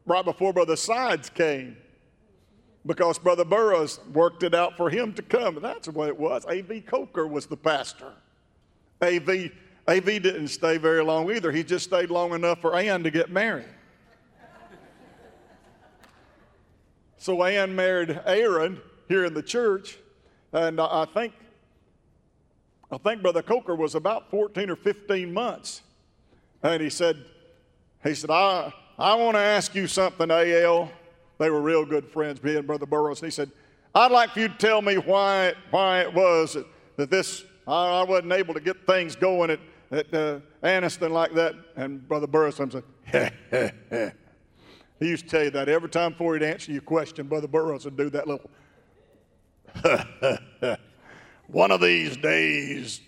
right 0.06 0.24
before 0.24 0.52
Brother 0.52 0.76
Sides 0.76 1.30
came. 1.30 1.76
Because 2.86 3.18
Brother 3.18 3.44
Burroughs 3.44 4.00
worked 4.12 4.42
it 4.42 4.54
out 4.54 4.76
for 4.76 4.88
him 4.88 5.12
to 5.14 5.22
come. 5.22 5.58
That's 5.60 5.88
what 5.88 6.08
it 6.08 6.18
was. 6.18 6.46
A.V. 6.48 6.80
Coker 6.80 7.26
was 7.26 7.46
the 7.46 7.56
pastor. 7.56 8.12
A.V. 9.02 9.50
A.V. 9.86 10.18
didn't 10.18 10.48
stay 10.48 10.78
very 10.78 11.04
long 11.04 11.30
either. 11.30 11.52
He 11.52 11.62
just 11.62 11.84
stayed 11.84 12.10
long 12.10 12.32
enough 12.32 12.60
for 12.60 12.74
Ann 12.74 13.02
to 13.02 13.10
get 13.10 13.30
married. 13.30 13.66
So 17.20 17.44
Ann 17.44 17.76
married 17.76 18.18
Aaron 18.24 18.80
here 19.06 19.26
in 19.26 19.34
the 19.34 19.42
church, 19.42 19.98
and 20.54 20.80
I 20.80 21.04
think 21.04 21.34
I 22.90 22.96
think 22.96 23.20
Brother 23.20 23.42
Coker 23.42 23.74
was 23.74 23.94
about 23.94 24.30
14 24.30 24.70
or 24.70 24.74
15 24.74 25.30
months. 25.30 25.82
And 26.62 26.82
he 26.82 26.88
said, 26.88 27.22
he 28.02 28.14
said, 28.14 28.30
I, 28.30 28.72
I 28.98 29.14
want 29.16 29.36
to 29.36 29.40
ask 29.40 29.74
you 29.74 29.86
something, 29.86 30.30
A.L. 30.30 30.90
They 31.36 31.50
were 31.50 31.60
real 31.60 31.84
good 31.84 32.08
friends, 32.08 32.42
me 32.42 32.56
and 32.56 32.66
Brother 32.66 32.86
Burroughs. 32.86 33.20
And 33.20 33.26
he 33.26 33.30
said, 33.30 33.50
I'd 33.94 34.10
like 34.10 34.30
for 34.30 34.40
you 34.40 34.48
to 34.48 34.56
tell 34.56 34.80
me 34.80 34.96
why, 34.96 35.52
why 35.70 36.00
it 36.00 36.14
was 36.14 36.54
that, 36.54 36.66
that 36.96 37.10
this 37.10 37.44
I, 37.66 38.00
I 38.00 38.02
wasn't 38.02 38.32
able 38.32 38.54
to 38.54 38.60
get 38.60 38.86
things 38.86 39.14
going 39.14 39.50
at, 39.50 39.60
at 39.90 40.14
uh, 40.14 40.40
Anniston 40.62 41.10
like 41.10 41.34
that. 41.34 41.54
And 41.76 42.08
Brother 42.08 42.26
Burris 42.26 42.56
said, 42.56 44.14
he 45.00 45.08
used 45.08 45.24
to 45.24 45.30
tell 45.30 45.44
you 45.44 45.50
that 45.50 45.68
every 45.68 45.88
time 45.88 46.12
before 46.12 46.34
he'd 46.34 46.42
answer 46.42 46.70
your 46.70 46.82
question, 46.82 47.26
Brother 47.26 47.48
Burris 47.48 47.84
would 47.86 47.96
do 47.96 48.10
that 48.10 48.28
little, 48.28 48.50
one 51.46 51.70
of 51.70 51.80
these 51.80 52.18
days, 52.18 53.00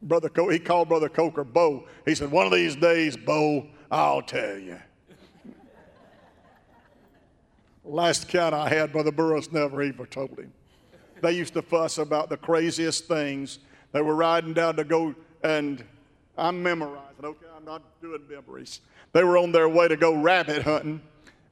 Brother 0.00 0.28
Co- 0.28 0.48
he 0.48 0.60
called 0.60 0.88
Brother 0.88 1.08
Coker 1.08 1.44
Bo. 1.44 1.86
He 2.04 2.14
said, 2.14 2.30
one 2.30 2.46
of 2.46 2.52
these 2.52 2.76
days, 2.76 3.16
Bo, 3.16 3.66
I'll 3.90 4.22
tell 4.22 4.56
you. 4.56 4.78
Last 7.84 8.28
count 8.28 8.54
I 8.54 8.68
had, 8.68 8.92
Brother 8.92 9.10
Burris 9.10 9.50
never 9.50 9.82
even 9.82 10.06
told 10.06 10.38
him. 10.38 10.52
They 11.20 11.32
used 11.32 11.54
to 11.54 11.62
fuss 11.62 11.98
about 11.98 12.28
the 12.28 12.36
craziest 12.36 13.06
things. 13.06 13.58
They 13.90 14.00
were 14.00 14.14
riding 14.14 14.54
down 14.54 14.76
to 14.76 14.84
go, 14.84 15.14
and 15.42 15.84
I'm 16.38 16.62
memorizing, 16.62 17.24
okay? 17.24 17.46
I'm 17.56 17.64
not 17.64 17.82
doing 18.00 18.22
memories. 18.30 18.80
They 19.12 19.24
were 19.24 19.36
on 19.36 19.50
their 19.50 19.68
way 19.68 19.88
to 19.88 19.96
go 19.96 20.14
rabbit 20.14 20.62
hunting, 20.62 21.00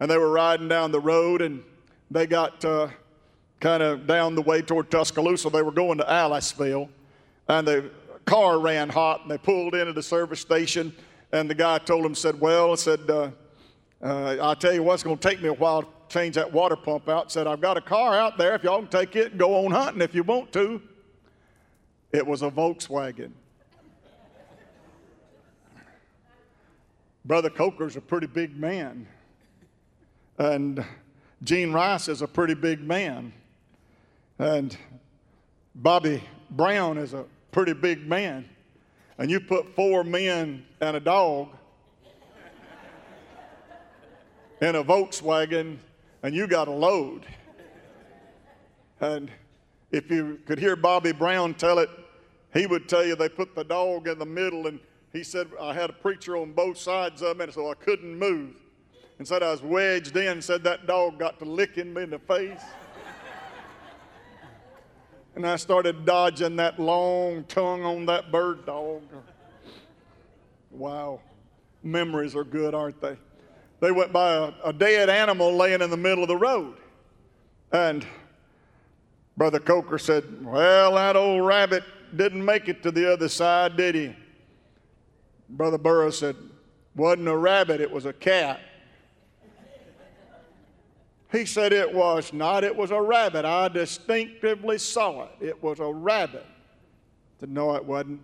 and 0.01 0.11
they 0.11 0.17
were 0.17 0.31
riding 0.31 0.69
down 0.69 0.91
the 0.91 1.01
road, 1.01 1.43
and 1.43 1.63
they 2.11 2.27
got 2.27 2.65
uh, 2.65 2.89
kind 3.61 3.83
of 3.83 4.07
down 4.07 4.35
the 4.35 4.43
way 4.43 4.63
toward 4.63 4.91
Tuscaloosa. 4.91 5.51
They 5.51 5.63
were 5.63 5.71
going 5.71 5.99
to 5.99 6.05
Aliceville, 6.05 6.89
and 7.49 7.69
the 7.69 7.91
car 8.25 8.59
ran 8.59 8.89
hot, 8.89 9.23
and 9.23 9.31
they 9.31 9.39
pulled 9.39 9.75
into 9.75 9.93
the 9.93 10.03
service 10.03 10.41
station, 10.41 10.95
and 11.33 11.49
the 11.49 11.55
guy 11.55 11.79
told 11.79 12.05
them, 12.05 12.15
said, 12.15 12.41
well, 12.41 12.73
I 12.73 12.75
said, 12.77 13.09
uh, 13.09 13.31
uh, 14.03 14.37
I'll 14.41 14.57
tell 14.57 14.73
you 14.73 14.83
what, 14.83 14.95
it's 14.95 15.03
going 15.03 15.19
to 15.19 15.29
take 15.29 15.43
me 15.43 15.49
a 15.49 15.53
while 15.53 15.83
to 15.83 15.89
change 16.09 16.35
that 16.37 16.51
water 16.51 16.77
pump 16.77 17.09
out. 17.09 17.31
Said, 17.31 17.47
I've 17.47 17.61
got 17.61 17.77
a 17.77 17.81
car 17.81 18.17
out 18.17 18.39
there. 18.39 18.55
If 18.55 18.65
y'all 18.65 18.79
can 18.79 18.89
take 18.89 19.15
it 19.15 19.33
and 19.33 19.39
go 19.39 19.65
on 19.65 19.71
hunting 19.71 20.01
if 20.01 20.15
you 20.15 20.23
want 20.23 20.53
to. 20.55 20.81
It 22.13 22.27
was 22.27 22.43
a 22.43 22.51
Volkswagen. 22.51 23.31
Brother 27.25 27.51
Coker's 27.51 27.97
a 27.97 28.01
pretty 28.01 28.27
big 28.27 28.57
man. 28.57 29.07
And 30.41 30.83
Gene 31.43 31.71
Rice 31.71 32.09
is 32.09 32.23
a 32.23 32.27
pretty 32.27 32.55
big 32.55 32.81
man. 32.81 33.31
And 34.39 34.75
Bobby 35.75 36.25
Brown 36.53 36.97
is 36.97 37.13
a 37.13 37.27
pretty 37.53 37.75
big 37.75 38.07
man. 38.07 38.49
And 39.19 39.31
you 39.31 39.39
put 39.39 39.77
four 39.77 40.03
men 40.03 40.65
and 40.81 40.97
a 40.97 41.01
dog 41.01 41.51
in 44.63 44.77
a 44.77 44.83
Volkswagen 44.83 45.77
and 46.23 46.35
you 46.35 46.47
got 46.47 46.69
a 46.69 46.73
load. 46.73 47.27
And 49.01 49.31
if 49.91 50.11
you 50.11 50.41
could 50.47 50.59
hear 50.59 50.75
Bobby 50.75 51.13
Brown 51.13 51.53
tell 51.53 51.81
it, 51.81 51.91
he 52.55 52.67
would 52.67 52.89
tell 52.89 53.05
you 53.05 53.15
they 53.15 53.29
put 53.29 53.55
the 53.55 53.65
dog 53.65 54.09
in 54.09 54.19
the 54.19 54.25
middle 54.25 54.69
and 54.69 54.81
he 55.13 55.23
said, 55.23 55.49
I 55.61 55.75
had 55.75 55.91
a 55.91 55.93
preacher 55.93 56.39
on 56.39 56.53
both 56.53 56.79
sides 56.79 57.21
of 57.21 57.37
me, 57.37 57.45
so 57.51 57.71
I 57.71 57.75
couldn't 57.75 58.19
move. 58.19 58.55
And 59.21 59.29
said 59.29 59.43
I 59.43 59.51
was 59.51 59.61
wedged 59.61 60.17
in, 60.17 60.41
said 60.41 60.63
that 60.63 60.87
dog 60.87 61.19
got 61.19 61.39
to 61.41 61.45
licking 61.45 61.93
me 61.93 62.05
in 62.05 62.09
the 62.09 62.19
face. 62.19 62.63
and 65.37 65.47
I 65.47 65.57
started 65.57 66.07
dodging 66.07 66.57
that 66.57 66.81
long 66.81 67.45
tongue 67.45 67.85
on 67.85 68.07
that 68.07 68.33
bird 68.33 68.65
dog. 68.65 69.03
Wow. 70.71 71.21
Memories 71.83 72.35
are 72.35 72.45
good, 72.45 72.75
aren't 72.75 72.99
they? 73.03 73.19
They 73.81 73.91
went 73.91 74.11
by 74.11 74.33
a, 74.33 74.53
a 74.65 74.73
dead 74.73 75.11
animal 75.11 75.55
laying 75.55 75.83
in 75.83 75.91
the 75.91 75.99
middle 75.99 76.25
of 76.25 76.29
the 76.29 76.39
road. 76.39 76.79
And 77.73 78.07
Brother 79.37 79.61
Coker 79.61 79.99
said, 79.99 80.43
Well, 80.43 80.95
that 80.95 81.15
old 81.15 81.45
rabbit 81.45 81.85
didn't 82.17 82.43
make 82.43 82.71
it 82.71 82.83
to 82.85 82.91
the 82.91 83.13
other 83.13 83.29
side, 83.29 83.77
did 83.77 83.95
he? 83.95 84.17
Brother 85.51 85.77
Burrow 85.77 86.09
said, 86.09 86.37
Wasn't 86.97 87.29
a 87.29 87.37
rabbit, 87.37 87.83
it 87.83 87.91
was 87.91 88.07
a 88.07 88.15
cat. 88.15 88.61
He 91.33 91.45
said 91.45 91.73
it 91.73 91.93
was 91.93 92.33
not, 92.33 92.65
it 92.65 92.75
was 92.75 92.91
a 92.91 93.01
rabbit. 93.01 93.45
I 93.45 93.69
distinctively 93.69 94.79
saw 94.79 95.25
it. 95.25 95.31
It 95.41 95.63
was 95.63 95.79
a 95.79 95.93
rabbit. 95.93 96.47
Said, 97.39 97.51
No, 97.51 97.75
it 97.75 97.85
wasn't. 97.85 98.21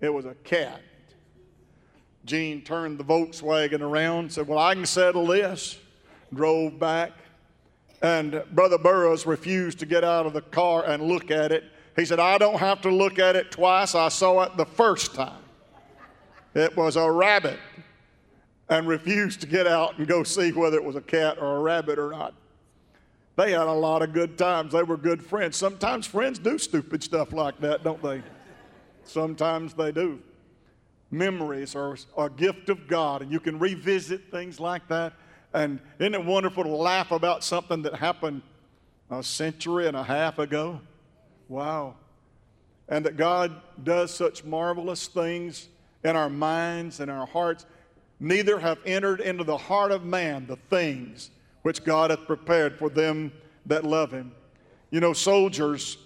It 0.00 0.12
was 0.12 0.24
a 0.24 0.34
cat. 0.44 0.80
Gene 2.24 2.62
turned 2.62 2.98
the 2.98 3.04
Volkswagen 3.04 3.80
around, 3.80 4.32
said, 4.32 4.48
Well, 4.48 4.58
I 4.58 4.74
can 4.74 4.86
settle 4.86 5.26
this. 5.26 5.78
Drove 6.34 6.78
back. 6.78 7.12
And 8.02 8.42
Brother 8.52 8.78
Burroughs 8.78 9.24
refused 9.26 9.78
to 9.80 9.86
get 9.86 10.04
out 10.04 10.26
of 10.26 10.32
the 10.32 10.42
car 10.42 10.84
and 10.84 11.02
look 11.02 11.30
at 11.30 11.52
it. 11.52 11.64
He 11.96 12.04
said, 12.04 12.20
I 12.20 12.38
don't 12.38 12.58
have 12.58 12.80
to 12.82 12.90
look 12.90 13.18
at 13.18 13.34
it 13.34 13.50
twice. 13.50 13.94
I 13.94 14.08
saw 14.08 14.42
it 14.42 14.56
the 14.56 14.66
first 14.66 15.14
time. 15.14 15.42
It 16.54 16.76
was 16.76 16.96
a 16.96 17.10
rabbit. 17.10 17.58
And 18.68 18.86
refused 18.86 19.40
to 19.40 19.46
get 19.46 19.66
out 19.66 19.96
and 19.96 20.06
go 20.06 20.22
see 20.22 20.52
whether 20.52 20.76
it 20.76 20.84
was 20.84 20.96
a 20.96 21.00
cat 21.00 21.38
or 21.40 21.56
a 21.56 21.60
rabbit 21.60 21.98
or 21.98 22.10
not. 22.10 22.34
They 23.38 23.52
had 23.52 23.68
a 23.68 23.72
lot 23.72 24.02
of 24.02 24.12
good 24.12 24.36
times. 24.36 24.72
They 24.72 24.82
were 24.82 24.96
good 24.96 25.24
friends. 25.24 25.56
Sometimes 25.56 26.06
friends 26.06 26.40
do 26.40 26.58
stupid 26.58 27.04
stuff 27.04 27.32
like 27.32 27.60
that, 27.60 27.84
don't 27.84 28.02
they? 28.02 28.20
Sometimes 29.04 29.74
they 29.74 29.92
do 29.92 30.20
memories 31.12 31.76
are 31.76 31.96
a 32.18 32.28
gift 32.28 32.68
of 32.68 32.88
God, 32.88 33.22
and 33.22 33.30
you 33.30 33.38
can 33.38 33.60
revisit 33.60 34.32
things 34.32 34.58
like 34.58 34.88
that. 34.88 35.12
And 35.54 35.78
isn't 36.00 36.14
it 36.14 36.24
wonderful 36.24 36.64
to 36.64 36.68
laugh 36.68 37.12
about 37.12 37.44
something 37.44 37.82
that 37.82 37.94
happened 37.94 38.42
a 39.08 39.22
century 39.22 39.86
and 39.86 39.96
a 39.96 40.02
half 40.02 40.40
ago? 40.40 40.80
Wow. 41.48 41.94
And 42.88 43.06
that 43.06 43.16
God 43.16 43.54
does 43.84 44.12
such 44.12 44.42
marvelous 44.42 45.06
things 45.06 45.68
in 46.02 46.16
our 46.16 46.28
minds 46.28 46.98
and 46.98 47.08
our 47.08 47.26
hearts. 47.26 47.66
Neither 48.18 48.58
have 48.58 48.78
entered 48.84 49.20
into 49.20 49.44
the 49.44 49.56
heart 49.56 49.92
of 49.92 50.04
man 50.04 50.48
the 50.48 50.56
things 50.56 51.30
which 51.68 51.84
God 51.84 52.08
hath 52.08 52.26
prepared 52.26 52.78
for 52.78 52.88
them 52.88 53.30
that 53.66 53.84
love 53.84 54.10
him. 54.10 54.32
You 54.90 55.00
know, 55.00 55.12
soldiers 55.12 55.98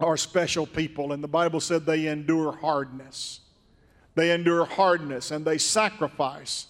are 0.00 0.16
special 0.16 0.66
people, 0.66 1.12
and 1.12 1.22
the 1.22 1.28
Bible 1.28 1.60
said 1.60 1.86
they 1.86 2.08
endure 2.08 2.50
hardness. 2.50 3.42
They 4.16 4.32
endure 4.32 4.64
hardness 4.64 5.30
and 5.30 5.44
they 5.44 5.56
sacrifice, 5.56 6.66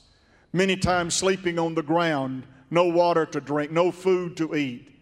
many 0.53 0.77
times 0.77 1.15
sleeping 1.15 1.59
on 1.59 1.75
the 1.75 1.83
ground, 1.83 2.43
no 2.71 2.85
water 2.85 3.25
to 3.25 3.41
drink, 3.41 3.73
no 3.73 3.91
food 3.91 4.37
to 4.37 4.55
eat, 4.55 4.95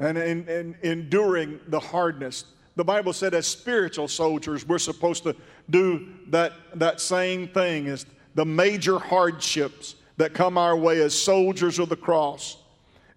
and 0.00 0.18
in, 0.18 0.48
in, 0.48 0.76
enduring 0.82 1.60
the 1.68 1.78
hardness. 1.78 2.46
The 2.74 2.82
Bible 2.82 3.12
said, 3.12 3.32
as 3.32 3.46
spiritual 3.46 4.08
soldiers, 4.08 4.66
we're 4.66 4.78
supposed 4.78 5.22
to 5.22 5.36
do 5.70 6.08
that, 6.30 6.54
that 6.74 7.00
same 7.00 7.46
thing 7.46 7.86
as 7.86 8.06
the 8.34 8.44
major 8.44 8.98
hardships 8.98 9.94
that 10.20 10.34
come 10.34 10.58
our 10.58 10.76
way 10.76 11.00
as 11.00 11.18
soldiers 11.18 11.78
of 11.78 11.88
the 11.88 11.96
cross. 11.96 12.58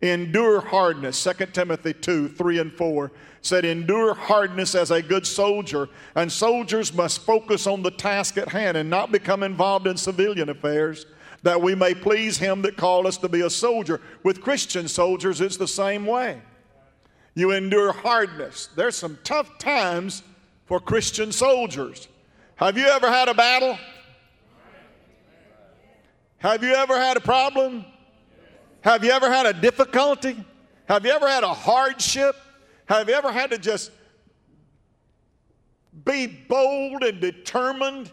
Endure 0.01 0.61
hardness, 0.61 1.21
2 1.21 1.47
Timothy 1.47 1.93
2 1.93 2.29
3 2.29 2.59
and 2.59 2.71
4 2.71 3.11
said, 3.41 3.65
Endure 3.65 4.13
hardness 4.13 4.73
as 4.73 4.89
a 4.89 5.01
good 5.01 5.27
soldier, 5.27 5.89
and 6.15 6.31
soldiers 6.31 6.93
must 6.93 7.25
focus 7.25 7.67
on 7.67 7.83
the 7.83 7.91
task 7.91 8.37
at 8.37 8.47
hand 8.47 8.77
and 8.77 8.89
not 8.89 9.11
become 9.11 9.43
involved 9.43 9.85
in 9.85 9.97
civilian 9.97 10.47
affairs, 10.47 11.05
that 11.41 11.61
we 11.61 11.75
may 11.75 11.93
please 11.93 12.37
him 12.37 12.61
that 12.61 12.77
called 12.77 13.05
us 13.05 13.17
to 13.17 13.27
be 13.27 13.41
a 13.41 13.49
soldier. 13.49 13.99
With 14.23 14.39
Christian 14.39 14.87
soldiers, 14.87 15.41
it's 15.41 15.57
the 15.57 15.67
same 15.67 16.05
way. 16.05 16.41
You 17.35 17.51
endure 17.51 17.91
hardness. 17.91 18.69
There's 18.77 18.95
some 18.95 19.17
tough 19.25 19.57
times 19.57 20.23
for 20.67 20.79
Christian 20.79 21.33
soldiers. 21.33 22.07
Have 22.55 22.77
you 22.77 22.85
ever 22.85 23.11
had 23.11 23.27
a 23.27 23.33
battle? 23.33 23.77
Have 26.43 26.61
you 26.61 26.73
ever 26.73 26.99
had 26.99 27.15
a 27.15 27.21
problem? 27.21 27.85
Have 28.81 29.05
you 29.05 29.11
ever 29.11 29.31
had 29.31 29.45
a 29.45 29.53
difficulty? 29.53 30.35
Have 30.89 31.05
you 31.05 31.11
ever 31.11 31.29
had 31.29 31.45
a 31.45 31.53
hardship? 31.53 32.35
Have 32.87 33.07
you 33.07 33.15
ever 33.15 33.31
had 33.31 33.51
to 33.51 33.57
just 33.57 33.91
be 36.03 36.27
bold 36.27 37.01
and 37.01 37.21
determined 37.21 38.11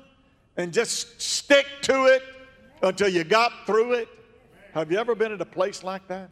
and 0.56 0.72
just 0.72 1.20
stick 1.20 1.66
to 1.82 2.04
it 2.04 2.22
until 2.84 3.08
you 3.08 3.24
got 3.24 3.50
through 3.66 3.94
it? 3.94 4.08
Have 4.74 4.92
you 4.92 4.98
ever 4.98 5.16
been 5.16 5.32
at 5.32 5.40
a 5.40 5.44
place 5.44 5.82
like 5.82 6.06
that? 6.06 6.30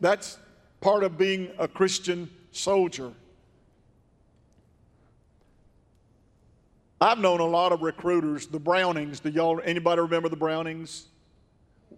That's 0.00 0.38
part 0.80 1.04
of 1.04 1.16
being 1.16 1.52
a 1.60 1.68
Christian 1.68 2.28
soldier. 2.50 3.12
I've 7.04 7.18
known 7.18 7.40
a 7.40 7.44
lot 7.44 7.70
of 7.70 7.82
recruiters, 7.82 8.46
the 8.46 8.58
Brownings. 8.58 9.20
Do 9.20 9.28
y'all 9.28 9.60
anybody 9.62 10.00
remember 10.00 10.30
the 10.30 10.36
Brownings? 10.36 11.04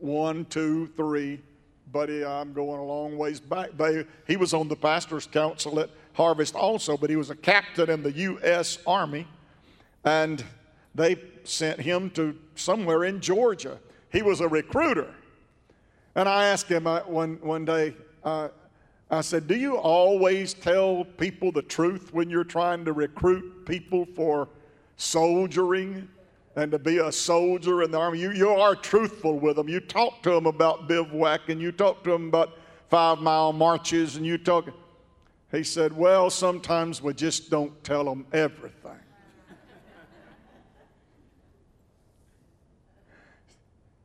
One, 0.00 0.44
two, 0.46 0.88
three 0.96 1.40
buddy, 1.92 2.24
I'm 2.24 2.52
going 2.52 2.80
a 2.80 2.84
long 2.84 3.16
ways 3.16 3.38
back. 3.38 3.70
They, 3.78 4.04
he 4.26 4.36
was 4.36 4.52
on 4.52 4.66
the 4.66 4.74
pastor's 4.74 5.24
council 5.24 5.78
at 5.78 5.90
Harvest 6.14 6.56
also, 6.56 6.96
but 6.96 7.08
he 7.08 7.14
was 7.14 7.30
a 7.30 7.36
captain 7.36 7.88
in 7.88 8.02
the 8.02 8.10
U.S. 8.10 8.78
Army, 8.84 9.28
and 10.02 10.44
they 10.96 11.20
sent 11.44 11.80
him 11.80 12.10
to 12.10 12.36
somewhere 12.56 13.04
in 13.04 13.20
Georgia. 13.20 13.78
He 14.10 14.22
was 14.22 14.40
a 14.40 14.48
recruiter. 14.48 15.14
And 16.16 16.28
I 16.28 16.46
asked 16.46 16.68
him 16.68 16.88
uh, 16.88 17.02
one, 17.02 17.38
one 17.42 17.64
day, 17.64 17.94
uh, 18.24 18.48
I 19.08 19.20
said, 19.20 19.46
Do 19.46 19.54
you 19.54 19.76
always 19.76 20.52
tell 20.52 21.04
people 21.04 21.52
the 21.52 21.62
truth 21.62 22.12
when 22.12 22.28
you're 22.28 22.42
trying 22.42 22.84
to 22.86 22.92
recruit 22.92 23.66
people 23.66 24.04
for 24.04 24.48
soldiering 24.96 26.08
and 26.54 26.72
to 26.72 26.78
be 26.78 26.98
a 26.98 27.12
soldier 27.12 27.82
in 27.82 27.90
the 27.90 27.98
army? 27.98 28.20
You, 28.20 28.32
you 28.32 28.48
are 28.50 28.74
truthful 28.74 29.38
with 29.38 29.56
them. 29.56 29.68
You 29.68 29.80
talk 29.80 30.22
to 30.22 30.30
them 30.30 30.46
about 30.46 30.88
bivouac 30.88 31.48
and 31.48 31.60
you 31.60 31.72
talk 31.72 32.02
to 32.04 32.10
them 32.10 32.28
about 32.28 32.58
five 32.88 33.18
mile 33.18 33.52
marches 33.52 34.16
and 34.16 34.24
you 34.24 34.38
talk. 34.38 34.68
He 35.52 35.62
said, 35.62 35.92
Well, 35.92 36.30
sometimes 36.30 37.02
we 37.02 37.14
just 37.14 37.50
don't 37.50 37.82
tell 37.84 38.04
them 38.04 38.26
everything. 38.32 38.92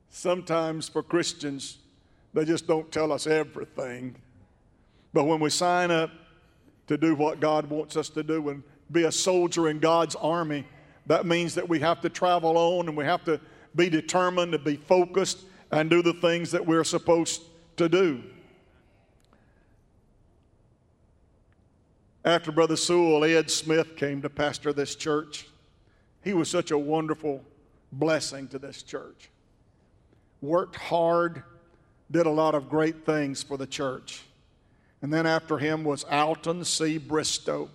sometimes 0.10 0.88
for 0.88 1.02
Christians, 1.02 1.80
they 2.34 2.46
just 2.46 2.68
don't 2.68 2.92
tell 2.92 3.12
us 3.12 3.26
everything. 3.26 4.16
But 5.14 5.26
when 5.26 5.40
we 5.40 5.50
sign 5.50 5.90
up 5.92 6.12
to 6.88 6.98
do 6.98 7.16
what 7.16 7.40
God 7.40 7.68
wants 7.70 7.98
us 7.98 8.10
to 8.10 8.24
do 8.24 8.50
and 8.50 8.64
be 8.92 9.04
a 9.04 9.12
soldier 9.12 9.70
in 9.70 9.80
God's 9.80 10.16
army, 10.16 10.66
that 11.12 11.26
means 11.26 11.56
that 11.56 11.68
we 11.68 11.78
have 11.82 12.00
to 12.00 12.10
travel 12.10 12.58
on 12.58 12.88
and 12.88 12.96
we 12.96 13.04
have 13.04 13.26
to 13.26 13.38
be 13.76 13.90
determined 13.90 14.54
to 14.54 14.58
be 14.58 14.78
focused 14.78 15.40
and 15.70 15.90
do 15.90 16.02
the 16.02 16.14
things 16.14 16.52
that 16.52 16.66
we're 16.66 16.86
supposed 16.86 17.42
to 17.76 17.90
do. 17.90 18.24
After 22.24 22.50
Brother 22.50 22.78
Sewell, 22.78 23.26
Ed 23.26 23.52
Smith 23.52 23.98
came 23.98 24.22
to 24.22 24.30
pastor 24.30 24.72
this 24.72 24.96
church. 24.96 25.48
He 26.24 26.34
was 26.34 26.50
such 26.50 26.72
a 26.72 26.78
wonderful 26.78 27.44
blessing 27.92 28.48
to 28.48 28.58
this 28.58 28.82
church. 28.82 29.30
Worked 30.40 30.78
hard, 30.78 31.44
did 32.10 32.26
a 32.26 32.32
lot 32.32 32.56
of 32.56 32.70
great 32.70 33.06
things 33.06 33.44
for 33.44 33.58
the 33.58 33.68
church. 33.68 34.22
And 35.02 35.12
then 35.12 35.26
after 35.26 35.58
him 35.58 35.84
was 35.84 36.06
Alton 36.06 36.64
C. 36.64 36.98
Bristow, 36.98 37.70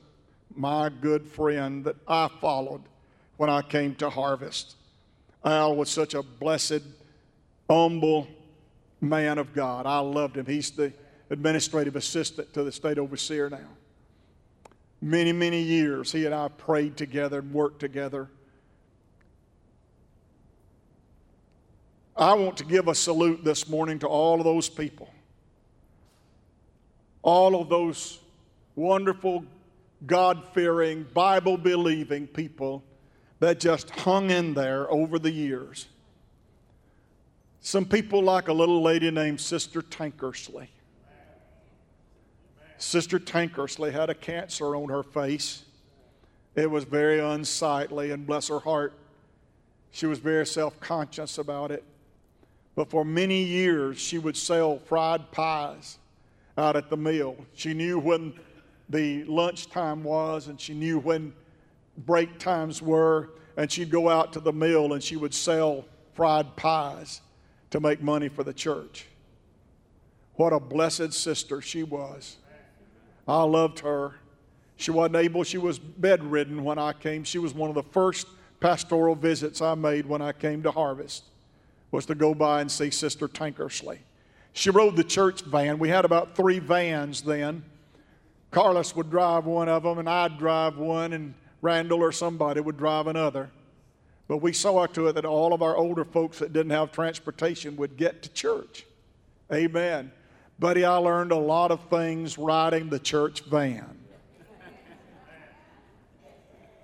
my 0.54 0.88
good 0.88 1.28
friend 1.28 1.84
that 1.84 1.96
I 2.08 2.28
followed 2.40 2.80
when 3.36 3.50
I 3.50 3.62
came 3.62 3.94
to 3.96 4.10
Harvest. 4.10 4.76
Al 5.44 5.76
was 5.76 5.90
such 5.90 6.14
a 6.14 6.22
blessed, 6.22 6.82
humble 7.68 8.26
man 9.00 9.38
of 9.38 9.52
God. 9.52 9.86
I 9.86 9.98
loved 9.98 10.36
him. 10.36 10.46
He's 10.46 10.70
the 10.70 10.92
administrative 11.30 11.96
assistant 11.96 12.52
to 12.54 12.64
the 12.64 12.72
state 12.72 12.98
overseer 12.98 13.50
now. 13.50 13.68
Many, 15.00 15.32
many 15.32 15.60
years 15.60 16.12
he 16.12 16.24
and 16.24 16.34
I 16.34 16.48
prayed 16.48 16.96
together 16.96 17.40
and 17.40 17.52
worked 17.52 17.80
together. 17.80 18.28
I 22.16 22.32
want 22.34 22.56
to 22.58 22.64
give 22.64 22.88
a 22.88 22.94
salute 22.94 23.44
this 23.44 23.68
morning 23.68 23.98
to 23.98 24.06
all 24.06 24.38
of 24.38 24.44
those 24.44 24.68
people 24.68 25.10
all 27.26 27.60
of 27.60 27.68
those 27.68 28.20
wonderful, 28.76 29.44
God 30.06 30.44
fearing, 30.54 31.04
Bible 31.12 31.58
believing 31.58 32.28
people 32.28 32.84
that 33.40 33.60
just 33.60 33.90
hung 33.90 34.30
in 34.30 34.54
there 34.54 34.90
over 34.90 35.18
the 35.18 35.30
years. 35.30 35.86
Some 37.60 37.84
people, 37.84 38.22
like 38.22 38.48
a 38.48 38.52
little 38.52 38.82
lady 38.82 39.10
named 39.10 39.40
Sister 39.40 39.82
Tankersley. 39.82 40.68
Sister 42.78 43.18
Tankersley 43.18 43.92
had 43.92 44.10
a 44.10 44.14
cancer 44.14 44.76
on 44.76 44.88
her 44.88 45.02
face. 45.02 45.64
It 46.54 46.70
was 46.70 46.84
very 46.84 47.18
unsightly, 47.18 48.12
and 48.12 48.26
bless 48.26 48.48
her 48.48 48.60
heart, 48.60 48.94
she 49.90 50.06
was 50.06 50.18
very 50.18 50.46
self 50.46 50.78
conscious 50.78 51.38
about 51.38 51.70
it. 51.70 51.82
But 52.74 52.90
for 52.90 53.04
many 53.04 53.42
years, 53.42 53.98
she 53.98 54.18
would 54.18 54.36
sell 54.36 54.78
fried 54.78 55.32
pies 55.32 55.98
out 56.58 56.76
at 56.76 56.90
the 56.90 56.96
mill. 56.96 57.36
She 57.54 57.72
knew 57.72 57.98
when 57.98 58.34
the 58.88 59.24
lunchtime 59.24 60.04
was 60.04 60.48
and 60.48 60.60
she 60.60 60.74
knew 60.74 60.98
when 60.98 61.32
break 61.98 62.38
times 62.38 62.82
were, 62.82 63.30
and 63.56 63.70
she'd 63.70 63.90
go 63.90 64.08
out 64.08 64.32
to 64.34 64.40
the 64.40 64.52
mill 64.52 64.92
and 64.92 65.02
she 65.02 65.16
would 65.16 65.34
sell 65.34 65.84
fried 66.14 66.56
pies 66.56 67.20
to 67.70 67.80
make 67.80 68.02
money 68.02 68.28
for 68.28 68.44
the 68.44 68.52
church. 68.52 69.06
What 70.34 70.52
a 70.52 70.60
blessed 70.60 71.12
sister 71.12 71.60
she 71.60 71.82
was. 71.82 72.36
I 73.26 73.42
loved 73.42 73.80
her. 73.80 74.14
She 74.76 74.90
wasn't 74.90 75.16
able, 75.16 75.42
she 75.42 75.58
was 75.58 75.78
bedridden 75.78 76.62
when 76.62 76.78
I 76.78 76.92
came. 76.92 77.24
She 77.24 77.38
was 77.38 77.54
one 77.54 77.70
of 77.70 77.74
the 77.74 77.82
first 77.82 78.26
pastoral 78.60 79.14
visits 79.14 79.62
I 79.62 79.74
made 79.74 80.06
when 80.06 80.20
I 80.20 80.32
came 80.32 80.62
to 80.62 80.70
Harvest 80.70 81.24
was 81.90 82.06
to 82.06 82.14
go 82.14 82.34
by 82.34 82.60
and 82.60 82.70
see 82.70 82.90
Sister 82.90 83.28
Tankersley. 83.28 83.98
She 84.52 84.70
rode 84.70 84.96
the 84.96 85.04
church 85.04 85.42
van. 85.42 85.78
We 85.78 85.88
had 85.88 86.04
about 86.04 86.36
three 86.36 86.58
vans 86.58 87.22
then. 87.22 87.64
Carlos 88.50 88.94
would 88.96 89.10
drive 89.10 89.46
one 89.46 89.68
of 89.68 89.82
them, 89.82 89.98
and 89.98 90.08
I'd 90.08 90.38
drive 90.38 90.78
one, 90.78 91.12
and 91.12 91.34
Randall 91.66 92.00
or 92.00 92.12
somebody 92.12 92.60
would 92.60 92.76
drive 92.76 93.08
another. 93.08 93.50
But 94.28 94.36
we 94.36 94.52
saw 94.52 94.86
to 94.86 95.08
it 95.08 95.14
that 95.14 95.24
all 95.24 95.52
of 95.52 95.62
our 95.62 95.76
older 95.76 96.04
folks 96.04 96.38
that 96.38 96.52
didn't 96.52 96.70
have 96.70 96.92
transportation 96.92 97.76
would 97.76 97.96
get 97.96 98.22
to 98.22 98.28
church. 98.28 98.86
Amen. 99.52 100.12
Buddy, 100.60 100.84
I 100.84 100.96
learned 100.96 101.32
a 101.32 101.36
lot 101.36 101.72
of 101.72 101.80
things 101.90 102.38
riding 102.38 102.88
the 102.88 103.00
church 103.00 103.40
van. 103.40 103.98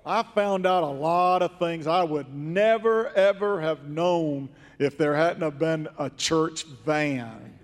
I 0.05 0.21
found 0.23 0.65
out 0.65 0.83
a 0.83 0.87
lot 0.87 1.41
of 1.41 1.57
things 1.59 1.87
I 1.87 2.03
would 2.03 2.33
never, 2.35 3.07
ever 3.15 3.61
have 3.61 3.87
known 3.87 4.49
if 4.79 4.97
there 4.97 5.15
hadn't 5.15 5.43
have 5.43 5.57
been 5.57 5.87
a 5.97 6.09
church 6.09 6.65
van. 6.85 7.57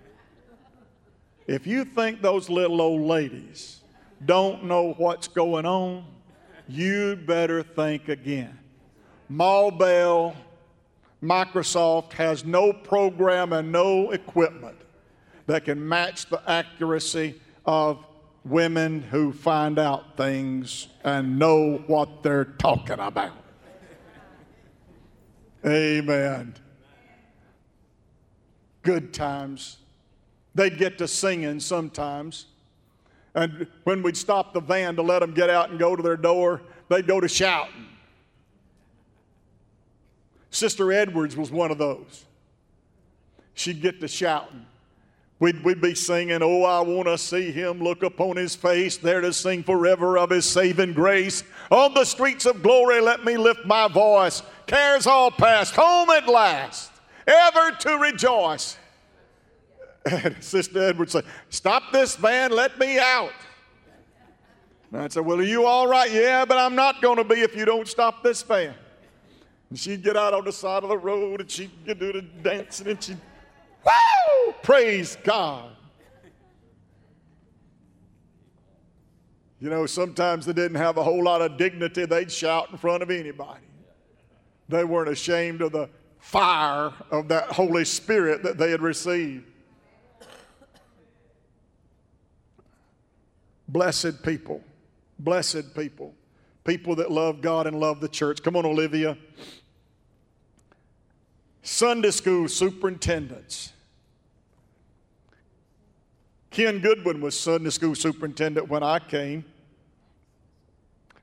If 1.48 1.68
you 1.68 1.84
think 1.84 2.22
those 2.22 2.50
little 2.50 2.80
old 2.82 3.02
ladies 3.02 3.82
don't 4.26 4.64
know 4.64 4.94
what's 4.94 5.28
going 5.28 5.66
on, 5.66 6.06
you'd 6.70 7.26
better 7.26 7.64
think 7.64 8.10
again. 8.10 8.58
Bell, 9.30 10.36
Microsoft 11.22 12.14
has 12.14 12.46
no 12.46 12.72
program 12.74 13.54
and 13.54 13.72
no 13.72 14.12
equipment 14.12 14.78
that 15.48 15.66
can 15.66 15.88
match 15.88 16.28
the 16.28 16.42
accuracy 16.50 17.40
of 17.66 18.06
women 18.46 19.02
who 19.02 19.34
find 19.34 19.78
out 19.78 20.16
things 20.16 20.88
and 21.04 21.38
know 21.38 21.84
what 21.88 22.24
they're 22.24 22.46
talking 22.46 23.00
about. 23.00 23.34
Amen. 25.66 26.56
Good 28.82 29.14
times 29.14 29.78
They'd 30.56 30.78
get 30.78 30.98
to 30.98 31.08
singing 31.08 31.60
sometimes. 31.60 32.48
And 33.40 33.68
when 33.86 34.04
we'd 34.04 34.18
stop 34.18 34.54
the 34.54 34.60
van 34.60 34.98
to 34.98 35.02
let 35.02 35.20
them 35.20 35.34
get 35.34 35.50
out 35.50 35.70
and 35.70 35.80
go 35.80 35.96
to 35.96 36.04
their 36.04 36.18
door, 36.18 36.62
they'd 36.90 37.08
go 37.08 37.22
to 37.22 37.28
shouting. 37.30 37.88
Sister 40.52 40.92
Edwards 40.92 41.38
was 41.38 41.50
one 41.50 41.72
of 41.72 41.78
those. 41.78 42.26
She'd 43.54 43.82
get 43.82 44.02
to 44.02 44.10
shouting. 44.10 44.66
We'd, 45.40 45.64
we'd 45.64 45.80
be 45.80 45.96
singing, 45.96 46.44
Oh, 46.44 46.64
I 46.64 46.82
want 46.82 47.08
to 47.08 47.18
see 47.18 47.50
him 47.50 47.82
look 47.82 48.04
upon 48.04 48.36
his 48.36 48.56
face, 48.56 48.98
there 48.98 49.22
to 49.22 49.32
sing 49.32 49.64
forever 49.64 50.18
of 50.18 50.32
his 50.32 50.46
saving 50.46 50.92
grace. 50.92 51.46
On 51.72 51.94
the 51.94 52.04
streets 52.04 52.46
of 52.46 52.62
glory, 52.62 53.00
let 53.00 53.24
me 53.24 53.38
lift 53.38 53.66
my 53.66 53.88
voice. 53.88 54.44
Cares 54.68 55.08
all 55.08 55.32
past, 55.32 55.76
home 55.76 56.10
at 56.10 56.28
last, 56.28 56.92
ever 57.26 57.72
to 57.72 57.98
rejoice. 58.00 58.78
And 60.06 60.36
Sister 60.43 60.84
Edwards 60.84 61.12
said, 61.12 61.26
Stop 61.50 61.91
this 61.91 62.16
van, 62.16 62.52
let 62.52 62.78
me 62.80 63.00
out. 63.00 63.34
And 64.91 65.02
I 65.02 65.08
said, 65.08 65.26
Well, 65.26 65.39
are 65.39 65.43
you 65.43 65.66
all 65.66 65.88
right? 65.88 66.12
Yeah, 66.12 66.45
but 66.45 66.58
I'm 66.58 66.76
not 66.76 67.02
going 67.02 67.18
to 67.18 67.24
be 67.24 67.41
if 67.41 67.56
you 67.56 67.66
don't 67.66 67.88
stop 67.88 68.24
this 68.24 68.41
van. 68.41 68.74
And 69.70 69.78
she'd 69.78 70.04
get 70.04 70.18
out 70.18 70.34
on 70.34 70.45
the 70.45 70.52
side 70.52 70.84
of 70.84 70.89
the 70.89 70.97
road 70.97 71.41
and 71.41 71.52
she'd 71.52 71.72
do 71.86 71.93
the 71.95 72.22
dancing 72.43 72.88
and 72.88 73.04
she'd, 73.04 73.18
Woo! 73.86 74.54
Praise 74.64 75.18
God. 75.24 75.72
You 79.62 79.70
know, 79.70 79.86
sometimes 79.86 80.45
they 80.45 80.54
didn't 80.54 80.78
have 80.78 80.97
a 80.97 81.04
whole 81.04 81.24
lot 81.24 81.41
of 81.41 81.58
dignity. 81.58 82.06
They'd 82.06 82.32
shout 82.32 82.72
in 82.72 82.78
front 82.78 83.04
of 83.04 83.12
anybody. 83.12 83.60
They 84.70 84.86
weren't 84.86 85.10
ashamed 85.10 85.62
of 85.62 85.74
the 85.74 85.89
fire 86.20 86.93
of 87.12 87.28
that 87.28 87.52
Holy 87.52 87.84
Spirit 87.84 88.43
that 88.43 88.58
they 88.58 88.72
had 88.72 88.82
received. 88.82 89.49
Blessed 93.70 94.24
people. 94.24 94.64
Blessed 95.20 95.76
people. 95.76 96.14
People 96.66 96.96
that 96.96 97.12
love 97.12 97.40
God 97.42 97.68
and 97.68 97.80
love 97.80 98.02
the 98.02 98.10
church. 98.10 98.42
Come 98.44 98.56
on, 98.56 98.66
Olivia. 98.66 99.16
Sunday 101.62 102.10
school 102.12 102.48
superintendents. 102.48 103.74
Ken 106.50 106.80
Goodwin 106.80 107.22
was 107.22 107.40
Sunday 107.40 107.70
school 107.70 107.94
superintendent 107.94 108.68
when 108.68 108.82
I 108.82 108.98
came. 108.98 109.46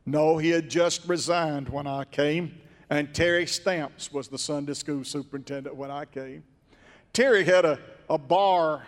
No, 0.07 0.39
he 0.39 0.51
had 0.51 0.71
just 0.71 1.07
resigned 1.09 1.69
when 1.69 1.89
I 1.89 2.05
came. 2.05 2.61
And 2.91 3.13
Terry 3.13 3.47
Stamps 3.47 4.13
was 4.13 4.29
the 4.29 4.39
Sunday 4.39 4.75
school 4.75 5.03
superintendent 5.03 5.75
when 5.75 5.91
I 5.91 6.05
came. 6.05 6.45
Terry 7.13 7.43
had 7.43 7.65
a, 7.65 7.81
a 8.09 8.17
bar 8.17 8.87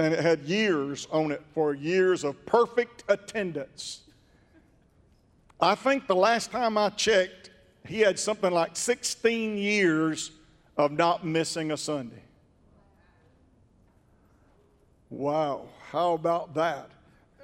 and 0.00 0.14
it 0.14 0.20
had 0.20 0.40
years 0.40 1.06
on 1.12 1.30
it 1.30 1.42
for 1.52 1.74
years 1.74 2.24
of 2.24 2.46
perfect 2.46 3.04
attendance. 3.08 4.00
I 5.60 5.74
think 5.74 6.06
the 6.06 6.16
last 6.16 6.50
time 6.50 6.78
I 6.78 6.88
checked, 6.88 7.50
he 7.86 8.00
had 8.00 8.18
something 8.18 8.50
like 8.50 8.78
16 8.78 9.58
years 9.58 10.30
of 10.78 10.90
not 10.90 11.26
missing 11.26 11.72
a 11.72 11.76
Sunday. 11.76 12.22
Wow, 15.10 15.68
how 15.90 16.14
about 16.14 16.54
that? 16.54 16.88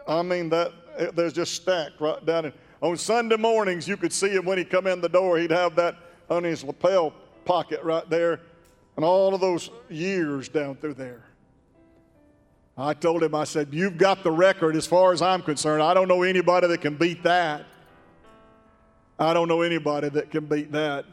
I 0.09 0.23
mean, 0.23 0.49
that 0.49 0.73
eh, 0.97 1.11
there's 1.15 1.35
just 1.35 1.53
stacked 1.53 2.01
right 2.01 2.25
down. 2.25 2.47
In, 2.47 2.53
on 2.81 2.97
Sunday 2.97 3.37
mornings, 3.37 3.87
you 3.87 3.99
could 3.99 4.15
see 4.15 4.31
him 4.31 4.47
when 4.47 4.57
he 4.57 4.65
come 4.65 4.87
in 4.87 5.03
the 5.03 5.11
door. 5.11 5.37
He'd 5.37 5.51
have 5.51 5.77
that 5.77 5.97
on 6.31 6.43
his 6.43 6.65
lapel 6.65 7.13
pocket 7.45 7.83
right 7.83 8.09
there, 8.09 8.41
and 8.97 9.05
all 9.05 9.35
of 9.35 9.43
those 9.43 9.69
years 9.91 10.49
down 10.49 10.77
through 10.77 10.95
there. 10.95 11.26
I 12.77 12.93
told 12.93 13.23
him, 13.23 13.35
I 13.35 13.45
said, 13.45 13.69
You've 13.73 13.97
got 13.97 14.23
the 14.23 14.31
record 14.31 14.77
as 14.77 14.87
far 14.87 15.13
as 15.13 15.23
I'm 15.23 15.43
concerned. 15.43 15.83
I 15.83 15.95
don't 15.95 16.09
know 16.09 16.23
anybody 16.23 16.67
that 16.67 16.81
can 16.81 16.97
beat 16.97 17.23
that. 17.23 17.65
I 19.19 19.33
don't 19.33 19.49
know 19.49 19.63
anybody 19.63 20.11
that 20.11 20.31
can 20.31 20.45
beat 20.45 20.73
that. 20.73 21.07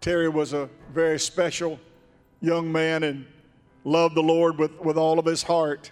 Terry 0.00 0.28
was 0.28 0.54
a 0.54 0.68
very 0.92 1.18
special 1.18 1.78
young 2.40 2.72
man 2.72 3.02
and 3.02 3.26
loved 3.84 4.14
the 4.14 4.22
Lord 4.22 4.58
with, 4.58 4.78
with 4.80 4.96
all 4.96 5.18
of 5.18 5.26
his 5.26 5.42
heart. 5.42 5.90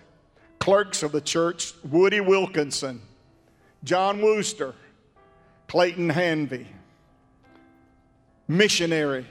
Clerks 0.59 1.03
of 1.03 1.13
the 1.13 1.21
church 1.21 1.75
Woody 1.85 2.21
Wilkinson, 2.21 3.03
John 3.85 4.21
Wooster, 4.21 4.75
Clayton 5.69 6.11
Hanvey, 6.11 6.67
missionary 8.49 9.27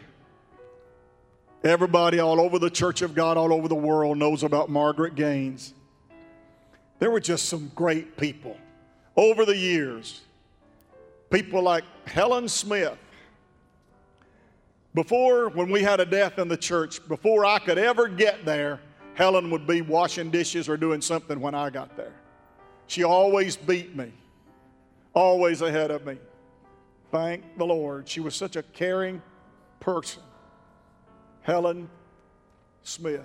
Everybody 1.63 2.19
all 2.19 2.39
over 2.39 2.57
the 2.57 2.69
Church 2.69 3.01
of 3.01 3.13
God, 3.13 3.35
all 3.35 3.53
over 3.53 3.67
the 3.67 3.75
world, 3.75 4.17
knows 4.17 4.43
about 4.43 4.69
Margaret 4.69 5.15
Gaines. 5.15 5.73
There 6.99 7.11
were 7.11 7.19
just 7.19 7.49
some 7.49 7.71
great 7.75 8.15
people 8.15 8.57
over 9.17 9.45
the 9.45 9.55
years. 9.55 10.21
People 11.29 11.61
like 11.61 11.83
Helen 12.05 12.47
Smith. 12.47 12.97
Before, 14.93 15.49
when 15.49 15.69
we 15.69 15.83
had 15.83 15.99
a 15.99 16.05
death 16.05 16.39
in 16.39 16.47
the 16.47 16.57
church, 16.57 17.05
before 17.07 17.45
I 17.45 17.59
could 17.59 17.77
ever 17.77 18.07
get 18.07 18.45
there, 18.45 18.79
Helen 19.13 19.51
would 19.51 19.67
be 19.67 19.81
washing 19.81 20.31
dishes 20.31 20.69
or 20.69 20.77
doing 20.77 21.01
something 21.01 21.39
when 21.41 21.53
I 21.53 21.69
got 21.69 21.95
there. 21.97 22.13
She 22.87 23.03
always 23.03 23.57
beat 23.57 23.95
me, 23.95 24.13
always 25.13 25.61
ahead 25.61 25.91
of 25.91 26.05
me. 26.05 26.17
Thank 27.11 27.57
the 27.57 27.65
Lord. 27.65 28.07
She 28.07 28.21
was 28.21 28.33
such 28.33 28.55
a 28.55 28.63
caring 28.63 29.21
person. 29.79 30.23
Helen 31.49 31.89
Smith. 32.83 33.21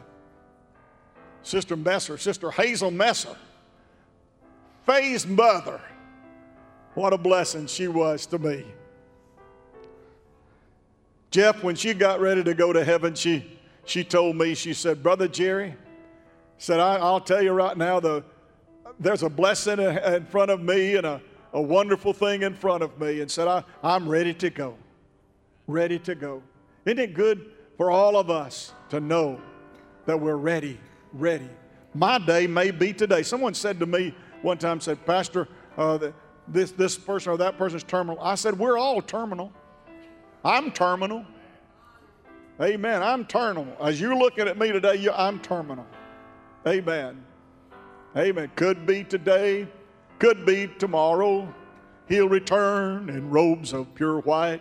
Sister 1.42 1.76
Messer, 1.76 2.16
Sister 2.16 2.50
Hazel 2.50 2.90
Messer, 2.90 3.36
Faye's 4.86 5.26
mother. 5.26 5.78
What 6.94 7.12
a 7.12 7.18
blessing 7.18 7.66
she 7.66 7.86
was 7.86 8.24
to 8.26 8.38
me. 8.38 8.64
Jeff, 11.30 11.62
when 11.62 11.76
she 11.76 11.92
got 11.92 12.18
ready 12.18 12.42
to 12.42 12.54
go 12.54 12.72
to 12.72 12.82
heaven, 12.82 13.14
she, 13.14 13.44
she 13.84 14.02
told 14.02 14.36
me, 14.36 14.54
she 14.54 14.72
said, 14.72 15.02
Brother 15.02 15.28
Jerry, 15.28 15.74
said, 16.56 16.80
I, 16.80 16.98
will 17.10 17.20
tell 17.20 17.42
you 17.42 17.52
right 17.52 17.76
now, 17.76 18.00
the, 18.00 18.24
there's 18.98 19.22
a 19.22 19.28
blessing 19.28 19.80
in 19.80 20.24
front 20.26 20.50
of 20.50 20.62
me 20.62 20.96
and 20.96 21.04
a, 21.04 21.20
a 21.52 21.60
wonderful 21.60 22.14
thing 22.14 22.42
in 22.42 22.54
front 22.54 22.82
of 22.82 22.98
me. 22.98 23.20
And 23.20 23.30
said, 23.30 23.48
I, 23.48 23.64
I'm 23.82 24.08
ready 24.08 24.32
to 24.32 24.48
go. 24.48 24.78
Ready 25.66 25.98
to 25.98 26.14
go. 26.14 26.42
Isn't 26.86 27.00
it 27.00 27.12
good 27.12 27.50
for 27.76 27.90
all 27.90 28.16
of 28.16 28.30
us 28.30 28.72
to 28.90 29.00
know 29.00 29.40
that 30.06 30.20
we're 30.20 30.36
ready, 30.36 30.78
ready. 31.12 31.48
My 31.94 32.18
day 32.18 32.46
may 32.46 32.70
be 32.70 32.92
today. 32.92 33.22
Someone 33.22 33.54
said 33.54 33.78
to 33.80 33.86
me 33.86 34.14
one 34.42 34.58
time, 34.58 34.80
said, 34.80 35.04
Pastor, 35.06 35.48
uh, 35.76 36.10
this, 36.48 36.72
this 36.72 36.96
person 36.96 37.32
or 37.32 37.36
that 37.38 37.56
person's 37.56 37.84
terminal. 37.84 38.20
I 38.20 38.34
said, 38.34 38.58
We're 38.58 38.78
all 38.78 39.00
terminal. 39.00 39.52
I'm 40.44 40.70
terminal. 40.70 41.24
Amen. 42.60 43.02
I'm 43.02 43.24
terminal. 43.24 43.76
As 43.80 44.00
you're 44.00 44.16
looking 44.16 44.46
at 44.46 44.58
me 44.58 44.70
today, 44.70 44.96
you, 44.96 45.10
I'm 45.12 45.40
terminal. 45.40 45.86
Amen. 46.66 47.24
Amen. 48.16 48.50
Could 48.54 48.86
be 48.86 49.02
today, 49.02 49.66
could 50.18 50.46
be 50.46 50.68
tomorrow. 50.78 51.52
He'll 52.08 52.28
return 52.28 53.08
in 53.08 53.30
robes 53.30 53.72
of 53.72 53.92
pure 53.94 54.20
white 54.20 54.60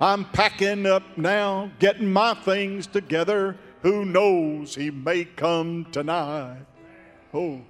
I'm 0.00 0.24
packing 0.26 0.86
up 0.86 1.02
now, 1.16 1.72
getting 1.80 2.12
my 2.12 2.34
things 2.34 2.86
together. 2.86 3.56
Who 3.82 4.04
knows, 4.04 4.74
he 4.74 4.90
may 4.90 5.24
come 5.24 5.86
tonight. 5.90 6.64
Oh, 7.34 7.62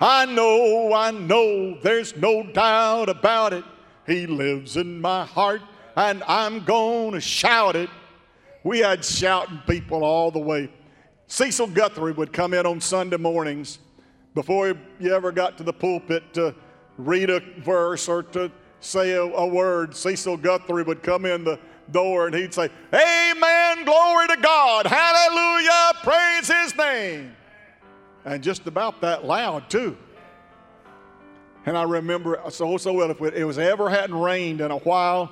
I 0.00 0.26
know, 0.26 0.92
I 0.94 1.10
know, 1.10 1.78
there's 1.80 2.16
no 2.16 2.44
doubt 2.44 3.08
about 3.08 3.52
it. 3.52 3.64
He 4.06 4.26
lives 4.26 4.76
in 4.76 5.00
my 5.00 5.24
heart, 5.24 5.60
and 5.96 6.22
I'm 6.28 6.64
going 6.64 7.12
to 7.12 7.20
shout 7.20 7.74
it. 7.74 7.90
We 8.62 8.78
had 8.78 9.04
shouting 9.04 9.60
people 9.66 10.04
all 10.04 10.30
the 10.30 10.38
way. 10.38 10.70
Cecil 11.26 11.66
Guthrie 11.68 12.12
would 12.12 12.32
come 12.32 12.54
in 12.54 12.66
on 12.66 12.80
Sunday 12.80 13.16
mornings 13.16 13.80
before 14.34 14.74
you 15.00 15.12
ever 15.12 15.32
got 15.32 15.58
to 15.58 15.64
the 15.64 15.72
pulpit 15.72 16.32
to 16.34 16.54
read 16.96 17.30
a 17.30 17.40
verse 17.60 18.08
or 18.08 18.22
to 18.22 18.50
say 18.80 19.12
a, 19.12 19.22
a 19.22 19.46
word, 19.46 19.94
Cecil 19.94 20.36
Guthrie 20.36 20.82
would 20.82 21.02
come 21.02 21.24
in 21.24 21.44
the 21.44 21.58
door 21.90 22.26
and 22.26 22.34
he'd 22.34 22.54
say, 22.54 22.70
Amen, 22.92 23.84
glory 23.84 24.28
to 24.28 24.36
God, 24.40 24.86
hallelujah, 24.86 25.92
praise 26.02 26.48
his 26.48 26.76
name. 26.76 27.34
And 28.24 28.42
just 28.42 28.66
about 28.66 29.00
that 29.00 29.24
loud, 29.24 29.70
too. 29.70 29.96
And 31.66 31.76
I 31.76 31.82
remember 31.82 32.40
so, 32.50 32.76
so 32.76 32.92
well, 32.92 33.10
if 33.10 33.20
it 33.20 33.44
was 33.44 33.58
ever 33.58 33.90
hadn't 33.90 34.18
rained 34.18 34.60
in 34.60 34.70
a 34.70 34.78
while, 34.78 35.30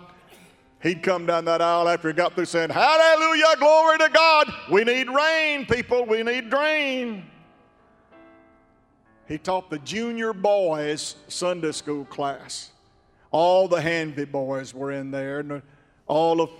he'd 0.83 1.03
come 1.03 1.27
down 1.27 1.45
that 1.47 1.63
aisle 1.63 1.89
after 1.89 2.09
he 2.09 2.15
got 2.15 2.35
through 2.35 2.47
saying, 2.47 2.71
Hallelujah, 2.71 3.57
glory 3.59 3.99
to 3.99 4.09
God. 4.09 4.53
We 4.71 4.85
need 4.85 5.09
rain, 5.09 5.67
people, 5.67 6.05
we 6.05 6.23
need 6.23 6.53
rain. 6.53 7.25
He 9.29 9.39
taught 9.39 9.71
the 9.71 9.79
junior 9.79 10.33
boys 10.33 11.17
Sunday 11.29 11.73
school 11.73 12.05
class. 12.05 12.71
All 13.31 13.68
the 13.68 13.81
Hanvey 13.81 14.31
boys 14.31 14.72
were 14.72 14.93
in 14.93 15.11
there, 15.11 15.41
and 15.41 15.62
all 16.07 16.41
of 16.41 16.51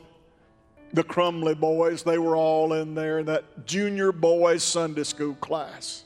the 0.93 1.03
Crumley 1.03 1.55
boys, 1.55 2.03
they 2.03 2.19
were 2.19 2.37
all 2.37 2.73
in 2.73 2.95
there 2.95 3.23
that 3.25 3.67
junior 3.67 4.13
boys 4.13 4.63
Sunday 4.63 5.05
school 5.05 5.35
class. 5.35 6.05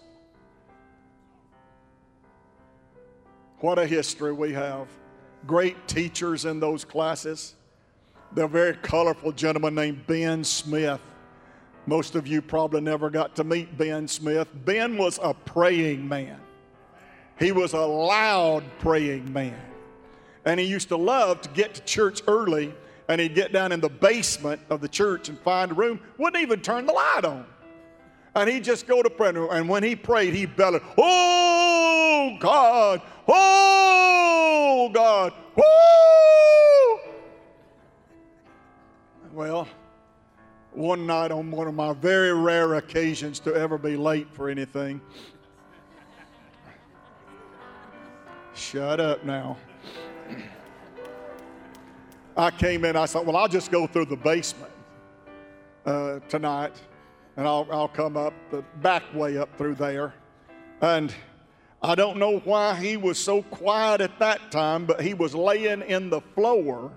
What 3.60 3.78
a 3.78 3.86
history 3.86 4.32
we 4.32 4.52
have. 4.52 4.88
Great 5.46 5.86
teachers 5.86 6.44
in 6.44 6.60
those 6.60 6.84
classes. 6.84 7.54
The 8.34 8.46
very 8.46 8.74
colorful 8.74 9.32
gentleman 9.32 9.74
named 9.74 10.06
Ben 10.06 10.44
Smith. 10.44 11.00
Most 11.86 12.14
of 12.14 12.26
you 12.26 12.40
probably 12.40 12.80
never 12.80 13.10
got 13.10 13.36
to 13.36 13.44
meet 13.44 13.76
Ben 13.76 14.06
Smith. 14.06 14.48
Ben 14.64 14.96
was 14.96 15.18
a 15.22 15.34
praying 15.34 16.06
man, 16.06 16.40
he 17.38 17.52
was 17.52 17.72
a 17.72 17.80
loud 17.80 18.64
praying 18.78 19.32
man. 19.32 19.69
And 20.44 20.58
he 20.58 20.66
used 20.66 20.88
to 20.88 20.96
love 20.96 21.40
to 21.42 21.48
get 21.50 21.74
to 21.74 21.82
church 21.82 22.22
early 22.26 22.74
and 23.10 23.20
he'd 23.20 23.34
get 23.34 23.52
down 23.52 23.72
in 23.72 23.80
the 23.80 23.88
basement 23.88 24.60
of 24.70 24.80
the 24.80 24.88
church 24.88 25.28
and 25.28 25.36
find 25.40 25.72
a 25.72 25.74
room, 25.74 25.98
wouldn't 26.16 26.40
even 26.40 26.60
turn 26.60 26.86
the 26.86 26.92
light 26.92 27.24
on. 27.24 27.44
And 28.36 28.48
he'd 28.48 28.62
just 28.62 28.86
go 28.86 29.02
to 29.02 29.10
prayer. 29.10 29.52
And 29.52 29.68
when 29.68 29.82
he 29.82 29.96
prayed, 29.96 30.32
he 30.32 30.46
bellowed, 30.46 30.82
Oh 30.96 32.36
God, 32.38 33.02
oh 33.26 34.90
God, 34.94 35.32
whoo! 35.56 35.64
Well, 39.32 39.66
one 40.72 41.04
night 41.04 41.32
on 41.32 41.50
one 41.50 41.66
of 41.66 41.74
my 41.74 41.92
very 41.94 42.32
rare 42.32 42.74
occasions 42.74 43.40
to 43.40 43.52
ever 43.54 43.76
be 43.76 43.96
late 43.96 44.32
for 44.32 44.48
anything, 44.48 45.00
shut 48.54 49.00
up 49.00 49.24
now. 49.24 49.56
I 52.36 52.50
came 52.50 52.84
in, 52.84 52.96
I 52.96 53.06
thought, 53.06 53.26
well, 53.26 53.36
I'll 53.36 53.48
just 53.48 53.70
go 53.70 53.86
through 53.86 54.06
the 54.06 54.16
basement 54.16 54.72
uh, 55.84 56.20
tonight 56.28 56.72
and 57.36 57.46
I'll, 57.46 57.66
I'll 57.70 57.88
come 57.88 58.16
up 58.16 58.32
the 58.50 58.62
back 58.82 59.02
way 59.14 59.36
up 59.38 59.56
through 59.56 59.74
there. 59.76 60.14
And 60.80 61.14
I 61.82 61.94
don't 61.94 62.18
know 62.18 62.38
why 62.40 62.74
he 62.74 62.96
was 62.96 63.18
so 63.18 63.42
quiet 63.42 64.00
at 64.00 64.18
that 64.18 64.50
time, 64.50 64.86
but 64.86 65.00
he 65.00 65.14
was 65.14 65.34
laying 65.34 65.82
in 65.82 66.10
the 66.10 66.20
floor. 66.34 66.92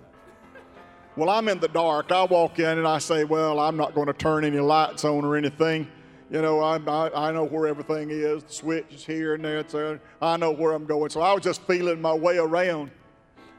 Well, 1.16 1.30
I'm 1.30 1.48
in 1.48 1.60
the 1.60 1.68
dark. 1.68 2.12
I 2.12 2.24
walk 2.26 2.60
in 2.60 2.78
and 2.78 2.88
I 2.88 2.98
say, 2.98 3.24
Well, 3.24 3.60
I'm 3.60 3.78
not 3.78 3.94
going 3.94 4.08
to 4.08 4.14
turn 4.14 4.44
any 4.44 4.60
lights 4.60 5.06
on 5.06 5.24
or 5.24 5.38
anything. 5.38 5.88
You 6.32 6.42
know, 6.42 6.60
I, 6.62 6.78
I, 6.78 7.30
I 7.30 7.32
know 7.32 7.44
where 7.44 7.68
everything 7.68 8.10
is. 8.10 8.44
The 8.44 8.54
switch 8.54 8.86
is 8.92 9.06
here 9.06 9.36
and 9.36 9.46
there. 9.46 9.60
It's 9.60 9.74
there. 9.74 10.02
I 10.22 10.36
know 10.38 10.52
where 10.52 10.74
I'm 10.74 10.86
going. 10.86 11.12
So 11.12 11.22
I 11.22 11.32
was 11.32 11.44
just 11.44 11.62
feeling 11.64 12.02
my 12.02 12.14
way 12.14 12.38
around. 12.38 12.90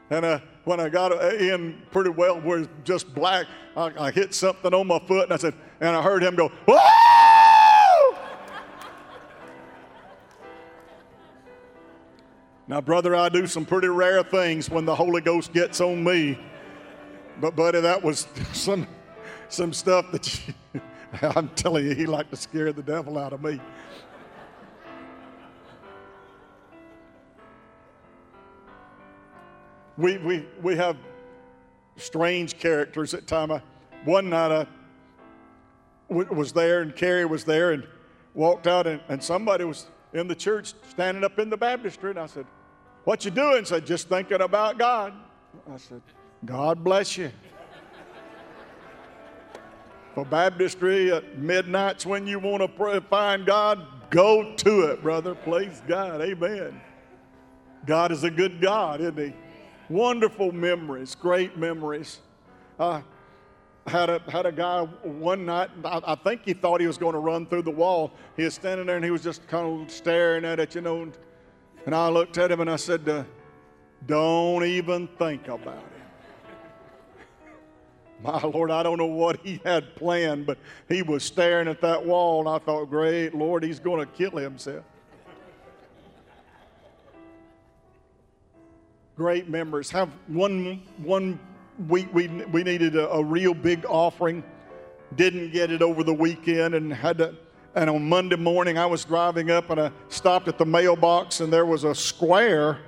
And 0.09 0.23
uh, 0.23 0.39
when 0.65 0.79
I 0.79 0.89
got 0.89 1.11
uh, 1.11 1.29
in 1.35 1.81
pretty 1.91 2.11
well, 2.11 2.39
was 2.39 2.67
just 2.83 3.13
black, 3.15 3.47
I, 3.75 3.91
I, 3.97 4.11
hit 4.11 4.33
something 4.35 4.73
on 4.73 4.87
my 4.87 4.99
foot, 4.99 5.23
and 5.23 5.33
I 5.33 5.37
said, 5.37 5.55
and 5.79 5.95
I 5.95 6.01
heard 6.01 6.23
him 6.23 6.35
go, 6.35 6.49
Whoa! 6.67 8.17
now, 12.67 12.81
brother, 12.81 13.15
I 13.15 13.29
do 13.29 13.47
some 13.47 13.65
pretty 13.65 13.87
rare 13.87 14.21
things 14.21 14.69
when 14.69 14.85
the 14.85 14.95
Holy 14.95 15.21
Ghost 15.21 15.53
gets 15.53 15.81
on 15.81 16.03
me. 16.03 16.37
But, 17.41 17.55
buddy, 17.55 17.81
that 17.81 18.01
was 18.01 18.27
some, 18.53 18.87
some 19.49 19.73
stuff 19.73 20.11
that 20.11 20.47
you, 20.47 20.81
I'm 21.35 21.49
telling 21.49 21.87
you, 21.87 21.95
he 21.95 22.05
liked 22.05 22.29
to 22.29 22.37
scare 22.37 22.71
the 22.71 22.83
devil 22.83 23.17
out 23.17 23.33
of 23.33 23.41
me. 23.41 23.59
We, 29.97 30.17
we, 30.17 30.45
we 30.61 30.75
have 30.75 30.97
strange 31.97 32.57
characters 32.57 33.13
at 33.13 33.27
time. 33.27 33.61
one 34.03 34.29
night 34.29 34.51
I 34.51 34.67
was 36.09 36.51
there 36.51 36.81
and 36.81 36.95
Carrie 36.95 37.25
was 37.25 37.45
there 37.45 37.71
and 37.71 37.87
walked 38.33 38.67
out 38.67 38.87
and, 38.87 39.01
and 39.07 39.23
somebody 39.23 39.63
was 39.63 39.87
in 40.13 40.27
the 40.27 40.35
church 40.35 40.73
standing 40.89 41.23
up 41.23 41.39
in 41.39 41.49
the 41.49 41.57
baptistry 41.57 42.11
and 42.11 42.19
I 42.19 42.25
said, 42.25 42.45
what 43.05 43.23
you 43.23 43.31
doing? 43.31 43.65
Said, 43.65 43.85
just 43.85 44.09
thinking 44.09 44.41
about 44.41 44.77
God. 44.77 45.13
I 45.71 45.77
said, 45.77 46.01
God 46.43 46.83
bless 46.83 47.17
you. 47.17 47.31
For 50.13 50.25
baptistry 50.25 51.11
at 51.11 51.37
midnights 51.37 52.05
when 52.05 52.25
you 52.25 52.39
want 52.39 52.61
to 52.61 52.67
pray, 52.67 52.99
find 53.09 53.45
God, 53.45 53.85
go 54.09 54.55
to 54.55 54.81
it, 54.83 55.01
brother. 55.01 55.35
Praise 55.35 55.81
God. 55.87 56.21
Amen. 56.21 56.79
God 57.85 58.11
is 58.11 58.23
a 58.23 58.31
good 58.31 58.61
God, 58.61 59.01
isn't 59.01 59.17
He? 59.17 59.33
Wonderful 59.89 60.51
memories, 60.51 61.15
great 61.15 61.57
memories. 61.57 62.19
I 62.79 63.03
had 63.87 64.09
a, 64.09 64.19
had 64.29 64.45
a 64.45 64.51
guy 64.51 64.81
one 64.81 65.45
night, 65.45 65.69
I, 65.83 66.01
I 66.05 66.15
think 66.15 66.41
he 66.43 66.53
thought 66.53 66.81
he 66.81 66.87
was 66.87 66.97
going 66.97 67.13
to 67.13 67.19
run 67.19 67.45
through 67.45 67.61
the 67.63 67.71
wall. 67.71 68.11
He 68.35 68.43
was 68.43 68.55
standing 68.55 68.87
there 68.87 68.95
and 68.95 69.05
he 69.05 69.11
was 69.11 69.21
just 69.21 69.47
kind 69.47 69.81
of 69.81 69.91
staring 69.91 70.43
at 70.43 70.59
it, 70.59 70.73
you 70.73 70.81
know. 70.81 71.03
And, 71.03 71.17
and 71.85 71.93
I 71.93 72.09
looked 72.09 72.37
at 72.37 72.51
him 72.51 72.61
and 72.61 72.69
I 72.69 72.77
said, 72.77 73.07
uh, 73.07 73.23
Don't 74.07 74.63
even 74.63 75.07
think 75.07 75.47
about 75.47 75.77
it. 75.77 75.83
My 78.23 78.41
Lord, 78.41 78.71
I 78.71 78.81
don't 78.81 78.97
know 78.97 79.05
what 79.05 79.39
he 79.45 79.61
had 79.63 79.95
planned, 79.95 80.47
but 80.47 80.57
he 80.89 81.03
was 81.03 81.23
staring 81.23 81.67
at 81.67 81.81
that 81.81 82.03
wall, 82.03 82.39
and 82.39 82.49
I 82.49 82.57
thought, 82.57 82.85
Great 82.85 83.35
Lord, 83.35 83.63
he's 83.63 83.79
going 83.79 83.99
to 83.99 84.11
kill 84.11 84.37
himself. 84.37 84.83
Great 89.15 89.49
members. 89.49 89.89
Have 89.91 90.09
one, 90.27 90.83
one 90.97 91.39
week 91.87 92.07
we, 92.13 92.27
we 92.27 92.63
needed 92.63 92.95
a, 92.95 93.09
a 93.09 93.23
real 93.23 93.53
big 93.53 93.85
offering. 93.85 94.43
Didn't 95.15 95.51
get 95.51 95.71
it 95.71 95.81
over 95.81 96.03
the 96.03 96.13
weekend 96.13 96.75
and 96.75 96.91
had 96.91 97.17
to 97.19 97.35
and 97.75 97.89
on 97.89 98.07
Monday 98.07 98.37
morning, 98.37 98.77
I 98.77 98.85
was 98.85 99.03
driving 99.03 99.51
up 99.51 99.69
and 99.69 99.79
I 99.79 99.91
stopped 100.07 100.47
at 100.47 100.57
the 100.57 100.65
mailbox, 100.65 101.41
and 101.41 101.51
there 101.51 101.65
was 101.65 101.83
a 101.83 101.93
square 101.93 102.79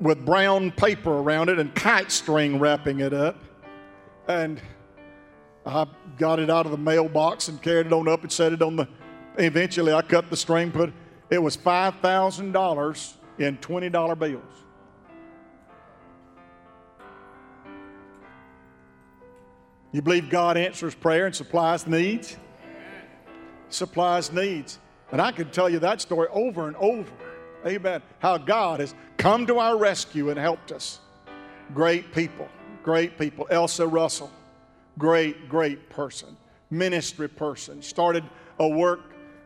with 0.00 0.22
brown 0.26 0.70
paper 0.70 1.10
around 1.10 1.48
it 1.48 1.58
and 1.58 1.74
kite 1.74 2.12
string 2.12 2.58
wrapping 2.58 3.00
it 3.00 3.14
up. 3.14 3.42
And 4.28 4.60
I 5.64 5.86
got 6.18 6.38
it 6.40 6.50
out 6.50 6.66
of 6.66 6.72
the 6.72 6.78
mailbox 6.78 7.48
and 7.48 7.60
carried 7.62 7.86
it 7.86 7.92
on 7.94 8.06
up 8.06 8.22
and 8.22 8.30
set 8.30 8.52
it 8.52 8.60
on 8.60 8.76
the. 8.76 8.86
Eventually, 9.38 9.94
I 9.94 10.02
cut 10.02 10.28
the 10.28 10.36
string, 10.36 10.70
put 10.70 10.92
it 11.30 11.42
was 11.42 11.56
$5,000 11.56 13.12
in 13.38 13.58
$20 13.58 14.18
bills. 14.18 14.65
You 19.92 20.02
believe 20.02 20.28
God 20.28 20.56
answers 20.56 20.94
prayer 20.94 21.26
and 21.26 21.34
supplies 21.34 21.86
needs? 21.86 22.36
supplies 23.68 24.32
needs. 24.32 24.78
And 25.12 25.20
I 25.20 25.32
could 25.32 25.52
tell 25.52 25.68
you 25.68 25.78
that 25.80 26.00
story 26.00 26.28
over 26.30 26.66
and 26.66 26.76
over. 26.76 27.12
Amen. 27.66 28.02
How 28.18 28.38
God 28.38 28.80
has 28.80 28.94
come 29.16 29.46
to 29.46 29.58
our 29.58 29.76
rescue 29.76 30.30
and 30.30 30.38
helped 30.38 30.72
us. 30.72 31.00
Great 31.74 32.12
people, 32.12 32.48
great 32.82 33.18
people. 33.18 33.46
Elsa 33.50 33.86
Russell, 33.86 34.30
great, 34.98 35.48
great 35.48 35.90
person, 35.90 36.36
ministry 36.70 37.28
person. 37.28 37.82
Started 37.82 38.24
a 38.58 38.68
work 38.68 39.00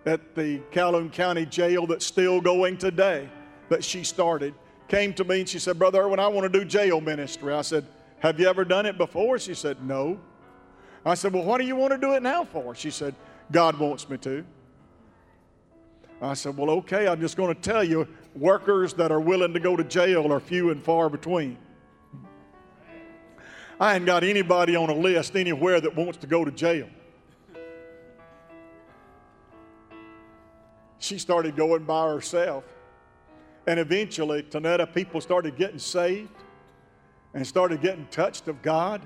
at 0.07 0.35
the 0.35 0.61
Calhoun 0.71 1.11
County 1.11 1.47
Jail 1.47 1.87
that's 1.87 2.07
still 2.07 2.41
going 2.41 2.77
today 2.77 3.29
that 3.69 3.85
she 3.85 4.05
started. 4.05 4.55
Came 4.89 5.15
to 5.15 5.25
me 5.25 5.41
and 5.41 5.49
she 5.49 5.59
said, 5.59 5.79
Brother 5.79 6.03
Irwin, 6.03 6.19
I 6.19 6.29
want 6.29 6.51
to 6.51 6.59
do 6.59 6.65
jail 6.65 7.01
ministry. 7.01 7.55
I 7.55 7.63
said, 7.63 7.87
Have 8.19 8.41
you 8.41 8.49
ever 8.49 8.65
done 8.65 8.87
it 8.87 8.99
before? 8.99 9.39
She 9.39 9.55
said, 9.55 9.83
No. 9.83 10.19
I 11.05 11.15
said, 11.15 11.33
Well, 11.33 11.45
what 11.45 11.59
do 11.59 11.67
you 11.67 11.77
want 11.77 11.93
to 11.93 11.99
do 11.99 12.15
it 12.15 12.23
now 12.23 12.45
for? 12.45 12.75
She 12.75 12.91
said, 12.91 13.15
God 13.51 13.79
wants 13.79 14.09
me 14.09 14.19
to. 14.19 14.45
I 16.21 16.35
said, 16.35 16.57
Well, 16.57 16.71
okay, 16.71 17.09
I'm 17.09 17.21
just 17.21 17.37
going 17.37 17.55
to 17.55 17.61
tell 17.61 17.83
you 17.83 18.07
workers 18.35 18.95
that 18.95 19.11
are 19.11 19.21
willing 19.21 19.55
to 19.55 19.61
go 19.61 19.77
to 19.77 19.85
jail 19.85 20.33
are 20.33 20.41
few 20.41 20.71
and 20.71 20.83
far 20.83 21.09
between. 21.09 21.57
I 23.79 23.97
ain't 23.97 24.05
got 24.05 24.23
anybody 24.25 24.77
on 24.77 24.91
a 24.91 24.95
list 24.95 25.37
anywhere 25.37 25.81
that 25.81 25.97
wants 25.97 26.19
to 26.19 26.27
go 26.27 26.45
to 26.45 26.51
jail. 26.51 26.87
She 30.99 31.19
started 31.19 31.57
going 31.57 31.85
by 31.85 32.07
herself. 32.09 32.65
And 33.67 33.81
eventually, 33.81 34.43
Tonetta, 34.43 34.93
people 34.93 35.21
started 35.23 35.57
getting 35.57 35.79
saved 35.79 36.31
and 37.33 37.47
started 37.47 37.81
getting 37.81 38.07
touched 38.11 38.49
of 38.49 38.61
God. 38.61 39.01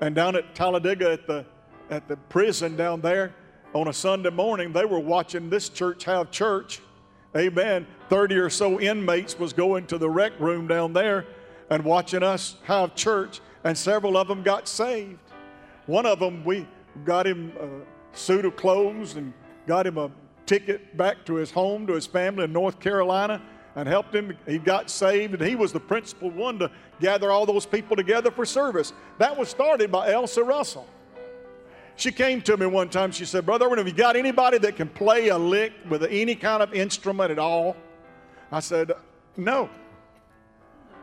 And 0.00 0.14
down 0.14 0.36
at 0.36 0.54
Talladega 0.54 1.12
at 1.12 1.26
the, 1.26 1.44
at 1.90 2.08
the 2.08 2.16
prison 2.16 2.76
down 2.76 3.00
there, 3.00 3.34
on 3.74 3.88
a 3.88 3.92
Sunday 3.92 4.30
morning, 4.30 4.72
they 4.72 4.84
were 4.84 5.00
watching 5.00 5.50
this 5.50 5.68
church 5.68 6.04
have 6.04 6.30
church. 6.30 6.80
Amen. 7.36 7.86
30 8.08 8.36
or 8.36 8.50
so 8.50 8.80
inmates 8.80 9.38
was 9.38 9.52
going 9.52 9.86
to 9.86 9.98
the 9.98 10.08
rec 10.08 10.38
room 10.38 10.68
down 10.68 10.92
there 10.92 11.26
and 11.70 11.84
watching 11.84 12.22
us 12.22 12.56
have 12.64 12.94
church, 12.94 13.40
and 13.64 13.76
several 13.76 14.16
of 14.16 14.28
them 14.28 14.42
got 14.42 14.68
saved. 14.68 15.18
One 15.86 16.06
of 16.06 16.20
them, 16.20 16.44
we 16.44 16.68
got 17.04 17.26
him 17.26 17.52
a 17.60 18.16
suit 18.16 18.44
of 18.44 18.54
clothes 18.54 19.16
and 19.16 19.32
got 19.66 19.86
him 19.86 19.98
a 19.98 20.10
ticket 20.46 20.96
back 20.96 21.24
to 21.24 21.34
his 21.34 21.50
home, 21.50 21.86
to 21.86 21.94
his 21.94 22.06
family 22.06 22.44
in 22.44 22.52
North 22.52 22.78
Carolina, 22.78 23.42
and 23.76 23.88
helped 23.88 24.14
him. 24.14 24.36
He 24.46 24.58
got 24.58 24.90
saved, 24.90 25.34
and 25.34 25.42
he 25.42 25.56
was 25.56 25.72
the 25.72 25.80
principal 25.80 26.30
one 26.30 26.58
to 26.60 26.70
gather 27.00 27.30
all 27.30 27.46
those 27.46 27.66
people 27.66 27.96
together 27.96 28.30
for 28.30 28.44
service. 28.44 28.92
That 29.18 29.36
was 29.36 29.48
started 29.48 29.90
by 29.90 30.12
Elsa 30.12 30.42
Russell. 30.42 30.86
She 31.96 32.10
came 32.10 32.42
to 32.42 32.56
me 32.56 32.66
one 32.66 32.88
time. 32.88 33.12
She 33.12 33.24
said, 33.24 33.46
Brother 33.46 33.74
have 33.74 33.86
you 33.86 33.92
got 33.92 34.16
anybody 34.16 34.58
that 34.58 34.76
can 34.76 34.88
play 34.88 35.28
a 35.28 35.38
lick 35.38 35.72
with 35.88 36.02
any 36.04 36.34
kind 36.34 36.62
of 36.62 36.74
instrument 36.74 37.30
at 37.30 37.38
all? 37.38 37.76
I 38.50 38.60
said, 38.60 38.92
No. 39.36 39.70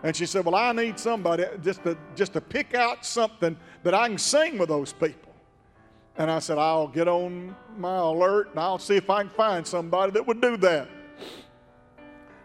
And 0.03 0.15
she 0.15 0.26
said, 0.26 0.43
Well, 0.43 0.55
I 0.55 0.72
need 0.74 0.99
somebody 0.99 1.45
just 1.63 1.84
to, 1.84 1.97
just 2.15 2.34
to 2.34 2.41
pick 2.41 2.74
out 2.74 3.05
something 3.05 3.55
that 3.84 3.93
I 3.93 4.07
can 4.09 4.17
sing 4.17 4.57
with 4.57 4.69
those 4.69 4.91
people. 4.91 5.34
And 6.17 6.30
I 6.30 6.39
said, 6.39 6.57
I'll 6.57 6.88
get 6.88 7.07
on 7.07 7.55
my 7.78 7.97
alert 7.97 8.49
and 8.51 8.59
I'll 8.59 8.80
see 8.80 8.97
if 8.97 9.09
I 9.09 9.22
can 9.22 9.30
find 9.30 9.65
somebody 9.65 10.11
that 10.11 10.28
would 10.28 10.41
do 10.41 10.57
that. 10.57 10.89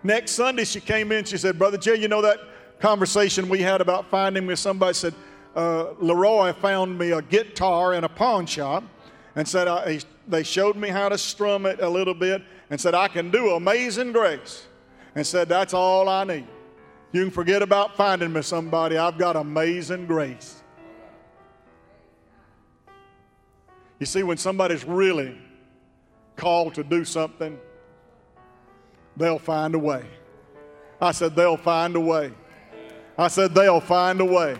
Next 0.02 0.32
Sunday, 0.32 0.64
she 0.64 0.80
came 0.80 1.12
in. 1.12 1.24
She 1.24 1.38
said, 1.38 1.58
Brother 1.58 1.78
Jay, 1.78 1.96
you 1.96 2.08
know 2.08 2.22
that 2.22 2.38
conversation 2.78 3.48
we 3.48 3.60
had 3.62 3.80
about 3.80 4.08
finding 4.10 4.46
me 4.46 4.56
somebody? 4.56 4.94
said, 4.94 5.14
uh, 5.54 5.92
Leroy 5.98 6.52
found 6.52 6.98
me 6.98 7.12
a 7.12 7.22
guitar 7.22 7.94
in 7.94 8.04
a 8.04 8.08
pawn 8.08 8.46
shop 8.46 8.84
and 9.34 9.48
said, 9.48 9.68
I, 9.68 10.00
they 10.28 10.42
showed 10.42 10.76
me 10.76 10.88
how 10.88 11.08
to 11.08 11.16
strum 11.16 11.66
it 11.66 11.80
a 11.80 11.88
little 11.88 12.14
bit 12.14 12.42
and 12.70 12.80
said, 12.80 12.94
I 12.94 13.08
can 13.08 13.30
do 13.30 13.50
Amazing 13.52 14.12
Grace. 14.12 14.66
And 15.14 15.26
said, 15.26 15.48
That's 15.48 15.72
all 15.72 16.08
I 16.08 16.24
need. 16.24 16.46
You 17.12 17.22
can 17.22 17.30
forget 17.30 17.62
about 17.62 17.96
finding 17.96 18.32
me 18.32 18.42
somebody. 18.42 18.98
I've 18.98 19.16
got 19.16 19.36
Amazing 19.36 20.06
Grace. 20.06 20.62
You 23.98 24.04
see, 24.04 24.22
when 24.22 24.36
somebody's 24.36 24.84
really 24.84 25.38
called 26.36 26.74
to 26.74 26.84
do 26.84 27.04
something, 27.04 27.58
they'll 29.16 29.38
find 29.38 29.74
a 29.74 29.78
way. 29.78 30.04
I 31.00 31.12
said, 31.12 31.34
They'll 31.34 31.56
find 31.56 31.96
a 31.96 32.00
way. 32.00 32.32
I 33.18 33.28
said, 33.28 33.54
They'll 33.54 33.80
find 33.80 34.20
a 34.20 34.24
way 34.24 34.56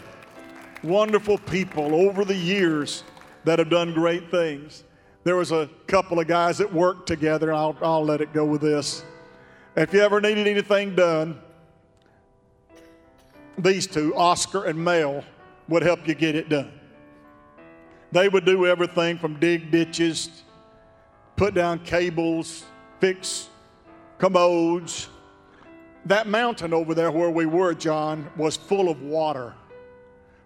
wonderful 0.83 1.39
people 1.39 1.95
over 1.95 2.25
the 2.25 2.35
years 2.35 3.03
that 3.45 3.59
have 3.59 3.71
done 3.71 3.93
great 3.93 4.31
things. 4.31 4.85
There 5.25 5.37
was 5.37 5.53
a 5.53 5.69
couple 5.87 6.21
of 6.21 6.29
guys 6.29 6.59
that 6.59 6.73
worked 6.73 7.07
together. 7.07 7.53
I'll, 7.53 7.77
I'll 7.83 8.05
let 8.05 8.21
it 8.21 8.33
go 8.33 8.45
with 8.45 8.61
this. 8.61 9.05
If 9.77 9.93
you 9.93 10.01
ever 10.01 10.21
needed 10.21 10.47
anything 10.47 10.95
done, 10.95 11.41
these 13.59 13.87
two, 13.87 14.15
Oscar 14.15 14.65
and 14.65 14.79
Mel, 14.79 15.25
would 15.69 15.83
help 15.83 16.07
you 16.07 16.15
get 16.15 16.37
it 16.37 16.49
done. 16.49 16.73
They 18.13 18.29
would 18.29 18.45
do 18.45 18.67
everything 18.67 19.19
from 19.19 19.41
dig 19.41 19.71
ditches, 19.71 20.43
put 21.37 21.55
down 21.55 21.81
cables, 21.81 22.65
fix 23.01 23.49
commodes. 24.19 25.09
That 26.07 26.29
mountain 26.29 26.73
over 26.73 26.95
there 26.95 27.11
where 27.11 27.31
we 27.31 27.47
were, 27.47 27.75
John, 27.75 28.31
was 28.37 28.57
full 28.57 28.89
of 28.89 29.03
water. 29.03 29.55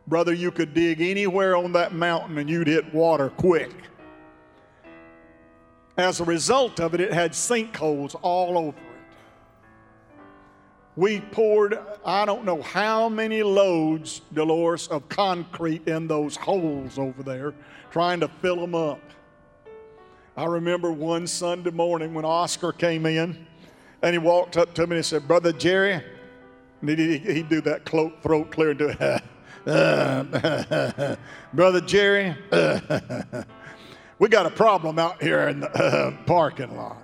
Brother, 0.06 0.32
you 0.32 0.50
could 0.50 0.74
dig 0.74 1.00
anywhere 1.00 1.56
on 1.56 1.72
that 1.72 1.92
mountain 1.92 2.38
and 2.38 2.48
you'd 2.48 2.66
hit 2.66 2.92
water 2.94 3.28
quick. 3.30 3.70
As 5.96 6.20
a 6.20 6.24
result 6.24 6.80
of 6.80 6.94
it, 6.94 7.00
it 7.00 7.12
had 7.12 7.32
sinkholes 7.32 8.16
all 8.22 8.56
over 8.56 8.68
it. 8.68 8.84
We 10.96 11.20
poured, 11.20 11.78
I 12.04 12.24
don't 12.24 12.44
know 12.44 12.62
how 12.62 13.08
many 13.08 13.42
loads, 13.42 14.22
Dolores, 14.32 14.88
of 14.88 15.08
concrete 15.08 15.86
in 15.86 16.08
those 16.08 16.36
holes 16.36 16.98
over 16.98 17.22
there, 17.22 17.54
trying 17.90 18.20
to 18.20 18.28
fill 18.28 18.56
them 18.56 18.74
up. 18.74 19.00
I 20.36 20.46
remember 20.46 20.90
one 20.90 21.26
Sunday 21.26 21.70
morning 21.70 22.14
when 22.14 22.24
Oscar 22.24 22.72
came 22.72 23.06
in 23.06 23.46
and 24.02 24.12
he 24.14 24.18
walked 24.18 24.56
up 24.56 24.74
to 24.74 24.86
me 24.86 24.96
and 24.96 24.98
he 24.98 25.02
said, 25.02 25.28
Brother 25.28 25.52
Jerry, 25.52 26.02
and 26.80 26.88
he'd, 26.88 27.22
he'd 27.22 27.48
do 27.48 27.60
that 27.62 27.84
throat 27.86 28.50
clear 28.50 28.70
and 28.70 28.78
do 28.78 28.94
it. 28.98 29.22
Brother 31.52 31.80
Jerry, 31.82 32.34
we 34.18 34.28
got 34.28 34.46
a 34.46 34.50
problem 34.50 34.98
out 34.98 35.22
here 35.22 35.48
in 35.48 35.60
the 35.60 36.16
parking 36.26 36.74
lot. 36.76 37.02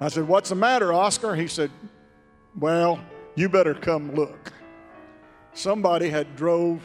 I 0.00 0.08
said, 0.08 0.26
What's 0.26 0.48
the 0.48 0.54
matter, 0.54 0.92
Oscar? 0.92 1.34
He 1.34 1.46
said, 1.46 1.70
Well, 2.58 3.00
you 3.34 3.48
better 3.48 3.74
come 3.74 4.14
look. 4.14 4.52
Somebody 5.52 6.08
had 6.08 6.36
drove, 6.36 6.82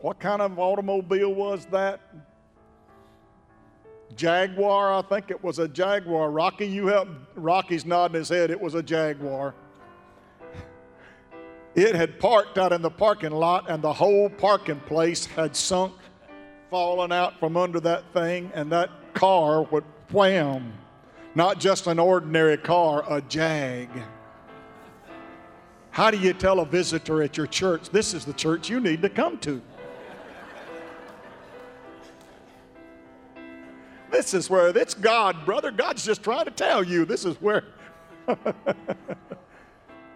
what 0.00 0.20
kind 0.20 0.40
of 0.40 0.58
automobile 0.58 1.34
was 1.34 1.66
that? 1.66 2.00
Jaguar, 4.16 4.94
I 4.94 5.02
think 5.02 5.30
it 5.30 5.42
was 5.42 5.58
a 5.58 5.68
Jaguar. 5.68 6.30
Rocky, 6.30 6.66
you 6.66 6.86
help. 6.86 7.08
Rocky's 7.34 7.84
nodding 7.84 8.16
his 8.16 8.28
head. 8.28 8.50
It 8.50 8.60
was 8.60 8.74
a 8.74 8.82
Jaguar. 8.82 9.54
It 11.74 11.94
had 11.94 12.18
parked 12.18 12.58
out 12.58 12.72
in 12.72 12.82
the 12.82 12.90
parking 12.90 13.30
lot, 13.30 13.70
and 13.70 13.82
the 13.82 13.92
whole 13.92 14.28
parking 14.28 14.80
place 14.80 15.26
had 15.26 15.54
sunk, 15.54 15.92
fallen 16.70 17.12
out 17.12 17.38
from 17.38 17.56
under 17.56 17.78
that 17.80 18.02
thing, 18.12 18.50
and 18.54 18.72
that 18.72 18.90
car 19.14 19.62
would 19.64 19.84
wham. 20.10 20.72
Not 21.34 21.60
just 21.60 21.86
an 21.86 21.98
ordinary 21.98 22.56
car, 22.56 23.04
a 23.08 23.20
Jag. 23.20 23.88
How 25.90 26.10
do 26.10 26.18
you 26.18 26.32
tell 26.32 26.60
a 26.60 26.66
visitor 26.66 27.22
at 27.22 27.36
your 27.36 27.46
church, 27.46 27.90
this 27.90 28.14
is 28.14 28.24
the 28.24 28.32
church 28.32 28.68
you 28.68 28.80
need 28.80 29.02
to 29.02 29.08
come 29.08 29.38
to? 29.38 29.60
This 34.10 34.34
is 34.34 34.48
where 34.48 34.68
it's 34.76 34.94
God, 34.94 35.44
brother. 35.44 35.70
God's 35.70 36.04
just 36.04 36.22
trying 36.22 36.46
to 36.46 36.50
tell 36.50 36.82
you 36.82 37.04
this 37.04 37.24
is 37.24 37.36
where. 37.40 37.64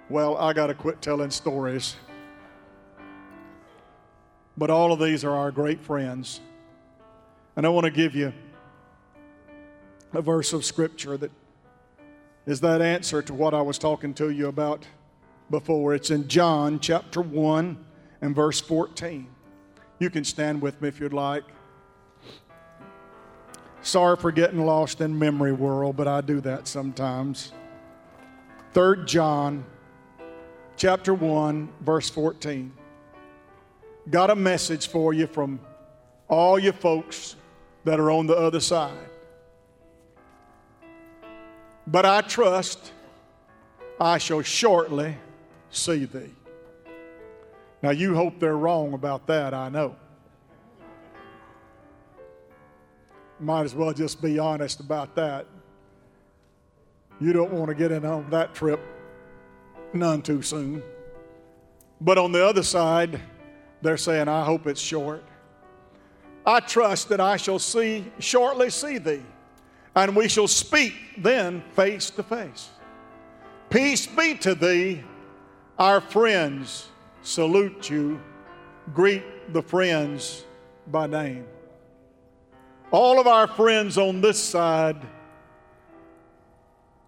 well, 0.08 0.36
I 0.36 0.52
got 0.52 0.68
to 0.68 0.74
quit 0.74 1.02
telling 1.02 1.30
stories. 1.30 1.96
But 4.56 4.70
all 4.70 4.92
of 4.92 4.98
these 4.98 5.24
are 5.24 5.34
our 5.34 5.50
great 5.50 5.80
friends. 5.80 6.40
And 7.56 7.66
I 7.66 7.68
want 7.68 7.84
to 7.84 7.90
give 7.90 8.14
you 8.14 8.32
a 10.12 10.22
verse 10.22 10.52
of 10.52 10.64
Scripture 10.64 11.16
that 11.16 11.30
is 12.46 12.60
that 12.60 12.82
answer 12.82 13.22
to 13.22 13.34
what 13.34 13.54
I 13.54 13.62
was 13.62 13.78
talking 13.78 14.14
to 14.14 14.30
you 14.30 14.48
about 14.48 14.86
before. 15.50 15.94
It's 15.94 16.10
in 16.10 16.28
John 16.28 16.80
chapter 16.80 17.22
1 17.22 17.84
and 18.20 18.34
verse 18.34 18.60
14. 18.60 19.28
You 20.00 20.10
can 20.10 20.24
stand 20.24 20.60
with 20.60 20.80
me 20.82 20.88
if 20.88 20.98
you'd 20.98 21.12
like. 21.12 21.44
Sorry 23.82 24.16
for 24.16 24.30
getting 24.30 24.64
lost 24.64 25.00
in 25.00 25.18
memory 25.18 25.52
world, 25.52 25.96
but 25.96 26.06
I 26.06 26.20
do 26.20 26.40
that 26.42 26.68
sometimes. 26.68 27.52
3 28.74 29.04
John 29.04 29.64
chapter 30.76 31.12
1 31.12 31.68
verse 31.80 32.08
14. 32.08 32.72
Got 34.08 34.30
a 34.30 34.36
message 34.36 34.86
for 34.88 35.12
you 35.12 35.26
from 35.26 35.60
all 36.28 36.58
you 36.58 36.72
folks 36.72 37.36
that 37.84 37.98
are 37.98 38.10
on 38.10 38.26
the 38.26 38.36
other 38.36 38.60
side. 38.60 38.96
But 41.86 42.06
I 42.06 42.20
trust 42.20 42.92
I 44.00 44.18
shall 44.18 44.42
shortly 44.42 45.16
see 45.70 46.04
thee. 46.04 46.30
Now, 47.82 47.90
you 47.90 48.14
hope 48.14 48.38
they're 48.38 48.56
wrong 48.56 48.94
about 48.94 49.26
that, 49.26 49.54
I 49.54 49.68
know. 49.68 49.96
Might 53.42 53.64
as 53.64 53.74
well 53.74 53.92
just 53.92 54.22
be 54.22 54.38
honest 54.38 54.80
about 54.80 55.14
that. 55.16 55.46
You 57.20 57.32
don't 57.32 57.52
want 57.52 57.68
to 57.68 57.74
get 57.74 57.92
in 57.92 58.04
on 58.04 58.30
that 58.30 58.54
trip 58.54 58.80
none 59.92 60.22
too 60.22 60.42
soon. 60.42 60.82
But 62.00 62.18
on 62.18 62.32
the 62.32 62.44
other 62.44 62.62
side, 62.62 63.20
they're 63.80 63.96
saying, 63.96 64.28
I 64.28 64.44
hope 64.44 64.66
it's 64.66 64.80
short. 64.80 65.22
I 66.44 66.60
trust 66.60 67.08
that 67.10 67.20
I 67.20 67.36
shall 67.36 67.58
see 67.58 68.04
shortly 68.18 68.70
see 68.70 68.98
thee, 68.98 69.22
and 69.94 70.16
we 70.16 70.28
shall 70.28 70.48
speak 70.48 70.94
then 71.18 71.62
face 71.74 72.10
to 72.10 72.22
face. 72.22 72.70
Peace 73.70 74.06
be 74.06 74.34
to 74.38 74.54
thee, 74.54 75.04
our 75.78 76.00
friends 76.00 76.88
salute 77.22 77.88
you. 77.88 78.20
Greet 78.92 79.52
the 79.52 79.62
friends 79.62 80.44
by 80.88 81.06
name. 81.06 81.46
All 82.92 83.18
of 83.18 83.26
our 83.26 83.48
friends 83.48 83.96
on 83.96 84.20
this 84.20 84.38
side 84.38 85.00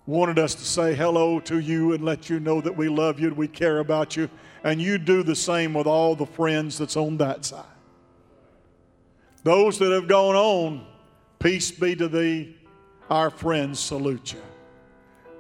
wanted 0.07 0.39
us 0.39 0.55
to 0.55 0.65
say 0.65 0.95
hello 0.95 1.39
to 1.41 1.59
you 1.59 1.93
and 1.93 2.03
let 2.03 2.31
you 2.31 2.41
know 2.41 2.63
that 2.63 2.75
we 2.75 2.89
love 2.89 3.21
you 3.21 3.29
and 3.29 3.37
we 3.37 3.49
care 3.49 3.81
about 3.81 4.17
you. 4.17 4.31
And 4.65 4.81
you 4.81 4.97
do 4.97 5.23
the 5.23 5.37
same 5.37 5.75
with 5.75 5.87
all 5.87 6.17
the 6.17 6.25
friends 6.25 6.79
that's 6.79 6.97
on 6.97 7.19
that 7.19 7.45
side. 7.45 7.67
Those 9.43 9.79
that 9.79 9.93
have 9.93 10.09
gone 10.09 10.35
on, 10.35 10.87
peace 11.39 11.71
be 11.71 11.95
to 11.97 12.09
thee. 12.09 12.57
Our 13.11 13.29
friends 13.29 13.79
salute 13.79 14.33
you. 14.33 14.41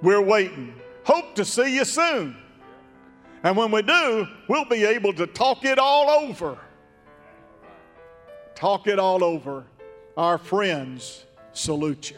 We're 0.02 0.20
waiting. 0.20 0.74
Hope 1.04 1.34
to 1.36 1.46
see 1.46 1.74
you 1.74 1.86
soon. 1.86 2.36
And 3.44 3.56
when 3.56 3.70
we 3.70 3.80
do, 3.80 4.26
we'll 4.48 4.66
be 4.66 4.84
able 4.84 5.14
to 5.14 5.26
talk 5.26 5.64
it 5.64 5.78
all 5.78 6.10
over. 6.10 6.58
Talk 8.54 8.86
it 8.88 8.98
all 8.98 9.24
over 9.24 9.64
our 10.16 10.38
friends 10.38 11.24
salute 11.52 12.10
you. 12.10 12.16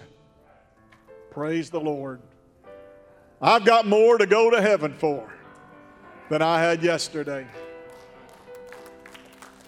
Praise 1.30 1.70
the 1.70 1.80
Lord. 1.80 2.20
I've 3.40 3.64
got 3.64 3.86
more 3.86 4.18
to 4.18 4.26
go 4.26 4.51
to 4.51 4.61
heaven 4.61 4.92
for 4.94 5.32
than 6.30 6.42
I 6.42 6.61
had 6.61 6.82
yesterday. 6.82 7.47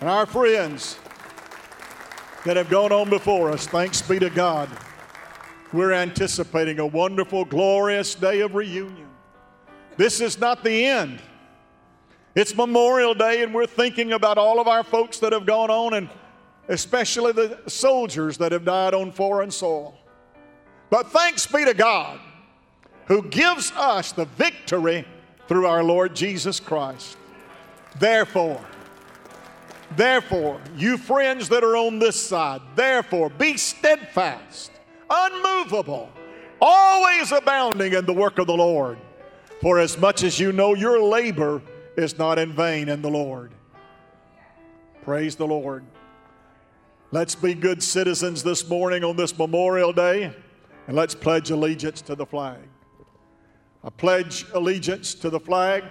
And 0.00 0.08
our 0.08 0.26
friends 0.26 0.98
that 2.44 2.56
have 2.56 2.70
gone 2.70 2.92
on 2.92 3.10
before 3.10 3.50
us, 3.50 3.66
thanks 3.66 4.00
be 4.00 4.18
to 4.18 4.30
God, 4.30 4.68
we're 5.72 5.92
anticipating 5.92 6.78
a 6.78 6.86
wonderful, 6.86 7.44
glorious 7.44 8.14
day 8.14 8.40
of 8.40 8.54
reunion. 8.54 9.08
This 9.96 10.20
is 10.20 10.38
not 10.38 10.64
the 10.64 10.86
end. 10.86 11.20
It's 12.34 12.54
Memorial 12.54 13.14
Day, 13.14 13.42
and 13.42 13.52
we're 13.52 13.66
thinking 13.66 14.12
about 14.12 14.38
all 14.38 14.60
of 14.60 14.68
our 14.68 14.84
folks 14.84 15.18
that 15.18 15.32
have 15.32 15.44
gone 15.44 15.70
on 15.70 15.94
and 15.94 16.08
especially 16.68 17.32
the 17.32 17.58
soldiers 17.66 18.38
that 18.38 18.52
have 18.52 18.64
died 18.64 18.94
on 18.94 19.10
foreign 19.10 19.50
soil. 19.50 19.94
But 20.90 21.10
thanks 21.10 21.46
be 21.46 21.64
to 21.64 21.74
God 21.74 22.20
who 23.06 23.22
gives 23.22 23.72
us 23.72 24.12
the 24.12 24.26
victory 24.26 25.06
through 25.48 25.66
our 25.66 25.82
Lord 25.82 26.14
Jesus 26.14 26.60
Christ. 26.60 27.16
Therefore, 27.98 28.62
therefore, 29.96 30.60
you 30.76 30.98
friends 30.98 31.48
that 31.48 31.64
are 31.64 31.76
on 31.76 31.98
this 31.98 32.20
side, 32.20 32.60
therefore 32.76 33.30
be 33.30 33.56
steadfast, 33.56 34.70
unmovable, 35.08 36.10
always 36.60 37.32
abounding 37.32 37.94
in 37.94 38.04
the 38.04 38.12
work 38.12 38.38
of 38.38 38.46
the 38.46 38.56
Lord. 38.56 38.98
For 39.62 39.78
as 39.80 39.98
much 39.98 40.22
as 40.22 40.38
you 40.38 40.52
know 40.52 40.74
your 40.74 41.02
labor 41.02 41.62
is 41.96 42.18
not 42.18 42.38
in 42.38 42.52
vain 42.52 42.88
in 42.88 43.02
the 43.02 43.10
Lord. 43.10 43.52
Praise 45.02 45.34
the 45.34 45.46
Lord. 45.46 45.82
Let's 47.10 47.34
be 47.34 47.54
good 47.54 47.82
citizens 47.82 48.42
this 48.42 48.68
morning 48.68 49.02
on 49.02 49.16
this 49.16 49.38
Memorial 49.38 49.94
Day 49.94 50.30
and 50.86 50.94
let's 50.94 51.14
pledge 51.14 51.50
allegiance 51.50 52.02
to 52.02 52.14
the 52.14 52.26
flag. 52.26 52.58
I 53.82 53.88
pledge 53.88 54.44
allegiance 54.52 55.14
to 55.14 55.30
the 55.30 55.40
flag 55.40 55.84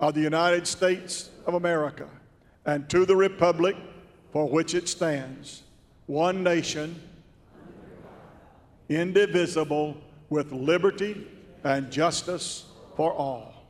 of 0.00 0.14
the 0.14 0.22
United 0.22 0.66
States 0.66 1.28
of 1.44 1.52
America 1.52 2.08
and 2.64 2.88
to 2.88 3.04
the 3.04 3.14
republic 3.14 3.76
for 4.32 4.48
which 4.48 4.74
it 4.74 4.88
stands, 4.88 5.62
one 6.06 6.42
nation, 6.42 6.98
indivisible, 8.88 9.94
with 10.30 10.52
liberty 10.52 11.26
and 11.64 11.90
justice 11.90 12.64
for 12.96 13.12
all. 13.12 13.66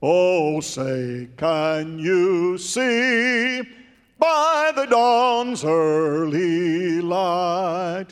Oh, 0.00 0.60
say, 0.60 1.28
can 1.36 1.98
you 1.98 2.56
see? 2.56 3.62
By 4.20 4.72
the 4.76 4.86
dawn's 4.86 5.64
early 5.64 7.00
light. 7.00 8.06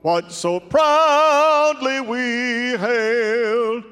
What 0.00 0.32
so 0.32 0.58
proudly 0.58 2.00
we 2.00 2.76
hailed 2.76 3.84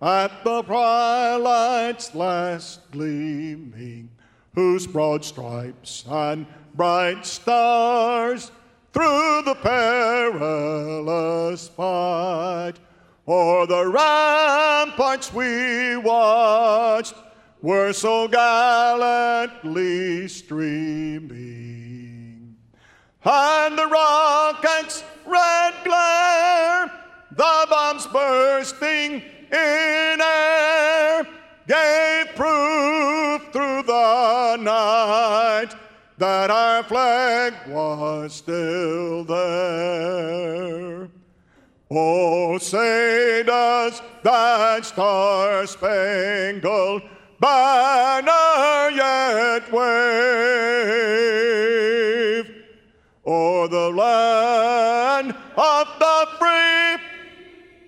at 0.00 0.44
the 0.44 0.62
twilight's 0.62 2.14
last 2.14 2.88
gleaming, 2.92 4.10
whose 4.54 4.86
broad 4.86 5.24
stripes 5.24 6.04
and 6.08 6.46
bright 6.74 7.26
stars 7.26 8.52
through 8.92 9.42
the 9.42 9.56
perilous 9.56 11.66
fight 11.68 12.74
O'er 13.28 13.66
the 13.66 13.88
ramparts 13.88 15.34
we 15.34 15.96
watched 15.96 17.14
were 17.66 17.92
so 17.92 18.28
gallantly 18.28 20.28
streaming. 20.28 21.34
And 23.24 23.76
the 23.76 23.88
rockets' 23.88 25.02
red 25.26 25.74
glare, 25.82 26.92
the 27.32 27.66
bombs 27.68 28.06
bursting 28.06 29.20
in 29.50 30.20
air, 30.22 31.26
gave 31.66 32.36
proof 32.36 33.42
through 33.52 33.82
the 33.82 34.56
night 34.60 35.74
that 36.18 36.52
our 36.52 36.84
flag 36.84 37.52
was 37.66 38.32
still 38.32 39.24
there. 39.24 41.08
Oh, 41.90 42.58
say 42.58 43.42
does 43.44 44.00
that 44.22 44.84
star-spangled 44.84 47.02
banner 47.40 48.90
yet 48.94 49.72
wave 49.72 49.86
o'er 53.26 53.68
the 53.68 53.90
land 53.90 55.34
of 55.56 55.86
the 55.98 56.26
free 56.38 56.98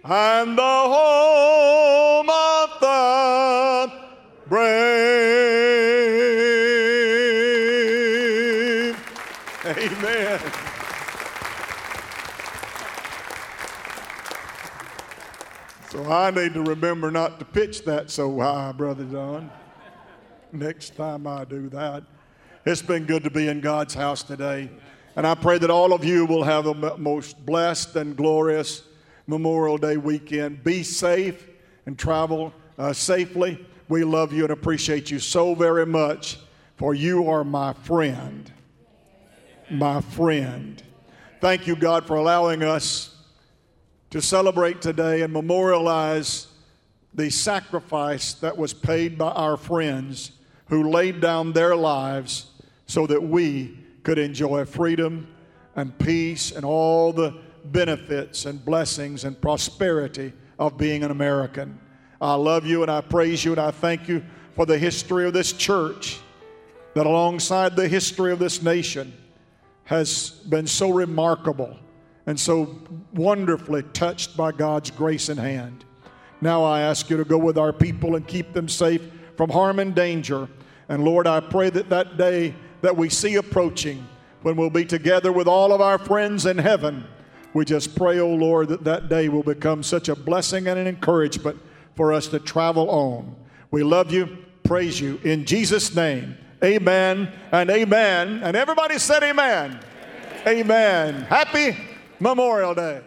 and 0.05 0.59
the 0.59 0.63
home 0.63 1.28
I 16.19 16.33
need 16.33 16.53
to 16.55 16.63
remember 16.63 17.13
not 17.13 17.39
to 17.39 17.45
pitch 17.45 17.85
that 17.85 18.11
so 18.11 18.41
high, 18.41 18.73
Brother 18.73 19.05
Don. 19.05 19.53
Next 20.51 20.97
time 20.97 21.29
I 21.29 21.45
do 21.45 21.69
that. 21.69 22.03
It's 22.67 22.83
been 22.83 23.05
good 23.05 23.23
to 23.23 23.31
be 23.31 23.47
in 23.47 23.61
God's 23.61 23.95
house 23.95 24.25
today. 24.25 24.69
And 25.15 25.25
I 25.25 25.37
pray 25.37 25.59
that 25.59 25.71
all 25.71 25.93
of 25.93 26.05
you 26.05 26.27
will 26.27 26.43
have 26.43 26.67
a 26.67 26.99
most 26.99 27.47
blessed 27.47 27.95
and 27.95 28.17
glorious 28.17 28.83
Memorial 29.29 29.79
Day 29.79 29.97
weekend. 29.97 30.65
Be 30.65 30.83
safe 30.83 31.47
and 31.87 31.97
travel 31.97 32.53
uh, 32.79 32.93
safely. 32.93 33.65
We 33.89 34.03
love 34.03 34.33
you 34.33 34.43
and 34.43 34.53
appreciate 34.53 35.13
you 35.13 35.21
so 35.21 35.55
very 35.55 35.87
much, 35.87 36.39
for 36.75 36.95
you 36.95 37.29
are 37.29 37.45
my 37.45 37.75
friend. 37.75 38.51
My 39.71 40.01
friend. 40.01 40.83
Thank 41.41 41.69
you, 41.69 41.77
God, 41.77 42.09
for 42.09 42.17
allowing 42.17 42.65
us 42.65 43.18
to 44.11 44.23
celebrate 44.23 44.81
today 44.81 45.23
and 45.23 45.33
memorialize 45.33 46.49
the 47.15 47.31
sacrifice 47.31 48.35
that 48.35 48.57
was 48.57 48.73
paid 48.73 49.19
by 49.19 49.31
our 49.33 49.57
friends 49.57 50.33
who 50.69 50.91
laid 50.91 51.21
down 51.21 51.53
their 51.53 51.75
lives 51.75 52.47
so 52.87 53.07
that 53.07 53.23
we 53.23 53.79
could 54.03 54.19
enjoy 54.19 54.65
freedom 54.65 55.27
and 55.77 55.97
peace 55.99 56.53
and 56.53 56.65
all 56.65 57.13
the 57.13 57.35
benefits 57.67 58.47
and 58.47 58.65
blessings 58.65 59.25
and 59.25 59.41
prosperity 59.41 60.33
of 60.59 60.79
being 60.79 61.05
an 61.05 61.11
American. 61.11 61.79
I 62.21 62.35
love 62.35 62.67
you 62.67 62.83
and 62.83 62.91
I 62.91 63.01
praise 63.01 63.45
you 63.45 63.53
and 63.53 63.61
I 63.61 63.71
thank 63.71 64.09
you 64.09 64.25
for 64.55 64.67
the 64.67 64.79
history 64.79 65.27
of 65.27 65.33
this 65.33 65.53
church 65.53 66.19
that, 66.95 67.07
alongside 67.07 67.77
the 67.77 67.87
history 67.87 68.33
of 68.33 68.39
this 68.39 68.63
nation, 68.63 69.13
has 69.85 70.31
been 70.31 70.67
so 70.67 70.91
remarkable 70.91 71.77
and 72.29 72.39
so 72.39 72.77
wonderfully 73.15 73.83
touched 73.95 74.37
by 74.37 74.53
God's 74.53 74.91
grace 74.91 75.31
and 75.31 75.41
hand. 75.41 75.87
Now 76.43 76.63
I 76.63 76.83
ask 76.83 77.09
you 77.09 77.17
to 77.17 77.25
go 77.25 77.39
with 77.39 77.57
our 77.57 77.73
people 77.73 78.17
and 78.17 78.29
keep 78.29 78.53
them 78.53 78.69
safe 78.69 79.01
from 79.39 79.49
harm 79.49 79.79
and 79.79 79.95
danger. 79.95 80.47
And 80.91 81.05
Lord, 81.05 81.27
I 81.27 81.41
pray 81.41 81.71
that 81.71 81.89
that 81.89 82.19
day 82.19 82.55
that 82.83 82.95
we 82.95 83.09
see 83.09 83.37
approaching, 83.37 84.07
when 84.43 84.57
we'll 84.57 84.69
be 84.69 84.85
together 84.85 85.33
with 85.33 85.49
all 85.49 85.73
of 85.73 85.81
our 85.81 85.97
friends 85.97 86.45
in 86.45 86.59
heaven, 86.59 87.03
we 87.55 87.65
just 87.65 87.97
pray, 87.97 88.19
oh 88.19 88.35
Lord, 88.35 88.69
that 88.69 88.85
that 88.85 89.09
day 89.09 89.31
will 89.31 89.43
become 89.43 89.83
such 89.83 90.11
a 90.11 90.15
blessing 90.15 90.69
and 90.69 90.79
an 90.79 90.87
encouragement 90.87 91.59
for 91.97 92.13
us 92.13 92.27
to 92.29 92.39
travel 92.39 92.91
on. 92.91 93.35
We 93.71 93.83
love 93.83 94.13
you, 94.13 94.37
praise 94.65 95.01
you. 95.01 95.19
In 95.25 95.47
Jesus' 95.47 95.95
name, 95.95 96.37
amen 96.63 97.33
and 97.53 97.71
amen. 97.71 98.43
And 98.43 98.55
everybody 98.55 98.99
said 98.99 99.23
amen. 99.23 99.81
Amen. 100.47 100.59
amen. 100.59 101.15
Happy 101.23 101.88
Memorial 102.21 102.75
Day. 102.75 103.01